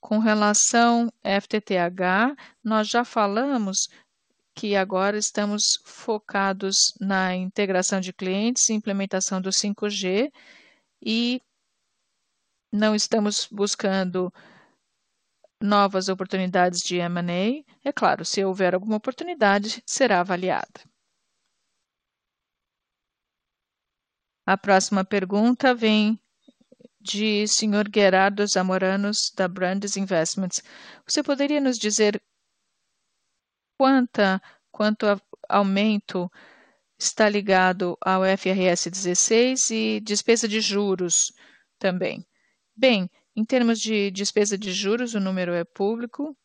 Com 0.00 0.18
relação 0.18 1.12
FTTH, 1.22 2.34
nós 2.64 2.88
já 2.88 3.04
falamos 3.04 3.88
que 4.54 4.74
agora 4.74 5.18
estamos 5.18 5.78
focados 5.84 6.94
na 6.98 7.36
integração 7.36 8.00
de 8.00 8.14
clientes, 8.14 8.70
implementação 8.70 9.42
do 9.42 9.50
5G 9.50 10.32
e 11.02 11.42
não 12.72 12.94
estamos 12.94 13.48
buscando 13.50 14.32
novas 15.62 16.08
oportunidades 16.08 16.80
de 16.80 16.96
M&A. 16.98 17.64
É 17.84 17.92
claro, 17.92 18.24
se 18.24 18.44
houver 18.44 18.74
alguma 18.74 18.96
oportunidade, 18.96 19.82
será 19.86 20.20
avaliada. 20.20 20.80
A 24.46 24.56
próxima 24.56 25.04
pergunta 25.04 25.74
vem 25.74 26.20
de 27.00 27.46
Sr. 27.46 27.88
Gerardo 27.92 28.46
Zamoranos, 28.46 29.32
da 29.34 29.48
Brandes 29.48 29.96
Investments. 29.96 30.62
Você 31.06 31.22
poderia 31.22 31.60
nos 31.60 31.78
dizer 31.78 32.22
quanta, 33.78 34.40
quanto 34.70 35.06
aumento 35.48 36.30
está 36.98 37.28
ligado 37.28 37.96
ao 38.00 38.22
FRS 38.24 38.90
16 38.90 39.70
e 39.70 40.00
despesa 40.00 40.48
de 40.48 40.60
juros 40.60 41.32
também. 41.78 42.26
Bem, 42.76 43.08
em 43.34 43.42
termos 43.42 43.78
de 43.80 44.10
despesa 44.10 44.58
de 44.58 44.70
juros, 44.70 45.14
o 45.14 45.20
número 45.20 45.54
é 45.54 45.64
público, 45.64 46.36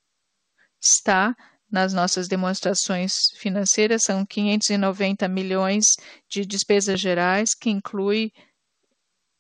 está 0.80 1.36
nas 1.70 1.94
nossas 1.94 2.28
demonstrações 2.28 3.14
financeiras, 3.38 4.04
são 4.04 4.26
590 4.26 5.28
milhões 5.28 5.86
de 6.30 6.46
despesas 6.46 7.00
gerais, 7.00 7.54
que 7.54 7.70
inclui 7.70 8.32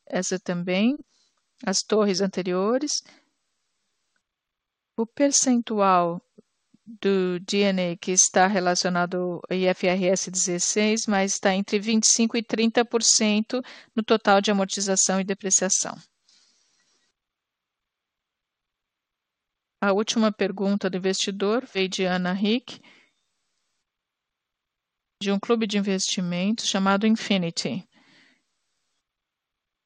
essa 0.05 0.37
também, 0.37 0.97
as 1.65 1.81
torres 1.81 2.19
anteriores. 2.19 3.01
O 4.97 5.05
percentual 5.05 6.21
do 6.85 7.39
DNA 7.39 7.95
que 8.01 8.11
está 8.11 8.47
relacionado 8.47 9.41
ao 9.49 9.57
IFRS 9.57 10.29
16, 10.29 11.05
mas 11.07 11.33
está 11.35 11.55
entre 11.55 11.79
25% 11.79 12.35
e 12.35 12.43
30% 12.43 13.63
no 13.95 14.03
total 14.03 14.41
de 14.41 14.51
amortização 14.51 15.21
e 15.21 15.23
depreciação. 15.23 15.97
A 19.84 19.91
última 19.91 20.32
pergunta 20.32 20.91
do 20.91 20.97
investidor 20.97 21.65
veio 21.65 21.89
de 21.89 22.03
Ana 22.03 22.34
Rick, 22.34 22.79
de 25.19 25.32
um 25.32 25.39
clube 25.39 25.65
de 25.65 25.79
investimentos 25.79 26.67
chamado 26.67 27.07
Infinity. 27.07 27.89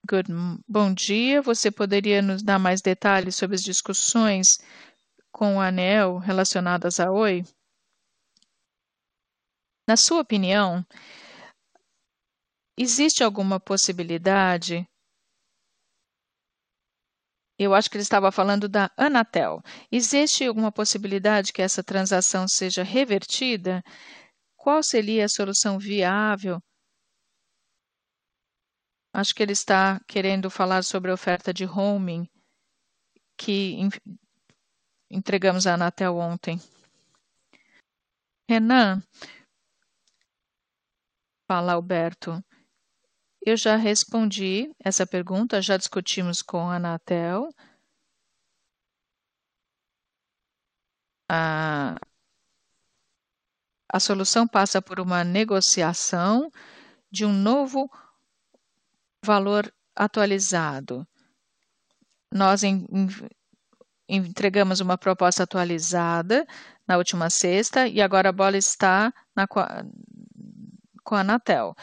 Good. 0.05 0.27
Bom 0.67 0.93
dia. 0.93 1.41
Você 1.41 1.71
poderia 1.71 2.21
nos 2.21 2.43
dar 2.43 2.59
mais 2.59 2.81
detalhes 2.81 3.37
sobre 3.37 3.55
as 3.55 3.63
discussões 3.63 4.57
com 5.31 5.55
o 5.55 5.61
anel 5.61 6.17
relacionadas 6.17 6.99
a 6.99 7.09
Oi? 7.09 7.43
Na 9.87 9.95
sua 9.95 10.19
opinião, 10.19 10.85
existe 12.77 13.23
alguma 13.23 13.61
possibilidade? 13.61 14.85
Eu 17.57 17.73
acho 17.73 17.89
que 17.89 17.97
ele 17.97 18.03
estava 18.03 18.31
falando 18.31 18.67
da 18.67 18.91
Anatel. 18.97 19.61
Existe 19.91 20.45
alguma 20.45 20.71
possibilidade 20.71 21.53
que 21.53 21.61
essa 21.61 21.83
transação 21.83 22.47
seja 22.47 22.83
revertida? 22.83 23.81
Qual 24.57 24.83
seria 24.83 25.25
a 25.25 25.29
solução 25.29 25.79
viável 25.79 26.59
Acho 29.15 29.33
que 29.33 29.41
ele 29.41 29.53
está 29.53 30.01
querendo 30.09 30.49
falar 30.49 30.83
sobre 30.83 31.09
a 31.09 31.13
oferta 31.13 31.53
de 31.53 31.63
roaming 31.63 32.29
que 33.37 33.77
entregamos 35.09 35.65
à 35.65 35.75
Anatel 35.75 36.17
ontem. 36.17 36.59
Renan, 38.49 39.01
fala 41.47 41.71
Alberto. 41.71 42.43
Eu 43.45 43.55
já 43.55 43.75
respondi 43.75 44.73
essa 44.79 45.05
pergunta, 45.05 45.61
já 45.61 45.77
discutimos 45.77 46.41
com 46.41 46.67
a 46.67 46.77
Anatel. 46.77 47.47
A, 51.29 51.95
a 53.87 53.99
solução 53.99 54.47
passa 54.47 54.81
por 54.81 54.99
uma 54.99 55.23
negociação 55.23 56.51
de 57.11 57.23
um 57.23 57.31
novo 57.31 57.87
valor 59.23 59.71
atualizado. 59.95 61.07
Nós 62.33 62.63
em, 62.63 62.87
em, 62.89 63.07
entregamos 64.09 64.79
uma 64.79 64.97
proposta 64.97 65.43
atualizada 65.43 66.47
na 66.87 66.97
última 66.97 67.29
sexta 67.29 67.87
e 67.87 68.01
agora 68.01 68.29
a 68.29 68.33
bola 68.33 68.57
está 68.57 69.13
na, 69.35 69.45
com 69.47 69.59
a 69.59 71.19
Anatel. 71.19 71.75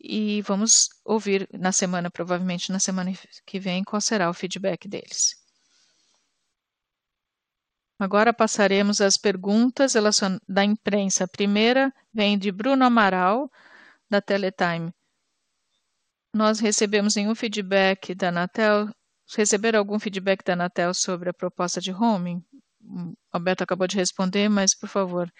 E 0.00 0.42
vamos 0.42 0.88
ouvir 1.04 1.48
na 1.52 1.72
semana, 1.72 2.10
provavelmente 2.10 2.70
na 2.70 2.78
semana 2.78 3.12
que 3.44 3.58
vem, 3.58 3.82
qual 3.82 4.00
será 4.00 4.30
o 4.30 4.34
feedback 4.34 4.86
deles. 4.86 5.34
Agora 7.98 8.32
passaremos 8.32 9.00
às 9.00 9.16
perguntas 9.16 9.94
da 10.48 10.64
imprensa. 10.64 11.24
A 11.24 11.28
primeira 11.28 11.92
vem 12.14 12.38
de 12.38 12.52
Bruno 12.52 12.84
Amaral, 12.84 13.50
da 14.08 14.20
Teletime. 14.20 14.92
Nós 16.32 16.60
recebemos 16.60 17.16
nenhum 17.16 17.34
feedback 17.34 18.14
da 18.14 18.28
Anatel. 18.28 18.88
Receberam 19.36 19.80
algum 19.80 19.98
feedback 19.98 20.44
da 20.44 20.52
Anatel 20.52 20.94
sobre 20.94 21.30
a 21.30 21.34
proposta 21.34 21.80
de 21.80 21.90
roaming? 21.90 22.40
O 22.80 23.14
Alberto 23.32 23.64
acabou 23.64 23.88
de 23.88 23.96
responder, 23.96 24.48
mas 24.48 24.76
por 24.78 24.88
favor. 24.88 25.32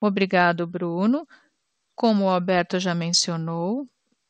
Obrigado, 0.00 0.66
Bruno. 0.66 1.26
Como 1.98 2.26
o 2.26 2.28
Alberto 2.28 2.78
já 2.78 2.94
mencionou, 2.94 3.84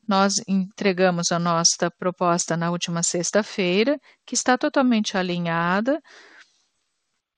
nós 0.07 0.41
entregamos 0.47 1.31
a 1.31 1.37
nossa 1.37 1.91
proposta 1.91 2.57
na 2.57 2.71
última 2.71 3.03
sexta-feira, 3.03 3.99
que 4.25 4.33
está 4.33 4.57
totalmente 4.57 5.15
alinhada 5.15 6.01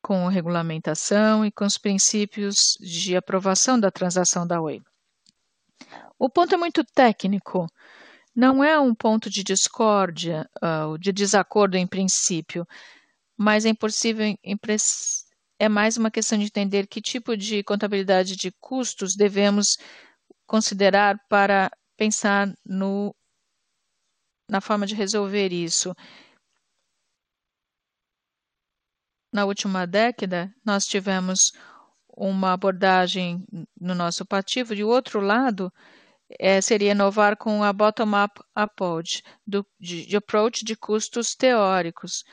com 0.01 0.25
a 0.25 0.31
regulamentação 0.31 1.45
e 1.45 1.51
com 1.51 1.65
os 1.65 1.77
princípios 1.77 2.77
de 2.79 3.13
aprovação 3.13 3.77
da 3.77 3.91
transação 3.91 4.47
da 4.47 4.61
Oi. 4.61 4.81
O 6.17 6.29
ponto 6.29 6.55
é 6.55 6.57
muito 6.57 6.81
técnico, 6.85 7.67
não 8.33 8.63
é 8.63 8.79
um 8.79 8.95
ponto 8.95 9.29
de 9.29 9.43
discórdia, 9.43 10.49
uh, 10.63 10.97
de 10.97 11.11
desacordo 11.11 11.75
em 11.75 11.85
princípio, 11.85 12.65
mas 13.37 13.65
é 13.65 13.69
impossível, 13.69 14.33
é 15.59 15.67
mais 15.67 15.97
uma 15.97 16.09
questão 16.09 16.39
de 16.39 16.45
entender 16.45 16.87
que 16.87 17.01
tipo 17.01 17.35
de 17.35 17.61
contabilidade 17.63 18.37
de 18.37 18.49
custos 18.61 19.13
devemos 19.13 19.75
considerar 20.51 21.17
para 21.29 21.71
pensar 21.95 22.53
no, 22.65 23.15
na 24.49 24.59
forma 24.59 24.85
de 24.85 24.93
resolver 24.93 25.53
isso. 25.53 25.95
Na 29.31 29.45
última 29.45 29.87
década, 29.87 30.53
nós 30.65 30.85
tivemos 30.85 31.53
uma 32.17 32.51
abordagem 32.51 33.45
no 33.79 33.95
nosso 33.95 34.25
pativo, 34.25 34.75
de 34.75 34.83
outro 34.83 35.21
lado, 35.21 35.71
é, 36.37 36.59
seria 36.59 36.91
inovar 36.91 37.37
com 37.37 37.63
a 37.63 37.71
bottom-up 37.71 38.41
approach, 38.53 39.23
do, 39.47 39.65
de, 39.79 40.05
de 40.05 40.17
approach 40.17 40.65
de 40.65 40.75
custos 40.75 41.33
teóricos. 41.33 42.25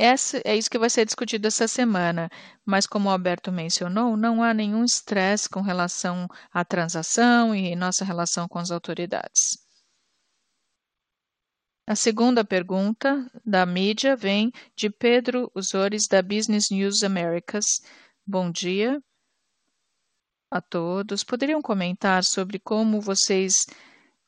Essa, 0.00 0.40
é 0.44 0.56
isso 0.56 0.70
que 0.70 0.78
vai 0.78 0.88
ser 0.88 1.04
discutido 1.04 1.48
essa 1.48 1.66
semana, 1.66 2.30
mas 2.64 2.86
como 2.86 3.08
o 3.08 3.12
Alberto 3.12 3.50
mencionou, 3.50 4.16
não 4.16 4.44
há 4.44 4.54
nenhum 4.54 4.84
estresse 4.84 5.48
com 5.48 5.60
relação 5.60 6.28
à 6.52 6.64
transação 6.64 7.52
e 7.52 7.74
nossa 7.74 8.04
relação 8.04 8.46
com 8.46 8.60
as 8.60 8.70
autoridades. 8.70 9.58
A 11.84 11.96
segunda 11.96 12.44
pergunta 12.44 13.28
da 13.44 13.66
mídia 13.66 14.14
vem 14.14 14.52
de 14.76 14.88
Pedro 14.88 15.50
Usores, 15.52 16.06
da 16.06 16.22
Business 16.22 16.70
News 16.70 17.02
Americas. 17.02 17.80
Bom 18.24 18.52
dia 18.52 19.02
a 20.48 20.60
todos. 20.60 21.24
Poderiam 21.24 21.60
comentar 21.60 22.22
sobre 22.22 22.60
como 22.60 23.00
vocês 23.00 23.66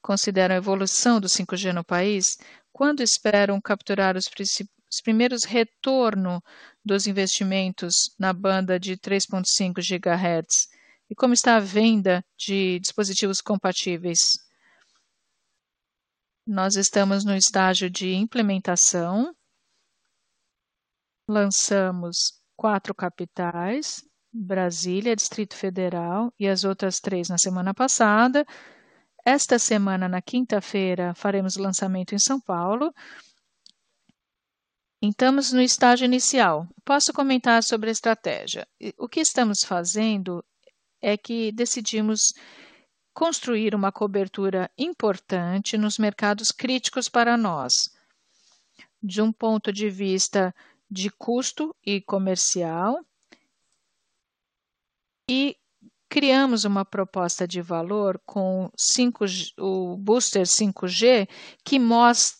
consideram 0.02 0.56
a 0.56 0.58
evolução 0.58 1.20
do 1.20 1.28
5G 1.28 1.72
no 1.72 1.84
país? 1.84 2.38
Quando 2.72 3.02
esperam 3.02 3.60
capturar 3.60 4.16
os, 4.16 4.26
os 4.90 5.00
primeiros 5.00 5.44
retornos 5.44 6.40
dos 6.84 7.06
investimentos 7.06 8.14
na 8.18 8.32
banda 8.32 8.78
de 8.78 8.96
3.5 8.96 9.80
GHz? 9.80 10.68
E 11.08 11.14
como 11.14 11.34
está 11.34 11.56
a 11.56 11.60
venda 11.60 12.24
de 12.36 12.78
dispositivos 12.80 13.40
compatíveis? 13.40 14.38
Nós 16.46 16.76
estamos 16.76 17.24
no 17.24 17.34
estágio 17.34 17.90
de 17.90 18.14
implementação. 18.14 19.34
Lançamos 21.28 22.40
quatro 22.56 22.94
capitais 22.94 24.02
Brasília, 24.32 25.16
Distrito 25.16 25.56
Federal 25.56 26.32
e 26.38 26.46
as 26.46 26.64
outras 26.64 27.00
três 27.00 27.28
na 27.28 27.36
semana 27.36 27.74
passada. 27.74 28.46
Esta 29.24 29.58
semana, 29.58 30.08
na 30.08 30.22
quinta-feira, 30.22 31.14
faremos 31.14 31.56
lançamento 31.56 32.14
em 32.14 32.18
São 32.18 32.40
Paulo. 32.40 32.94
Estamos 35.02 35.50
no 35.50 35.62
estágio 35.62 36.04
inicial. 36.04 36.68
Posso 36.84 37.10
comentar 37.10 37.62
sobre 37.62 37.88
a 37.88 37.92
estratégia. 37.92 38.68
O 38.98 39.08
que 39.08 39.20
estamos 39.20 39.64
fazendo 39.64 40.44
é 41.00 41.16
que 41.16 41.50
decidimos 41.52 42.34
construir 43.14 43.74
uma 43.74 43.90
cobertura 43.90 44.70
importante 44.76 45.78
nos 45.78 45.98
mercados 45.98 46.50
críticos 46.50 47.08
para 47.08 47.36
nós, 47.38 47.90
de 49.02 49.22
um 49.22 49.32
ponto 49.32 49.72
de 49.72 49.88
vista 49.88 50.54
de 50.90 51.08
custo 51.08 51.74
e 51.84 52.02
comercial, 52.02 53.02
e 55.30 55.56
criamos 56.10 56.64
uma 56.64 56.84
proposta 56.84 57.48
de 57.48 57.62
valor 57.62 58.20
com 58.26 58.70
5G, 58.76 59.54
o 59.58 59.96
Booster 59.96 60.42
5G 60.42 61.26
que 61.64 61.78
mostra, 61.78 62.39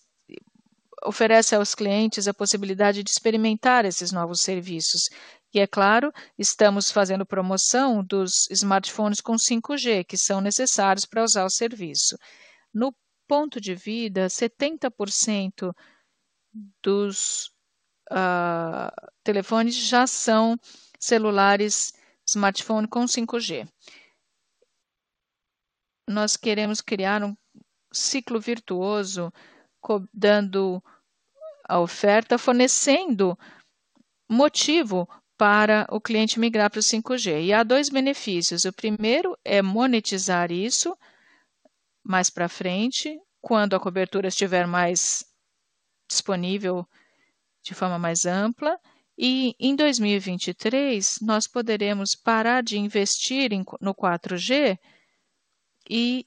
oferece 1.05 1.55
aos 1.55 1.74
clientes 1.74 2.28
a 2.28 2.34
possibilidade 2.34 3.03
de 3.03 3.11
experimentar 3.11 3.84
esses 3.84 4.12
novos 4.12 4.40
serviços. 4.40 5.09
E 5.53 5.59
é 5.59 5.66
claro, 5.66 6.12
estamos 6.38 6.90
fazendo 6.90 7.26
promoção 7.26 8.05
dos 8.05 8.48
smartphones 8.51 9.20
com 9.20 9.34
5G, 9.34 10.05
que 10.05 10.16
são 10.16 10.40
necessários 10.40 11.05
para 11.05 11.24
usar 11.24 11.44
o 11.44 11.51
serviço. 11.51 12.16
No 12.72 12.94
ponto 13.26 13.61
de 13.61 13.74
vida, 13.74 14.26
70% 14.28 15.72
dos 16.82 17.51
uh, 18.11 19.11
telefones 19.24 19.74
já 19.74 20.07
são 20.07 20.57
celulares 20.98 21.92
smartphone 22.28 22.86
com 22.86 23.05
5G. 23.05 23.68
Nós 26.09 26.36
queremos 26.36 26.80
criar 26.80 27.22
um 27.24 27.36
ciclo 27.92 28.40
virtuoso, 28.40 29.32
dando 30.12 30.82
a 31.64 31.78
oferta, 31.78 32.36
fornecendo 32.36 33.38
motivo 34.28 35.08
para 35.36 35.86
o 35.90 36.00
cliente 36.00 36.38
migrar 36.38 36.70
para 36.70 36.80
o 36.80 36.82
5G. 36.82 37.44
E 37.44 37.52
há 37.52 37.62
dois 37.62 37.88
benefícios. 37.88 38.64
O 38.64 38.72
primeiro 38.72 39.38
é 39.44 39.62
monetizar 39.62 40.52
isso 40.52 40.96
mais 42.02 42.28
para 42.28 42.48
frente, 42.48 43.18
quando 43.40 43.74
a 43.74 43.80
cobertura 43.80 44.28
estiver 44.28 44.66
mais 44.66 45.24
disponível 46.08 46.86
de 47.62 47.74
forma 47.74 47.98
mais 47.98 48.26
ampla. 48.26 48.78
E 49.16 49.54
em 49.58 49.76
2023, 49.76 51.20
nós 51.20 51.46
poderemos 51.46 52.14
parar 52.14 52.62
de 52.62 52.78
investir 52.78 53.50
no 53.80 53.94
4G 53.94 54.78
e 55.88 56.26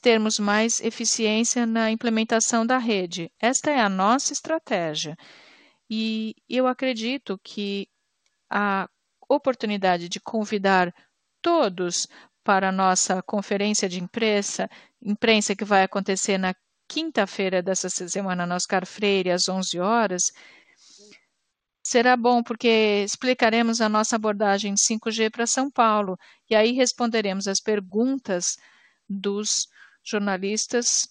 termos 0.00 0.38
mais 0.38 0.80
eficiência 0.80 1.66
na 1.66 1.90
implementação 1.90 2.66
da 2.66 2.78
rede. 2.78 3.30
Esta 3.40 3.70
é 3.70 3.80
a 3.80 3.88
nossa 3.88 4.32
estratégia. 4.32 5.16
E 5.90 6.34
eu 6.48 6.66
acredito 6.66 7.38
que 7.42 7.86
a 8.50 8.88
oportunidade 9.28 10.08
de 10.08 10.20
convidar 10.20 10.94
todos 11.42 12.06
para 12.42 12.68
a 12.68 12.72
nossa 12.72 13.22
conferência 13.22 13.88
de 13.88 14.02
imprensa, 14.02 14.68
imprensa 15.02 15.54
que 15.54 15.64
vai 15.64 15.82
acontecer 15.82 16.38
na 16.38 16.54
quinta-feira 16.88 17.62
dessa 17.62 17.88
semana 17.88 18.46
na 18.46 18.56
Oscar 18.56 18.86
Freire, 18.86 19.30
às 19.30 19.48
11 19.48 19.78
horas, 19.80 20.22
será 21.82 22.16
bom 22.16 22.42
porque 22.42 23.02
explicaremos 23.04 23.80
a 23.80 23.88
nossa 23.88 24.16
abordagem 24.16 24.74
de 24.74 24.80
5G 24.80 25.30
para 25.30 25.46
São 25.46 25.70
Paulo 25.70 26.16
e 26.48 26.54
aí 26.54 26.72
responderemos 26.72 27.46
as 27.46 27.60
perguntas 27.60 28.56
dos 29.08 29.66
jornalistas. 30.02 31.08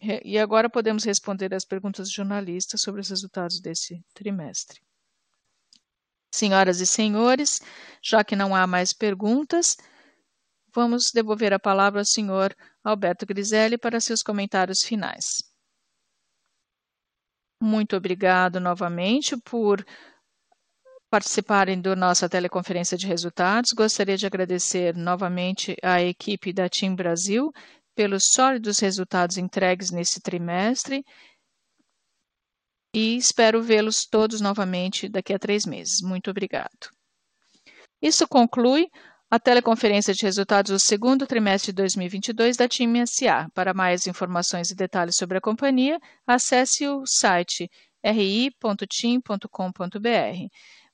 E 0.00 0.38
agora 0.38 0.70
podemos 0.70 1.04
responder 1.04 1.52
as 1.54 1.64
perguntas 1.64 2.06
dos 2.06 2.14
jornalistas 2.14 2.80
sobre 2.80 3.00
os 3.00 3.08
resultados 3.08 3.60
desse 3.60 4.04
trimestre. 4.14 4.80
Senhoras 6.32 6.80
e 6.80 6.86
senhores, 6.86 7.60
já 8.02 8.22
que 8.22 8.36
não 8.36 8.54
há 8.54 8.66
mais 8.66 8.92
perguntas, 8.92 9.76
vamos 10.74 11.10
devolver 11.12 11.52
a 11.52 11.58
palavra 11.58 12.00
ao 12.00 12.04
senhor 12.04 12.54
Alberto 12.84 13.26
Griselli 13.26 13.76
para 13.78 14.00
seus 14.00 14.22
comentários 14.22 14.82
finais. 14.82 15.42
Muito 17.60 17.96
obrigado 17.96 18.60
novamente 18.60 19.36
por 19.36 19.84
participarem 21.10 21.80
da 21.80 21.96
nossa 21.96 22.28
teleconferência 22.28 22.96
de 22.96 23.06
resultados. 23.06 23.72
Gostaria 23.72 24.16
de 24.16 24.26
agradecer 24.26 24.94
novamente 24.94 25.76
à 25.82 26.02
equipe 26.02 26.52
da 26.52 26.68
TIM 26.68 26.94
Brasil 26.94 27.50
pelos 27.94 28.26
sólidos 28.32 28.78
resultados 28.78 29.38
entregues 29.38 29.90
nesse 29.90 30.20
trimestre 30.20 31.04
e 32.94 33.16
espero 33.16 33.62
vê-los 33.62 34.06
todos 34.06 34.40
novamente 34.40 35.08
daqui 35.08 35.32
a 35.32 35.38
três 35.38 35.66
meses. 35.66 36.00
Muito 36.00 36.30
obrigado. 36.30 36.90
Isso 38.00 38.26
conclui 38.28 38.88
a 39.30 39.38
teleconferência 39.38 40.14
de 40.14 40.22
resultados 40.22 40.70
do 40.70 40.78
segundo 40.78 41.26
trimestre 41.26 41.72
de 41.72 41.76
2022 41.76 42.56
da 42.56 42.66
TIM 42.66 43.04
SA. 43.04 43.48
Para 43.52 43.74
mais 43.74 44.06
informações 44.06 44.70
e 44.70 44.74
detalhes 44.74 45.16
sobre 45.16 45.36
a 45.38 45.40
companhia, 45.40 45.98
acesse 46.26 46.86
o 46.88 47.04
site 47.04 47.68
ri.tim.com.br. 48.02 49.48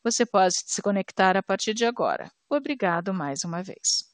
Você 0.04 0.24
pode 0.24 0.54
se 0.54 0.80
conectar 0.80 1.36
a 1.36 1.42
partir 1.42 1.74
de 1.74 1.84
agora. 1.84 2.30
Obrigado 2.48 3.12
mais 3.12 3.42
uma 3.42 3.60
vez. 3.62 4.13